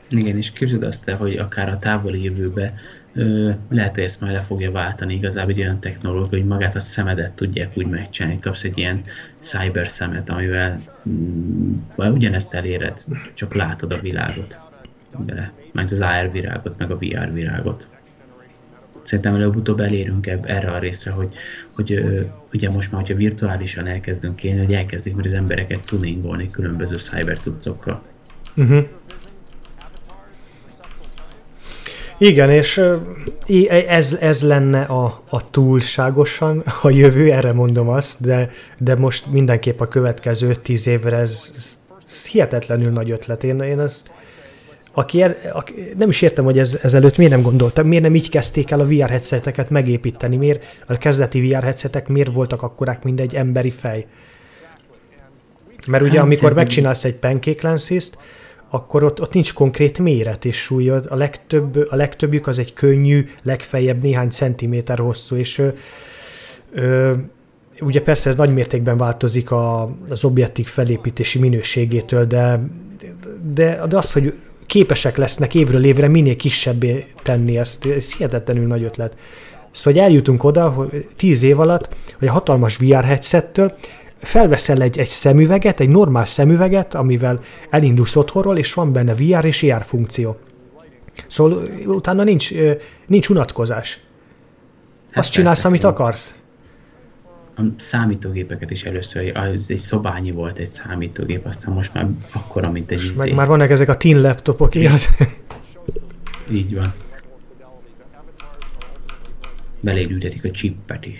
Igen, 0.10 0.38
és 0.38 0.52
képzeld 0.52 0.84
azt 0.84 1.10
el, 1.10 1.18
hogy 1.18 1.38
akár 1.38 1.70
a 1.70 1.78
távoli 1.78 2.24
jövőbe 2.24 2.74
ö, 3.14 3.50
lehet, 3.70 3.94
hogy 3.94 4.04
ezt 4.04 4.22
majd 4.22 4.34
le 4.34 4.42
fogja 4.42 4.72
váltani 4.72 5.14
igazából 5.14 5.52
egy 5.52 5.60
olyan 5.60 5.80
technológia, 5.80 6.40
hogy 6.40 6.48
magát 6.48 6.76
a 6.76 6.80
szemedet 6.80 7.32
tudják 7.32 7.78
úgy 7.78 7.88
megcsinálni, 7.88 8.40
kapsz 8.40 8.64
egy 8.64 8.78
ilyen 8.78 9.04
cyber 9.40 9.90
szemet, 9.92 10.30
amivel 10.30 10.80
mm, 11.10 11.74
ugyanezt 11.98 12.54
eléred, 12.54 13.04
csak 13.34 13.54
látod 13.54 13.92
a 13.92 14.00
világot 14.00 14.60
bele, 15.26 15.52
meg 15.72 15.88
az 15.92 16.00
AR 16.00 16.32
virágot, 16.32 16.78
meg 16.78 16.92
a 16.92 16.98
VR 16.98 17.34
virágot. 17.34 17.88
Szerintem 19.06 19.36
előbb-utóbb 19.36 19.80
elérünk 19.80 20.28
ebb, 20.28 20.46
erre 20.46 20.72
a 20.72 20.80
részre, 20.80 21.12
hogy, 21.12 21.34
hogy 21.72 22.04
ugye 22.54 22.70
most 22.70 22.92
már, 22.92 23.02
hogyha 23.02 23.18
virtuálisan 23.18 23.88
elkezdünk 23.88 24.44
élni, 24.44 24.66
hogy 24.66 24.74
elkezdik 24.74 25.16
mert 25.16 25.28
az 25.28 25.34
embereket 25.34 25.80
tuningolni 25.86 26.50
különböző 26.52 26.98
cyber 26.98 27.40
cuccokkal. 27.40 28.02
Uh-huh. 28.56 28.86
Igen, 32.18 32.50
és 32.50 32.82
ez, 33.88 34.18
ez 34.22 34.44
lenne 34.44 34.82
a, 34.82 35.22
a 35.30 35.50
túlságosan 35.50 36.64
a 36.82 36.90
jövő, 36.90 37.32
erre 37.32 37.54
mondom 37.54 37.90
azt, 37.90 38.22
de, 38.22 38.50
de 38.78 38.96
most 38.96 39.32
mindenképp 39.32 39.80
a 39.80 39.88
következő 39.88 40.56
tíz 40.56 40.88
évre 40.88 41.18
ez, 41.18 41.52
ez 42.06 42.26
hihetetlenül 42.26 42.92
nagy 42.92 43.12
ötlet. 43.12 43.44
Én, 43.44 43.60
én 43.60 43.80
ezt, 43.80 44.12
aki, 44.98 45.22
er, 45.22 45.38
aki, 45.54 45.74
nem 45.98 46.10
is 46.10 46.22
értem, 46.22 46.46
hogy 46.46 46.60
ez, 46.60 46.80
ezelőtt 46.82 47.18
miért 47.18 47.32
nem 47.32 47.42
gondoltam, 47.42 47.88
miért 47.88 48.04
nem 48.04 48.16
így 48.16 48.30
kezdték 48.30 48.72
el 48.72 48.80
a 48.80 48.86
VR 48.86 49.10
headseteket 49.10 49.70
megépíteni, 49.70 50.36
miért 50.36 50.64
a 50.88 50.98
kezdeti 50.98 51.48
VR 51.48 51.64
headsetek 51.64 52.08
miért 52.08 52.34
voltak 52.34 52.62
akkorák, 52.62 53.04
mint 53.04 53.20
egy 53.20 53.36
emberi 53.36 53.72
fej. 53.72 54.06
Mert 55.88 56.04
ugye, 56.04 56.18
hát, 56.18 56.26
amikor 56.26 56.54
megcsinálsz 56.54 57.04
egy 57.04 57.16
pancake 57.16 57.68
lenses 57.68 58.10
akkor 58.70 59.04
ott, 59.04 59.22
ott 59.22 59.34
nincs 59.34 59.54
konkrét 59.54 60.00
méret 60.00 60.46
és 60.46 60.58
súlyod. 60.58 61.06
A, 61.10 61.16
legtöbb, 61.16 61.88
a 61.90 61.96
legtöbbjük 61.96 62.48
az 62.48 62.60
egy 62.60 62.74
könnyű, 62.74 63.28
legfeljebb 63.44 64.02
néhány 64.02 64.30
centiméter 64.30 65.00
hosszú, 65.00 65.36
és 65.36 65.58
ö, 65.58 65.68
ö, 66.74 67.14
ugye 67.80 68.02
persze 68.02 68.30
ez 68.30 68.36
nagy 68.36 68.54
mértékben 68.54 68.98
változik 68.98 69.52
a, 69.52 69.96
az 70.10 70.24
objektív 70.24 70.68
felépítési 70.68 71.40
minőségétől, 71.40 72.26
de, 72.26 72.60
de, 73.54 73.86
de 73.90 73.98
az, 73.98 74.12
hogy 74.12 74.34
képesek 74.66 75.18
lesznek 75.18 75.56
évről 75.56 75.86
évre 75.86 76.08
minél 76.08 76.36
kisebbé 76.36 77.06
tenni 77.24 77.58
ezt, 77.58 77.86
ez 77.86 78.14
hihetetlenül 78.14 78.68
nagy 78.68 78.84
ötlet. 78.84 79.16
Szóval 79.72 79.94
hogy 79.94 80.10
eljutunk 80.10 80.44
oda, 80.44 80.70
hogy 80.70 81.08
tíz 81.16 81.44
év 81.44 81.60
alatt, 81.60 81.96
hogy 82.20 82.28
a 82.28 82.32
hatalmas 82.32 82.78
VR 82.78 83.04
headsettől 83.04 83.74
felveszel 84.22 84.82
egy, 84.82 84.98
egy 84.98 85.08
szemüveget, 85.08 85.80
egy 85.80 85.90
normál 85.90 86.26
szemüveget, 86.26 86.96
amivel 86.96 87.40
elindulsz 87.70 88.16
otthonról, 88.16 88.58
és 88.58 88.74
van 88.74 88.94
benne 88.94 89.14
VR 89.14 89.46
és 89.46 89.62
IR 89.62 89.84
funkció. 89.86 90.38
Szóval 91.28 91.64
utána 91.86 92.24
nincs, 92.24 92.52
nincs 93.08 93.30
unatkozás. 93.30 94.00
Hát 95.10 95.24
Azt 95.24 95.32
csinálsz, 95.32 95.66
amit 95.66 95.84
akarsz. 95.84 96.36
A 97.58 97.62
számítógépeket 97.78 98.72
is 98.72 98.84
először, 98.84 99.38
az 99.38 99.72
egy 99.72 99.78
szobányi 99.78 100.32
volt 100.32 100.58
egy 100.58 100.70
számítógép, 100.70 101.46
aztán 101.46 101.74
most 101.74 101.94
már 101.94 102.08
akkora, 102.32 102.72
mint 102.72 102.92
egy 102.92 103.14
meg 103.16 103.26
izé. 103.28 103.36
már 103.36 103.48
vannak 103.48 103.70
ezek 103.70 103.90
a 103.90 103.98
tin 103.98 104.22
laptopok, 104.22 104.76
igaz? 104.76 105.10
Így 106.52 106.76
van. 106.76 106.94
Beléd 109.80 110.40
a 110.44 110.52
csippet 110.52 111.06
is. 111.06 111.20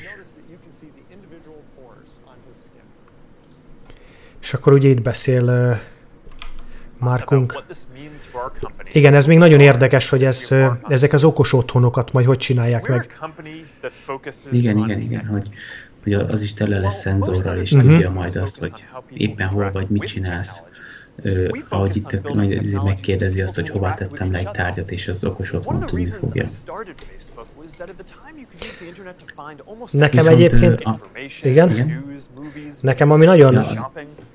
És 4.42 4.54
akkor 4.54 4.74
ugye 4.74 4.90
itt 4.90 5.02
beszél 5.02 5.44
uh, 5.44 5.78
Márkunk. 7.00 7.64
Igen, 8.92 9.14
ez 9.14 9.26
még 9.26 9.38
nagyon 9.38 9.60
érdekes, 9.60 10.10
hogy 10.10 10.24
ez, 10.24 10.48
uh, 10.52 10.66
ezek 10.88 11.14
az 11.14 11.24
okos 11.24 11.54
otthonokat 11.54 12.12
majd 12.12 12.26
hogy 12.26 12.38
csinálják 12.38 12.88
meg. 12.88 13.18
Igen, 14.52 14.78
igen, 14.78 15.00
igen, 15.00 15.26
hogy, 15.26 15.50
hogy 16.06 16.14
az 16.14 16.42
is 16.42 16.54
tele 16.54 16.80
lesz 16.80 17.00
szenzorral, 17.00 17.58
és 17.58 17.72
uh-huh. 17.72 17.92
tudja 17.92 18.12
majd 18.12 18.36
azt, 18.36 18.60
hogy 18.60 18.86
éppen 19.14 19.50
hol 19.50 19.72
vagy, 19.72 19.90
mit 19.90 20.04
csinálsz 20.04 20.64
ö, 21.22 21.50
ahogy 21.70 21.96
itt 21.96 22.34
majd 22.34 22.84
megkérdezi 22.84 23.42
azt, 23.42 23.56
hogy 23.56 23.70
hova 23.70 23.94
tettem 23.94 24.32
le 24.32 24.38
egy 24.38 24.52
tárgyat, 24.52 24.92
és 24.92 25.08
az 25.08 25.24
okos 25.24 25.54
otthon 25.54 25.80
tudni 25.80 26.06
fogja. 26.06 26.46
Nekem 29.92 30.18
Viszont, 30.18 30.40
egyébként, 30.40 30.82
a, 30.82 31.00
igen? 31.42 31.70
igen? 31.70 32.16
Nekem 32.82 33.12
ami 33.12 33.26
nagyon 33.26 33.54
ja. 33.54 33.92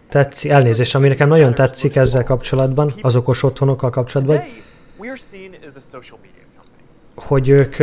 tetszik, 0.08 0.50
elnézést, 0.50 0.94
ami 0.94 1.08
nekem 1.08 1.28
nagyon 1.28 1.54
tetszik 1.54 1.96
ezzel 1.96 2.24
kapcsolatban, 2.24 2.92
az 3.00 3.16
okos 3.16 3.42
otthonokkal 3.42 3.90
kapcsolatban, 3.90 4.42
hogy 7.14 7.48
ők 7.48 7.76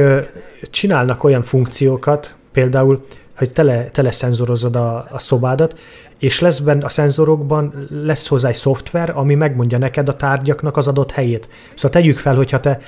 csinálnak 0.61 1.23
olyan 1.23 1.43
funkciókat, 1.43 2.35
például, 2.51 3.05
hogy 3.37 3.53
tele, 3.53 3.89
teleszenzorozod 3.89 4.75
a, 4.75 5.05
a 5.11 5.19
szobádat, 5.19 5.79
és 6.19 6.39
lesz 6.39 6.59
benne 6.59 6.85
a 6.85 6.89
szenzorokban, 6.89 7.87
lesz 7.89 8.27
hozzá 8.27 8.49
egy 8.49 8.55
szoftver, 8.55 9.11
ami 9.15 9.35
megmondja 9.35 9.77
neked 9.77 10.09
a 10.09 10.15
tárgyaknak 10.15 10.77
az 10.77 10.87
adott 10.87 11.11
helyét. 11.11 11.49
Szóval 11.75 12.01
tegyük 12.01 12.17
fel, 12.17 12.35
hogyha 12.35 12.59
te, 12.59 12.79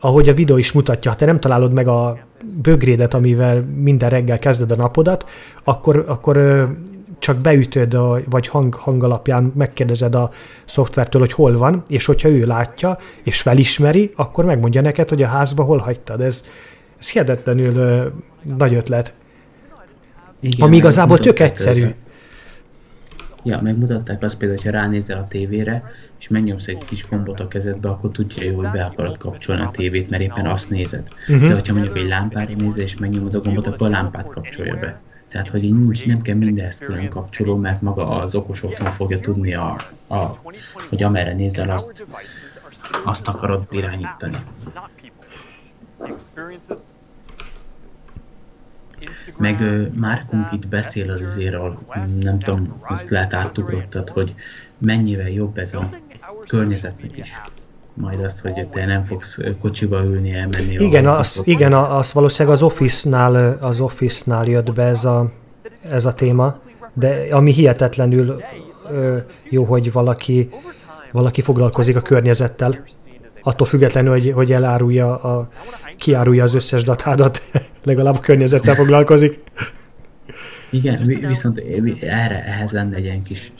ahogy 0.00 0.28
a 0.28 0.34
videó 0.34 0.56
is 0.56 0.72
mutatja, 0.72 1.10
ha 1.10 1.16
te 1.16 1.24
nem 1.24 1.40
találod 1.40 1.72
meg 1.72 1.88
a 1.88 2.18
bögrédet, 2.62 3.14
amivel 3.14 3.60
minden 3.60 4.08
reggel 4.08 4.38
kezded 4.38 4.70
a 4.70 4.76
napodat, 4.76 5.24
akkor, 5.64 6.04
akkor 6.06 6.66
csak 7.18 7.36
beütöd, 7.36 7.94
a, 7.94 8.20
vagy 8.30 8.46
hang, 8.48 8.74
hang 8.74 9.04
alapján 9.04 9.52
megkérdezed 9.56 10.14
a 10.14 10.30
szoftvertől, 10.64 11.20
hogy 11.20 11.32
hol 11.32 11.58
van, 11.58 11.82
és 11.88 12.04
hogyha 12.04 12.28
ő 12.28 12.44
látja, 12.44 12.98
és 13.22 13.40
felismeri, 13.40 14.10
akkor 14.16 14.44
megmondja 14.44 14.80
neked, 14.80 15.08
hogy 15.08 15.22
a 15.22 15.26
házba 15.26 15.62
hol 15.62 15.78
hagytad. 15.78 16.20
Ez, 16.20 16.44
ez 16.98 17.10
hihetetlenül 17.10 18.12
nagy 18.56 18.74
ötlet. 18.74 19.12
Igen, 20.40 20.66
ami 20.66 20.76
igazából 20.76 21.18
tök 21.18 21.38
egyszerű. 21.38 21.80
Őket. 21.80 21.96
Ja, 23.44 23.60
megmutatták 23.62 24.22
azt 24.22 24.36
például, 24.36 24.60
hogyha 24.62 24.78
ránézel 24.78 25.18
a 25.18 25.24
tévére, 25.24 25.90
és 26.18 26.28
megnyomsz 26.28 26.66
egy 26.66 26.84
kis 26.84 27.08
gombot 27.08 27.40
a 27.40 27.48
kezedbe, 27.48 27.88
akkor 27.88 28.10
tudja 28.10 28.54
hogy 28.54 28.70
be 28.70 28.84
akarod 28.84 29.18
kapcsolni 29.18 29.62
a 29.62 29.70
tévét, 29.72 30.10
mert 30.10 30.22
éppen 30.22 30.46
azt 30.46 30.70
nézed. 30.70 31.08
Uh-huh. 31.28 31.48
De 31.48 31.54
ha 31.66 31.72
mondjuk 31.72 31.96
egy 31.96 32.06
lámpára 32.06 32.54
nézel, 32.56 32.82
és 32.82 32.96
megnyomod 32.96 33.34
a 33.34 33.40
gombot, 33.40 33.66
akkor 33.66 33.86
a 33.86 33.90
lámpát 33.90 34.28
kapcsolja 34.28 34.76
be. 34.78 35.00
Tehát, 35.28 35.50
hogy 35.50 35.64
így 35.64 35.74
nincs, 35.74 36.06
nem 36.06 36.22
kell 36.22 36.34
mindenhez 36.34 36.78
külön 36.78 37.08
kapcsoló, 37.08 37.56
mert 37.56 37.82
maga 37.82 38.08
az 38.08 38.34
okos 38.34 38.62
otthon 38.62 38.92
fogja 38.92 39.18
tudni, 39.18 39.54
a, 39.54 39.76
a, 40.06 40.30
hogy 40.88 41.02
amerre 41.02 41.34
nézel, 41.34 41.70
azt, 41.70 42.06
azt 43.04 43.28
akarod 43.28 43.66
irányítani. 43.70 44.36
Meg 49.36 49.62
Márkunk 49.94 50.52
itt 50.52 50.68
beszél 50.68 51.10
az 51.10 51.20
izéről, 51.20 51.78
nem 52.22 52.38
tudom, 52.38 52.80
azt 52.88 53.10
lehet 53.10 53.34
átugrottad, 53.34 54.08
hogy 54.08 54.34
mennyivel 54.78 55.28
jobb 55.28 55.58
ez 55.58 55.74
a 55.74 55.86
környezetnek 56.48 57.18
is. 57.18 57.40
Majd 57.94 58.24
azt, 58.24 58.40
hogy 58.40 58.68
te 58.68 58.84
nem 58.84 59.04
fogsz 59.04 59.38
kocsiba 59.60 60.04
ülni, 60.04 60.32
elmenni. 60.32 60.74
Igen, 60.74 61.06
az, 61.06 61.40
igen 61.44 61.72
az 61.72 62.12
valószínűleg 62.12 62.56
az 62.56 62.62
Office-nál, 62.62 63.58
az 63.60 63.80
Office-nál 63.80 64.46
jött 64.46 64.72
be 64.72 64.82
ez 64.82 65.04
a, 65.04 65.32
ez 65.90 66.04
a 66.04 66.14
téma, 66.14 66.54
de 66.92 67.26
ami 67.30 67.52
hihetetlenül 67.52 68.42
jó, 69.48 69.64
hogy 69.64 69.92
valaki, 69.92 70.48
valaki 71.12 71.40
foglalkozik 71.40 71.96
a 71.96 72.00
környezettel. 72.00 72.84
Attól 73.42 73.66
függetlenül, 73.66 74.10
hogy, 74.10 74.32
hogy 74.34 74.52
elárulja 74.52 75.16
a, 75.22 75.48
kiárulja 75.96 76.44
az 76.44 76.54
összes 76.54 76.82
datádat, 76.82 77.42
legalább 77.86 78.14
a 78.14 78.20
környezettel 78.20 78.74
foglalkozik. 78.74 79.38
Igen, 80.70 80.98
viszont 81.26 81.58
erre, 82.00 82.44
ehhez 82.44 82.72
lenne 82.72 82.96
egy 82.96 83.04
ilyen 83.04 83.22
kis 83.22 83.52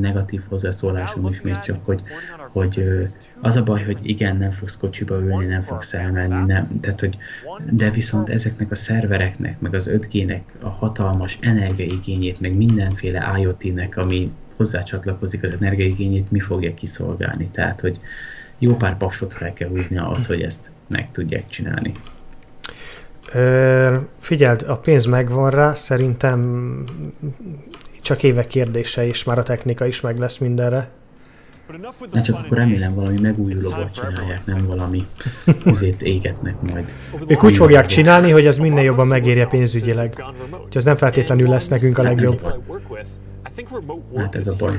negatív 0.00 0.42
hozzászólásom 0.48 1.26
is 1.26 1.40
még 1.40 1.60
csak, 1.60 1.84
hogy, 1.84 2.02
hogy 2.52 2.82
az 3.40 3.56
a 3.56 3.62
baj, 3.62 3.84
hogy 3.84 3.98
igen, 4.02 4.36
nem 4.36 4.50
fogsz 4.50 4.76
kocsiba 4.76 5.18
ülni, 5.18 5.46
nem 5.46 5.62
fogsz 5.62 5.94
elmenni, 5.94 6.52
nem, 6.52 6.80
tehát, 6.80 7.00
hogy, 7.00 7.16
de 7.70 7.90
viszont 7.90 8.28
ezeknek 8.28 8.70
a 8.70 8.74
szervereknek, 8.74 9.60
meg 9.60 9.74
az 9.74 9.90
5G-nek 9.92 10.40
a 10.60 10.68
hatalmas 10.68 11.38
energiaigényét, 11.40 12.40
meg 12.40 12.56
mindenféle 12.56 13.36
IoT-nek, 13.38 13.96
ami 13.96 14.30
hozzácsatlakozik 14.56 15.42
az 15.42 15.52
energiaigényét, 15.60 16.30
mi 16.30 16.40
fogja 16.40 16.74
kiszolgálni. 16.74 17.48
Tehát, 17.52 17.80
hogy 17.80 18.00
jó 18.58 18.76
pár 18.76 18.96
paksot 18.96 19.34
fel 19.34 19.52
kell 19.52 19.68
húzni 19.68 19.98
ahhoz, 19.98 20.26
hogy 20.26 20.40
ezt 20.40 20.70
meg 20.88 21.10
tudják 21.10 21.48
csinálni. 21.48 21.92
Ö, 23.32 23.96
figyeld, 24.20 24.64
a 24.68 24.76
pénz 24.76 25.04
megvan 25.04 25.50
rá, 25.50 25.74
szerintem 25.74 26.70
csak 28.02 28.22
évek 28.22 28.46
kérdése, 28.46 29.06
és 29.06 29.24
már 29.24 29.38
a 29.38 29.42
technika 29.42 29.86
is 29.86 30.00
meg 30.00 30.18
lesz 30.18 30.38
mindenre. 30.38 30.90
Na 32.12 32.22
csak 32.22 32.36
akkor 32.36 32.56
remélem 32.56 32.94
valami 32.94 33.20
megújulóval 33.20 33.90
csinálják, 33.90 34.44
nem 34.44 34.66
valami 34.66 35.06
azért 35.64 36.02
égetnek 36.02 36.60
majd. 36.60 36.94
Ők 37.28 37.44
úgy 37.44 37.54
fogják 37.54 37.86
csinálni, 37.86 38.30
hogy 38.30 38.46
az 38.46 38.56
minél 38.56 38.82
jobban 38.82 39.06
megérje 39.06 39.46
pénzügyileg. 39.46 40.24
Úgyhogy 40.50 40.76
ez 40.76 40.84
nem 40.84 40.96
feltétlenül 40.96 41.48
lesz 41.48 41.68
nekünk 41.68 41.98
a 41.98 42.02
legjobb. 42.02 42.40
Hát 44.16 44.34
ez 44.34 44.48
a 44.48 44.56
baj. 44.56 44.76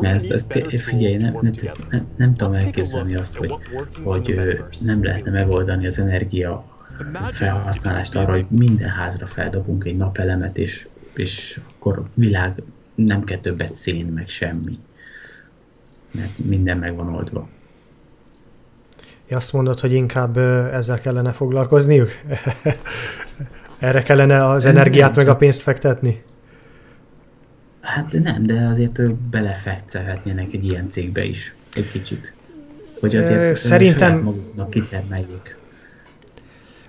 Mert 0.00 0.30
ezt, 0.30 0.52
figyelj, 0.76 1.16
nem, 1.16 1.38
nem, 1.40 1.52
nem, 1.88 2.06
nem 2.16 2.34
tudom 2.34 2.54
elképzelni 2.54 3.16
azt, 3.16 3.36
hogy, 3.36 3.54
hogy 4.02 4.40
nem 4.84 5.04
lehetne 5.04 5.30
megoldani 5.30 5.86
az 5.86 5.98
energia 5.98 6.64
felhasználást 7.32 8.14
arra, 8.14 8.32
hogy 8.32 8.46
minden 8.48 8.88
házra 8.88 9.26
feldobunk 9.26 9.84
egy 9.84 9.96
napelemet, 9.96 10.58
és, 10.58 10.88
és 11.14 11.60
akkor 11.76 12.02
világ 12.14 12.62
nem 12.94 13.24
kell 13.24 13.38
többet 13.38 13.72
szén, 13.72 14.06
meg 14.06 14.28
semmi. 14.28 14.78
Mert 16.10 16.38
minden 16.38 16.78
meg 16.78 16.96
van 16.96 17.14
oldva. 17.14 17.48
Azt 19.30 19.52
mondod, 19.52 19.80
hogy 19.80 19.92
inkább 19.92 20.38
ezzel 20.72 21.00
kellene 21.00 21.32
foglalkozniuk? 21.32 22.08
Erre 23.78 24.02
kellene 24.02 24.48
az 24.48 24.64
energiát 24.64 25.16
meg 25.16 25.28
a 25.28 25.36
pénzt 25.36 25.62
fektetni? 25.62 26.22
Hát 27.86 28.12
nem, 28.22 28.42
de 28.42 28.66
azért 28.66 29.12
belefektethetnének 29.12 30.52
egy 30.52 30.64
ilyen 30.64 30.88
cégbe 30.88 31.24
is. 31.24 31.54
Egy 31.74 31.90
kicsit. 31.90 32.34
Hogy 33.00 33.16
azért 33.16 33.56
Szerintem... 33.56 34.18
maguknak 34.18 34.70
kitermeljék. 34.70 35.56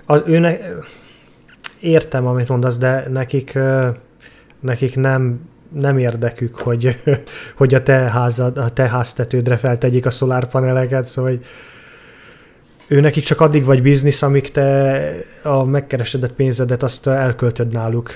Az 0.05 0.23
őnek... 0.25 0.63
Értem, 1.79 2.25
amit 2.27 2.47
mondasz, 2.47 2.77
de 2.77 3.07
nekik, 3.09 3.59
nekik 4.59 4.95
nem, 4.95 5.39
nem 5.73 5.97
érdekük, 5.97 6.55
hogy, 6.55 7.01
hogy 7.57 7.73
a 7.73 7.83
te, 7.83 7.93
házad, 7.93 8.57
a 8.57 8.69
te 8.69 8.87
háztetődre 8.87 9.57
feltegyék 9.57 10.05
a 10.05 10.11
szolárpaneleket, 10.11 11.05
szóval 11.05 11.31
hogy 11.31 11.45
ő 12.87 12.99
nekik 12.99 13.23
csak 13.23 13.41
addig 13.41 13.63
vagy 13.63 13.81
biznisz, 13.81 14.21
amíg 14.21 14.51
te 14.51 15.11
a 15.43 15.63
megkeresedett 15.63 16.33
pénzedet 16.33 16.83
azt 16.83 17.07
elköltöd 17.07 17.73
náluk. 17.73 18.15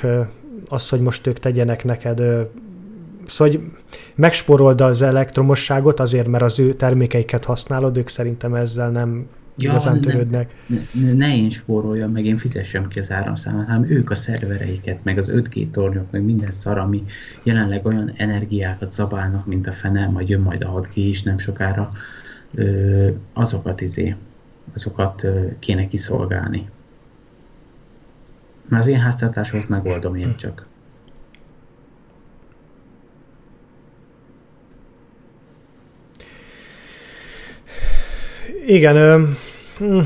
Az, 0.69 0.89
hogy 0.89 1.01
most 1.01 1.27
ők 1.27 1.39
tegyenek 1.39 1.83
neked 1.83 2.21
Szóval, 3.27 3.53
hogy 3.53 3.71
megsporold 4.15 4.81
az 4.81 5.01
elektromosságot 5.01 5.99
azért, 5.99 6.27
mert 6.27 6.43
az 6.43 6.59
ő 6.59 6.73
termékeiket 6.73 7.45
használod, 7.45 7.97
ők 7.97 8.07
szerintem 8.07 8.53
ezzel 8.53 8.89
nem 8.89 9.27
ja, 9.57 9.69
igazán 9.69 10.01
törődnek. 10.01 10.51
Ne, 10.65 10.77
ne, 10.91 11.13
ne 11.13 11.35
én 11.35 11.49
spóroljam, 11.49 12.11
meg 12.11 12.25
én 12.25 12.37
fizessem 12.37 12.87
ki 12.87 12.99
az 12.99 13.11
áramszámát, 13.11 13.67
hanem 13.67 13.89
ők 13.89 14.09
a 14.09 14.15
szervereiket, 14.15 15.03
meg 15.03 15.17
az 15.17 15.31
5G 15.35 15.69
tornyok, 15.69 16.11
meg 16.11 16.23
minden 16.23 16.51
szar, 16.51 16.77
ami 16.77 17.03
jelenleg 17.43 17.85
olyan 17.85 18.13
energiákat 18.15 18.91
zabálnak, 18.91 19.45
mint 19.45 19.67
a 19.67 19.71
fene, 19.71 20.07
majd 20.07 20.29
jön 20.29 20.41
majd 20.41 20.63
a 20.63 20.81
6G 20.81 20.95
is 20.95 21.23
nem 21.23 21.37
sokára, 21.37 21.91
ö, 22.55 23.09
azokat 23.33 23.81
izé, 23.81 24.15
azokat 24.73 25.23
ö, 25.23 25.45
kéne 25.59 25.87
kiszolgálni. 25.87 26.69
Mert 28.67 28.83
az 28.83 28.89
én 28.89 28.99
háztartásokat 28.99 29.69
megoldom 29.69 30.15
én 30.15 30.35
csak. 30.35 30.69
Igen, 38.65 38.95
ö, 38.95 39.23
hm. 39.77 39.99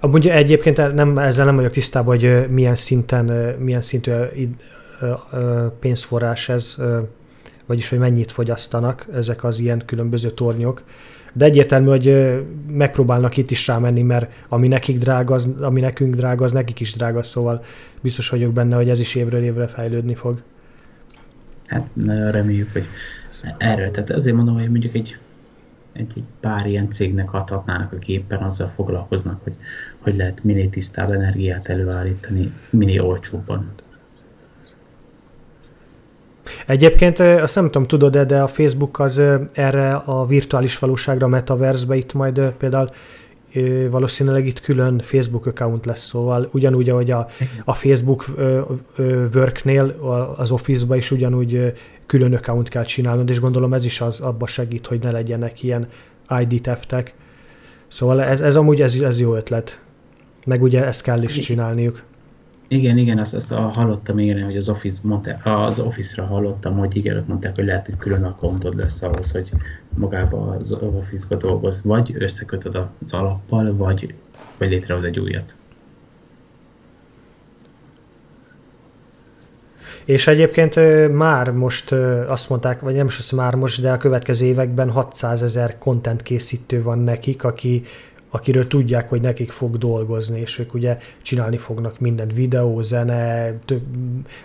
Amúgy 0.00 0.28
egyébként 0.28 0.94
nem, 0.94 1.18
ezzel 1.18 1.44
nem 1.44 1.56
vagyok 1.56 1.70
tisztában, 1.70 2.18
hogy 2.18 2.50
milyen 2.50 2.74
szinten, 2.74 3.24
milyen 3.58 3.80
szintű 3.80 4.12
pénzforrás 5.80 6.48
ez, 6.48 6.76
vagyis 7.66 7.88
hogy 7.88 7.98
mennyit 7.98 8.30
fogyasztanak 8.30 9.06
ezek 9.12 9.44
az 9.44 9.58
ilyen 9.58 9.82
különböző 9.86 10.30
tornyok. 10.30 10.82
De 11.32 11.44
egyértelmű, 11.44 11.88
hogy 11.88 12.36
megpróbálnak 12.68 13.36
itt 13.36 13.50
is 13.50 13.66
rámenni, 13.66 14.02
mert 14.02 14.32
ami 14.48 14.68
nekik 14.68 14.98
drága, 14.98 15.34
az, 15.34 15.48
ami 15.60 15.80
nekünk 15.80 16.14
drága, 16.14 16.44
az 16.44 16.52
nekik 16.52 16.80
is 16.80 16.92
drága, 16.92 17.22
szóval 17.22 17.62
biztos 18.00 18.28
vagyok 18.28 18.52
benne, 18.52 18.76
hogy 18.76 18.88
ez 18.88 19.00
is 19.00 19.14
évről 19.14 19.42
évre 19.42 19.66
fejlődni 19.66 20.14
fog. 20.14 20.42
Hát 21.66 21.86
nagyon 21.92 22.30
reméljük, 22.30 22.72
hogy 22.72 22.86
erről. 23.58 23.90
Tehát 23.90 24.10
azért 24.10 24.36
mondom, 24.36 24.54
hogy 24.54 24.70
mondjuk 24.70 24.94
egy 24.94 25.16
egy, 25.92 26.12
egy 26.16 26.24
pár 26.40 26.66
ilyen 26.66 26.90
cégnek 26.90 27.32
adhatnának 27.32 27.92
a 27.92 27.96
gépen, 27.96 28.42
azzal 28.42 28.68
foglalkoznak, 28.68 29.42
hogy 29.42 29.54
hogy 30.02 30.16
lehet 30.16 30.44
minél 30.44 30.70
tisztább 30.70 31.10
energiát 31.10 31.68
előállítani, 31.68 32.52
minél 32.70 33.04
olcsóbban. 33.04 33.70
Egyébként 36.66 37.18
azt 37.18 37.54
nem 37.54 37.64
tudom, 37.64 37.86
tudod-e, 37.86 38.24
de 38.24 38.42
a 38.42 38.46
Facebook 38.46 38.98
az 38.98 39.20
erre 39.52 39.94
a 39.94 40.26
virtuális 40.26 40.78
valóságra, 40.78 41.26
metaverse 41.26 41.96
itt 41.96 42.12
majd 42.12 42.40
például 42.40 42.88
valószínűleg 43.90 44.46
itt 44.46 44.60
külön 44.60 44.98
Facebook 44.98 45.46
account 45.46 45.86
lesz, 45.86 46.06
szóval 46.06 46.48
ugyanúgy, 46.52 46.90
ahogy 46.90 47.10
a, 47.10 47.26
a 47.64 47.74
Facebook 47.74 48.26
worknél, 49.34 49.84
az 50.36 50.50
Office-ba 50.50 50.96
is 50.96 51.10
ugyanúgy 51.10 51.72
külön 52.12 52.34
account 52.34 52.68
kell 52.68 52.84
csinálnod, 52.84 53.30
és 53.30 53.40
gondolom 53.40 53.72
ez 53.72 53.84
is 53.84 54.00
az 54.00 54.20
abba 54.20 54.46
segít, 54.46 54.86
hogy 54.86 55.02
ne 55.02 55.10
legyenek 55.10 55.62
ilyen 55.62 55.86
ID 56.40 56.60
teftek. 56.60 57.14
Szóval 57.88 58.22
ez, 58.22 58.40
ez 58.40 58.56
amúgy 58.56 58.82
ez, 58.82 58.94
ez 58.94 59.20
jó 59.20 59.34
ötlet. 59.34 59.84
Meg 60.46 60.62
ugye 60.62 60.84
ezt 60.84 61.02
kell 61.02 61.22
is 61.22 61.38
csinálniuk. 61.38 62.02
Igen, 62.68 62.98
igen, 62.98 63.18
azt, 63.18 63.34
azt 63.34 63.52
hallottam, 63.52 64.18
igen, 64.18 64.44
hogy 64.44 64.56
az, 64.56 64.68
Office 64.68 65.00
mondta, 65.04 65.32
az 65.32 65.78
Office-ra 65.78 66.26
hallottam, 66.26 66.78
hogy 66.78 66.96
igen, 66.96 67.16
ott 67.16 67.28
mondták, 67.28 67.54
hogy 67.54 67.64
lehet, 67.64 67.86
hogy 67.86 67.96
külön 67.96 68.24
accountod 68.24 68.76
lesz 68.76 69.02
ahhoz, 69.02 69.30
hogy 69.30 69.52
magába 69.98 70.56
az 70.58 70.72
Office-ba 70.72 71.36
dolgoz, 71.36 71.82
vagy 71.84 72.14
összekötöd 72.18 72.76
az 73.04 73.12
alappal, 73.12 73.76
vagy, 73.76 74.14
vagy 74.58 74.70
létrehoz 74.70 75.04
egy 75.04 75.18
újat. 75.18 75.54
És 80.04 80.26
egyébként 80.26 80.74
már 81.12 81.50
most 81.50 81.92
azt 82.26 82.48
mondták, 82.48 82.80
vagy 82.80 82.94
nem 82.94 83.06
is 83.06 83.18
azt 83.18 83.32
már 83.32 83.54
most, 83.54 83.80
de 83.80 83.92
a 83.92 83.96
következő 83.96 84.46
években 84.46 84.90
600 84.90 85.42
ezer 85.42 85.78
content 85.78 86.22
készítő 86.22 86.82
van 86.82 86.98
nekik, 86.98 87.44
aki 87.44 87.82
akiről 88.34 88.66
tudják, 88.66 89.08
hogy 89.08 89.20
nekik 89.20 89.50
fog 89.50 89.78
dolgozni, 89.78 90.40
és 90.40 90.58
ők 90.58 90.74
ugye 90.74 90.98
csinálni 91.22 91.56
fognak 91.56 92.00
mindent, 92.00 92.32
videó, 92.32 92.82
zene, 92.82 93.52
több, 93.64 93.82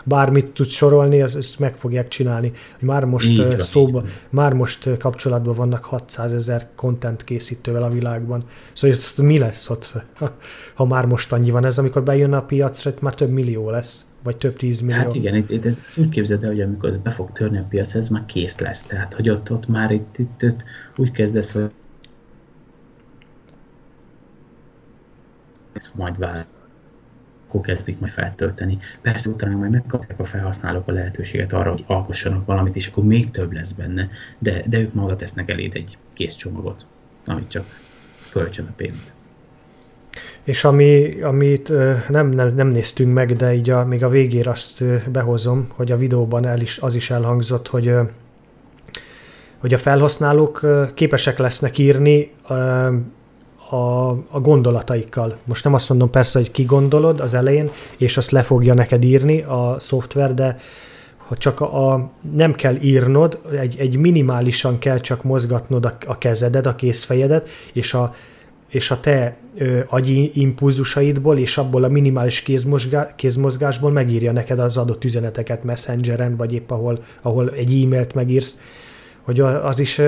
bármit 0.03 0.45
tud 0.45 0.69
sorolni, 0.69 1.21
azt, 1.21 1.35
azt 1.35 1.59
meg 1.59 1.75
fogják 1.75 2.07
csinálni. 2.07 2.51
Már 2.79 3.05
most 3.05 3.29
így 3.29 3.59
szóba, 3.59 4.01
így. 4.05 4.11
már 4.29 4.53
most 4.53 4.97
kapcsolatban 4.97 5.55
vannak 5.55 5.83
600 5.83 6.33
ezer 6.33 6.67
content 6.75 7.23
készítővel 7.23 7.83
a 7.83 7.89
világban. 7.89 8.43
Szóval 8.73 8.97
mi 9.17 9.37
lesz 9.37 9.69
ott, 9.69 9.93
ha 10.75 10.85
már 10.85 11.05
most 11.05 11.33
annyi 11.33 11.51
van 11.51 11.65
ez, 11.65 11.77
amikor 11.77 12.03
bejön 12.03 12.33
a 12.33 12.41
piacra, 12.41 12.93
már 12.99 13.13
több 13.13 13.29
millió 13.29 13.69
lesz 13.69 14.05
vagy 14.27 14.37
több 14.37 14.55
tízmillió. 14.55 15.01
Hát 15.01 15.13
igen, 15.13 15.35
itt, 15.35 15.49
itt 15.49 15.65
ez, 15.65 15.81
ez 15.85 15.97
úgy 15.97 16.09
képzeld 16.09 16.43
el, 16.43 16.49
hogy 16.49 16.61
amikor 16.61 16.89
ez 16.89 16.97
be 16.97 17.09
fog 17.09 17.31
törni 17.31 17.57
a 17.57 17.65
piac, 17.69 17.95
ez 17.95 18.09
már 18.09 18.25
kész 18.25 18.59
lesz. 18.59 18.83
Tehát, 18.83 19.13
hogy 19.13 19.29
ott, 19.29 19.51
ott 19.51 19.67
már 19.67 19.91
itt, 19.91 20.17
itt, 20.17 20.41
itt 20.41 20.63
úgy 20.95 21.11
kezdesz, 21.11 21.51
hogy 21.51 21.71
ez 25.73 25.91
majd 25.95 26.17
vár, 26.17 26.45
akkor 27.47 27.61
kezdik 27.61 27.99
majd 27.99 28.11
feltölteni. 28.11 28.77
Persze 29.01 29.29
utána 29.29 29.57
majd 29.57 29.71
megkapják 29.71 30.19
a 30.19 30.23
felhasználók 30.23 30.87
a 30.87 30.91
lehetőséget 30.91 31.53
arra, 31.53 31.71
hogy 31.71 31.83
alkossanak 31.87 32.45
valamit, 32.45 32.75
és 32.75 32.87
akkor 32.87 33.03
még 33.03 33.29
több 33.31 33.51
lesz 33.51 33.71
benne, 33.71 34.09
de, 34.39 34.63
de 34.67 34.79
ők 34.79 34.93
maga 34.93 35.15
tesznek 35.15 35.49
eléd 35.49 35.75
egy 35.75 35.97
kész 36.13 36.35
csomagot, 36.35 36.85
amit 37.25 37.49
csak 37.49 37.65
kölcsön 38.31 38.65
a 38.65 38.73
pénzt. 38.75 39.13
És 40.47 40.63
ami, 40.63 41.21
amit 41.21 41.71
nem, 42.09 42.29
nem, 42.29 42.53
nem 42.55 42.67
néztünk 42.67 43.13
meg, 43.13 43.35
de 43.35 43.53
így 43.53 43.69
a, 43.69 43.85
még 43.85 44.03
a 44.03 44.09
végére 44.09 44.49
azt 44.49 44.83
behozom, 45.11 45.67
hogy 45.75 45.91
a 45.91 45.97
videóban 45.97 46.45
el 46.45 46.61
is, 46.61 46.77
az 46.77 46.95
is 46.95 47.09
elhangzott, 47.09 47.67
hogy 47.67 47.93
hogy 49.57 49.73
a 49.73 49.77
felhasználók 49.77 50.65
képesek 50.93 51.37
lesznek 51.37 51.77
írni 51.77 52.31
a, 53.69 53.75
a 54.09 54.39
gondolataikkal. 54.41 55.37
Most 55.43 55.63
nem 55.63 55.73
azt 55.73 55.89
mondom 55.89 56.09
persze, 56.09 56.39
hogy 56.39 56.51
ki 56.51 56.63
gondolod 56.63 57.19
az 57.19 57.33
elején, 57.33 57.71
és 57.97 58.17
azt 58.17 58.31
le 58.31 58.41
fogja 58.41 58.73
neked 58.73 59.03
írni 59.03 59.41
a 59.41 59.75
szoftver, 59.79 60.33
de 60.33 60.57
ha 61.17 61.37
csak 61.37 61.61
a, 61.61 61.93
a 61.93 62.09
nem 62.35 62.53
kell 62.53 62.75
írnod, 62.81 63.41
egy, 63.59 63.75
egy 63.79 63.97
minimálisan 63.97 64.79
kell 64.79 64.99
csak 64.99 65.23
mozgatnod 65.23 65.85
a, 65.85 65.97
a 66.05 66.17
kezedet, 66.17 66.65
a 66.65 66.75
kézfejedet, 66.75 67.49
és 67.73 67.93
a, 67.93 68.15
és 68.67 68.91
a 68.91 68.99
te 68.99 69.35
ö, 69.57 69.79
agyi 69.87 70.31
impulzusaidból 70.33 71.37
és 71.37 71.57
abból 71.57 71.83
a 71.83 71.87
minimális 71.87 72.41
kézmozgá, 72.41 73.15
kézmozgásból 73.15 73.91
megírja 73.91 74.31
neked 74.31 74.59
az 74.59 74.77
adott 74.77 75.03
üzeneteket 75.03 75.63
Messengeren, 75.63 76.35
vagy 76.35 76.53
épp 76.53 76.71
ahol, 76.71 76.99
ahol 77.21 77.49
egy 77.49 77.83
e-mailt 77.83 78.13
megírsz, 78.13 78.59
hogy 79.21 79.39
az 79.39 79.79
is, 79.79 80.01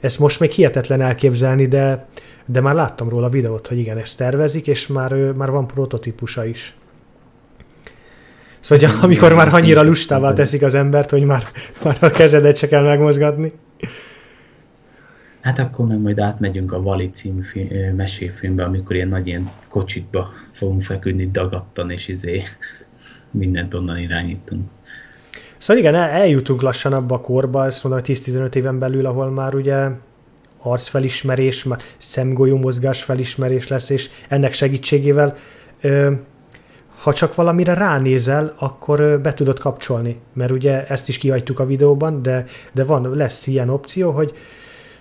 ezt 0.00 0.18
most 0.18 0.40
még 0.40 0.50
hihetetlen 0.50 1.00
elképzelni, 1.00 1.66
de 1.66 2.08
de 2.52 2.60
már 2.60 2.74
láttam 2.74 3.08
róla 3.08 3.28
videót, 3.28 3.66
hogy 3.66 3.78
igen, 3.78 3.98
ezt 3.98 4.16
tervezik, 4.16 4.66
és 4.66 4.86
már, 4.86 5.12
már 5.12 5.50
van 5.50 5.66
prototípusa 5.66 6.44
is. 6.44 6.74
Szóval, 8.60 8.90
amikor 9.02 9.34
már 9.34 9.54
annyira 9.54 9.82
lustává 9.82 10.32
teszik 10.32 10.62
az 10.62 10.74
embert, 10.74 11.10
hogy 11.10 11.24
már, 11.24 11.42
már 11.84 11.96
a 12.00 12.10
kezedet 12.10 12.56
se 12.56 12.68
kell 12.68 12.82
megmozgatni. 12.82 13.52
Hát 15.40 15.58
akkor 15.58 15.86
meg 15.86 15.98
majd 15.98 16.18
átmegyünk 16.18 16.72
a 16.72 16.82
Vali 16.82 17.10
című 17.10 17.42
film, 17.42 17.94
meséfilmbe, 17.96 18.64
amikor 18.64 18.96
ilyen 18.96 19.08
nagy 19.08 19.26
ilyen 19.26 19.50
kocsikba 19.68 20.30
fogunk 20.52 20.82
feküdni 20.82 21.30
dagadtan, 21.30 21.90
és 21.90 22.08
izé 22.08 22.42
mindent 23.30 23.74
onnan 23.74 23.98
irányítunk. 23.98 24.68
Szóval 25.58 25.82
igen, 25.82 25.94
eljutunk 25.94 26.62
lassan 26.62 26.92
abba 26.92 27.14
a 27.14 27.20
korba, 27.20 27.66
ezt 27.66 27.84
mondom, 27.84 28.02
10-15 28.04 28.54
éven 28.54 28.78
belül, 28.78 29.06
ahol 29.06 29.30
már 29.30 29.54
ugye 29.54 29.88
arcfelismerés, 30.62 31.64
már 31.64 31.80
szemgolyó 31.96 32.56
mozgás 32.56 33.02
felismerés 33.02 33.68
lesz, 33.68 33.90
és 33.90 34.10
ennek 34.28 34.52
segítségével 34.52 35.36
ha 37.00 37.12
csak 37.12 37.34
valamire 37.34 37.74
ránézel, 37.74 38.54
akkor 38.58 39.20
be 39.20 39.34
tudod 39.34 39.58
kapcsolni, 39.58 40.20
mert 40.32 40.50
ugye 40.50 40.86
ezt 40.86 41.08
is 41.08 41.18
kihagytuk 41.18 41.58
a 41.58 41.66
videóban, 41.66 42.22
de, 42.22 42.44
de 42.72 42.84
van, 42.84 43.16
lesz 43.16 43.46
ilyen 43.46 43.68
opció, 43.68 44.10
hogy, 44.10 44.32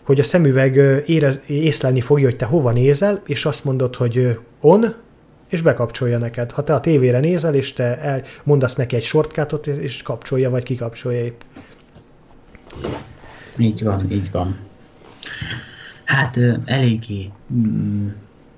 hogy 0.10 0.20
a 0.20 0.24
szemüveg 0.24 0.76
érez, 1.06 1.40
észlelni 1.46 2.02
fogja, 2.02 2.26
hogy 2.26 2.36
te 2.36 2.46
hova 2.46 2.72
nézel, 2.72 3.22
és 3.26 3.46
azt 3.46 3.64
mondod, 3.64 3.96
hogy 3.96 4.40
on, 4.60 4.94
és 5.50 5.62
bekapcsolja 5.62 6.18
neked. 6.18 6.52
Ha 6.52 6.64
te 6.64 6.74
a 6.74 6.80
tévére 6.80 7.20
nézel, 7.20 7.56
és 7.56 7.74
te 7.74 8.00
el, 8.00 8.22
mondasz 8.44 8.76
neki 8.76 8.96
egy 8.96 9.04
shortcutot, 9.04 9.68
és 9.68 10.02
kapcsolja, 10.02 10.50
vagy 10.50 10.64
kikapcsolja 10.64 11.24
épp. 11.24 11.42
Így 13.58 13.84
van, 13.84 14.12
így 14.12 14.32
van. 14.32 14.58
Hát 16.04 16.40
eléggé 16.66 17.30
mm, 17.54 18.08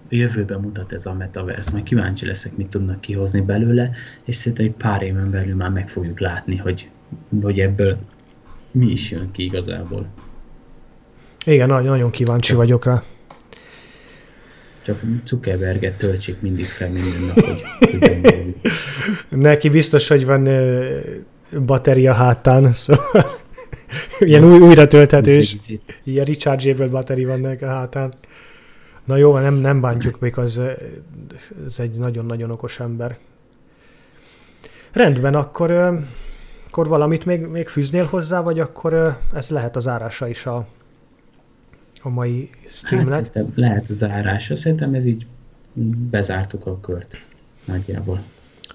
jövőben 0.09 0.59
mutat 0.59 0.91
ez 0.91 1.05
a 1.05 1.13
metaverse, 1.13 1.71
majd 1.71 1.83
kíváncsi 1.83 2.25
leszek, 2.25 2.57
mit 2.57 2.67
tudnak 2.67 3.01
kihozni 3.01 3.41
belőle, 3.41 3.91
és 4.23 4.35
szerintem 4.35 4.65
egy 4.65 4.73
pár 4.73 5.01
éven 5.01 5.31
belül 5.31 5.55
már 5.55 5.69
meg 5.69 5.89
fogjuk 5.89 6.19
látni, 6.19 6.55
hogy, 6.55 6.89
hogy 7.41 7.59
ebből 7.59 7.97
mi 8.71 8.85
is 8.85 9.11
jön 9.11 9.31
ki 9.31 9.43
igazából. 9.43 10.05
Igen, 11.45 11.67
nagyon, 11.67 11.85
nagyon 11.85 12.09
kíváncsi 12.09 12.49
Csak. 12.49 12.57
vagyok 12.57 12.85
rá. 12.85 13.03
Csak 14.81 15.01
Zuckerberget 15.25 15.97
töltsék 15.97 16.41
mindig 16.41 16.65
fel 16.65 16.91
minden 16.91 17.21
nap, 17.21 17.45
hogy, 17.45 17.61
hogy 17.79 18.55
Neki 19.39 19.69
biztos, 19.69 20.07
hogy 20.07 20.25
van 20.25 20.49
bateria 21.65 22.13
hátán, 22.13 22.73
szóval 22.73 23.39
ilyen 24.19 24.43
új, 24.43 24.59
újra 24.59 24.87
tölthetős, 24.87 25.55
ilyen 26.03 26.25
rechargeable 26.25 26.87
battery 26.87 27.25
van 27.25 27.39
neki 27.39 27.63
a 27.63 27.67
hátán. 27.67 28.13
Na 29.05 29.15
jó, 29.15 29.37
nem, 29.37 29.53
nem 29.53 29.81
bántjuk 29.81 30.19
még, 30.19 30.37
az, 30.37 30.61
ez 31.65 31.75
egy 31.77 31.91
nagyon-nagyon 31.91 32.51
okos 32.51 32.79
ember. 32.79 33.17
Rendben, 34.91 35.35
akkor, 35.35 35.71
akkor 36.67 36.87
valamit 36.87 37.25
még, 37.25 37.39
még 37.41 37.67
fűznél 37.67 38.05
hozzá, 38.05 38.41
vagy 38.41 38.59
akkor 38.59 39.17
ez 39.33 39.49
lehet 39.49 39.75
az 39.75 39.87
árása 39.87 40.27
is 40.27 40.45
a, 40.45 40.67
a 42.01 42.09
mai 42.09 42.49
streamnek? 42.67 43.13
Hát 43.13 43.31
szerintem 43.31 43.53
lehet 43.55 43.87
az 43.89 44.03
árása, 44.03 44.55
szerintem 44.55 44.93
ez 44.93 45.05
így 45.05 45.25
bezártuk 46.09 46.65
a 46.65 46.79
kört 46.79 47.25
nagyjából. 47.65 48.21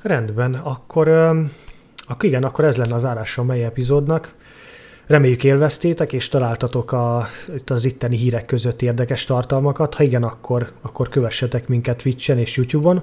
Rendben, 0.02 0.54
akkor, 0.54 1.08
akkor 2.06 2.24
igen, 2.24 2.44
akkor 2.44 2.64
ez 2.64 2.76
lenne 2.76 2.94
az 2.94 3.04
árása 3.04 3.42
a 3.42 3.44
mai 3.44 3.62
epizódnak. 3.62 4.34
Reméljük 5.06 5.44
élveztétek, 5.44 6.12
és 6.12 6.28
találtatok 6.28 6.92
a, 6.92 7.26
itt 7.54 7.70
az 7.70 7.84
itteni 7.84 8.16
hírek 8.16 8.44
között 8.44 8.82
érdekes 8.82 9.24
tartalmakat. 9.24 9.94
Ha 9.94 10.02
igen, 10.02 10.22
akkor, 10.22 10.72
akkor 10.80 11.08
kövessetek 11.08 11.68
minket 11.68 12.02
Twitch-en 12.02 12.38
és 12.38 12.56
YouTube-on, 12.56 13.02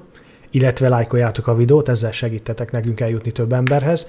illetve 0.49 0.89
lájkoljátok 0.89 1.47
a 1.47 1.55
videót, 1.55 1.89
ezzel 1.89 2.11
segítetek 2.11 2.71
nekünk 2.71 2.99
eljutni 2.99 3.31
több 3.31 3.53
emberhez. 3.53 4.07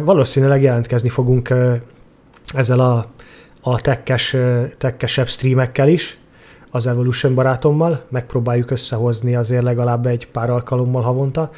Valószínűleg 0.00 0.62
jelentkezni 0.62 1.08
fogunk 1.08 1.54
ezzel 2.54 2.80
a, 2.80 3.06
a 3.68 3.80
tekkes, 3.80 4.36
tekkesebb 4.78 5.28
streamekkel 5.28 5.88
is, 5.88 6.18
az 6.70 6.86
Evolution 6.86 7.34
barátommal, 7.34 8.04
megpróbáljuk 8.08 8.70
összehozni 8.70 9.34
azért 9.34 9.62
legalább 9.62 10.06
egy 10.06 10.26
pár 10.26 10.50
alkalommal 10.50 11.02
havonta. 11.02 11.50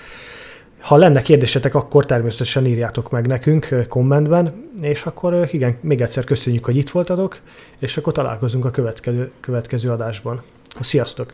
Ha 0.80 0.96
lenne 0.96 1.22
kérdésetek, 1.22 1.74
akkor 1.74 2.06
természetesen 2.06 2.66
írjátok 2.66 3.10
meg 3.10 3.26
nekünk 3.26 3.86
kommentben, 3.88 4.70
és 4.80 5.04
akkor 5.04 5.48
igen, 5.52 5.76
még 5.80 6.00
egyszer 6.00 6.24
köszönjük, 6.24 6.64
hogy 6.64 6.76
itt 6.76 6.90
voltatok, 6.90 7.40
és 7.78 7.96
akkor 7.96 8.12
találkozunk 8.12 8.64
a 8.64 8.70
következő, 8.70 9.30
következő 9.40 9.90
adásban. 9.90 10.42
Sziasztok! 10.80 11.32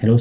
Hello, 0.00 0.16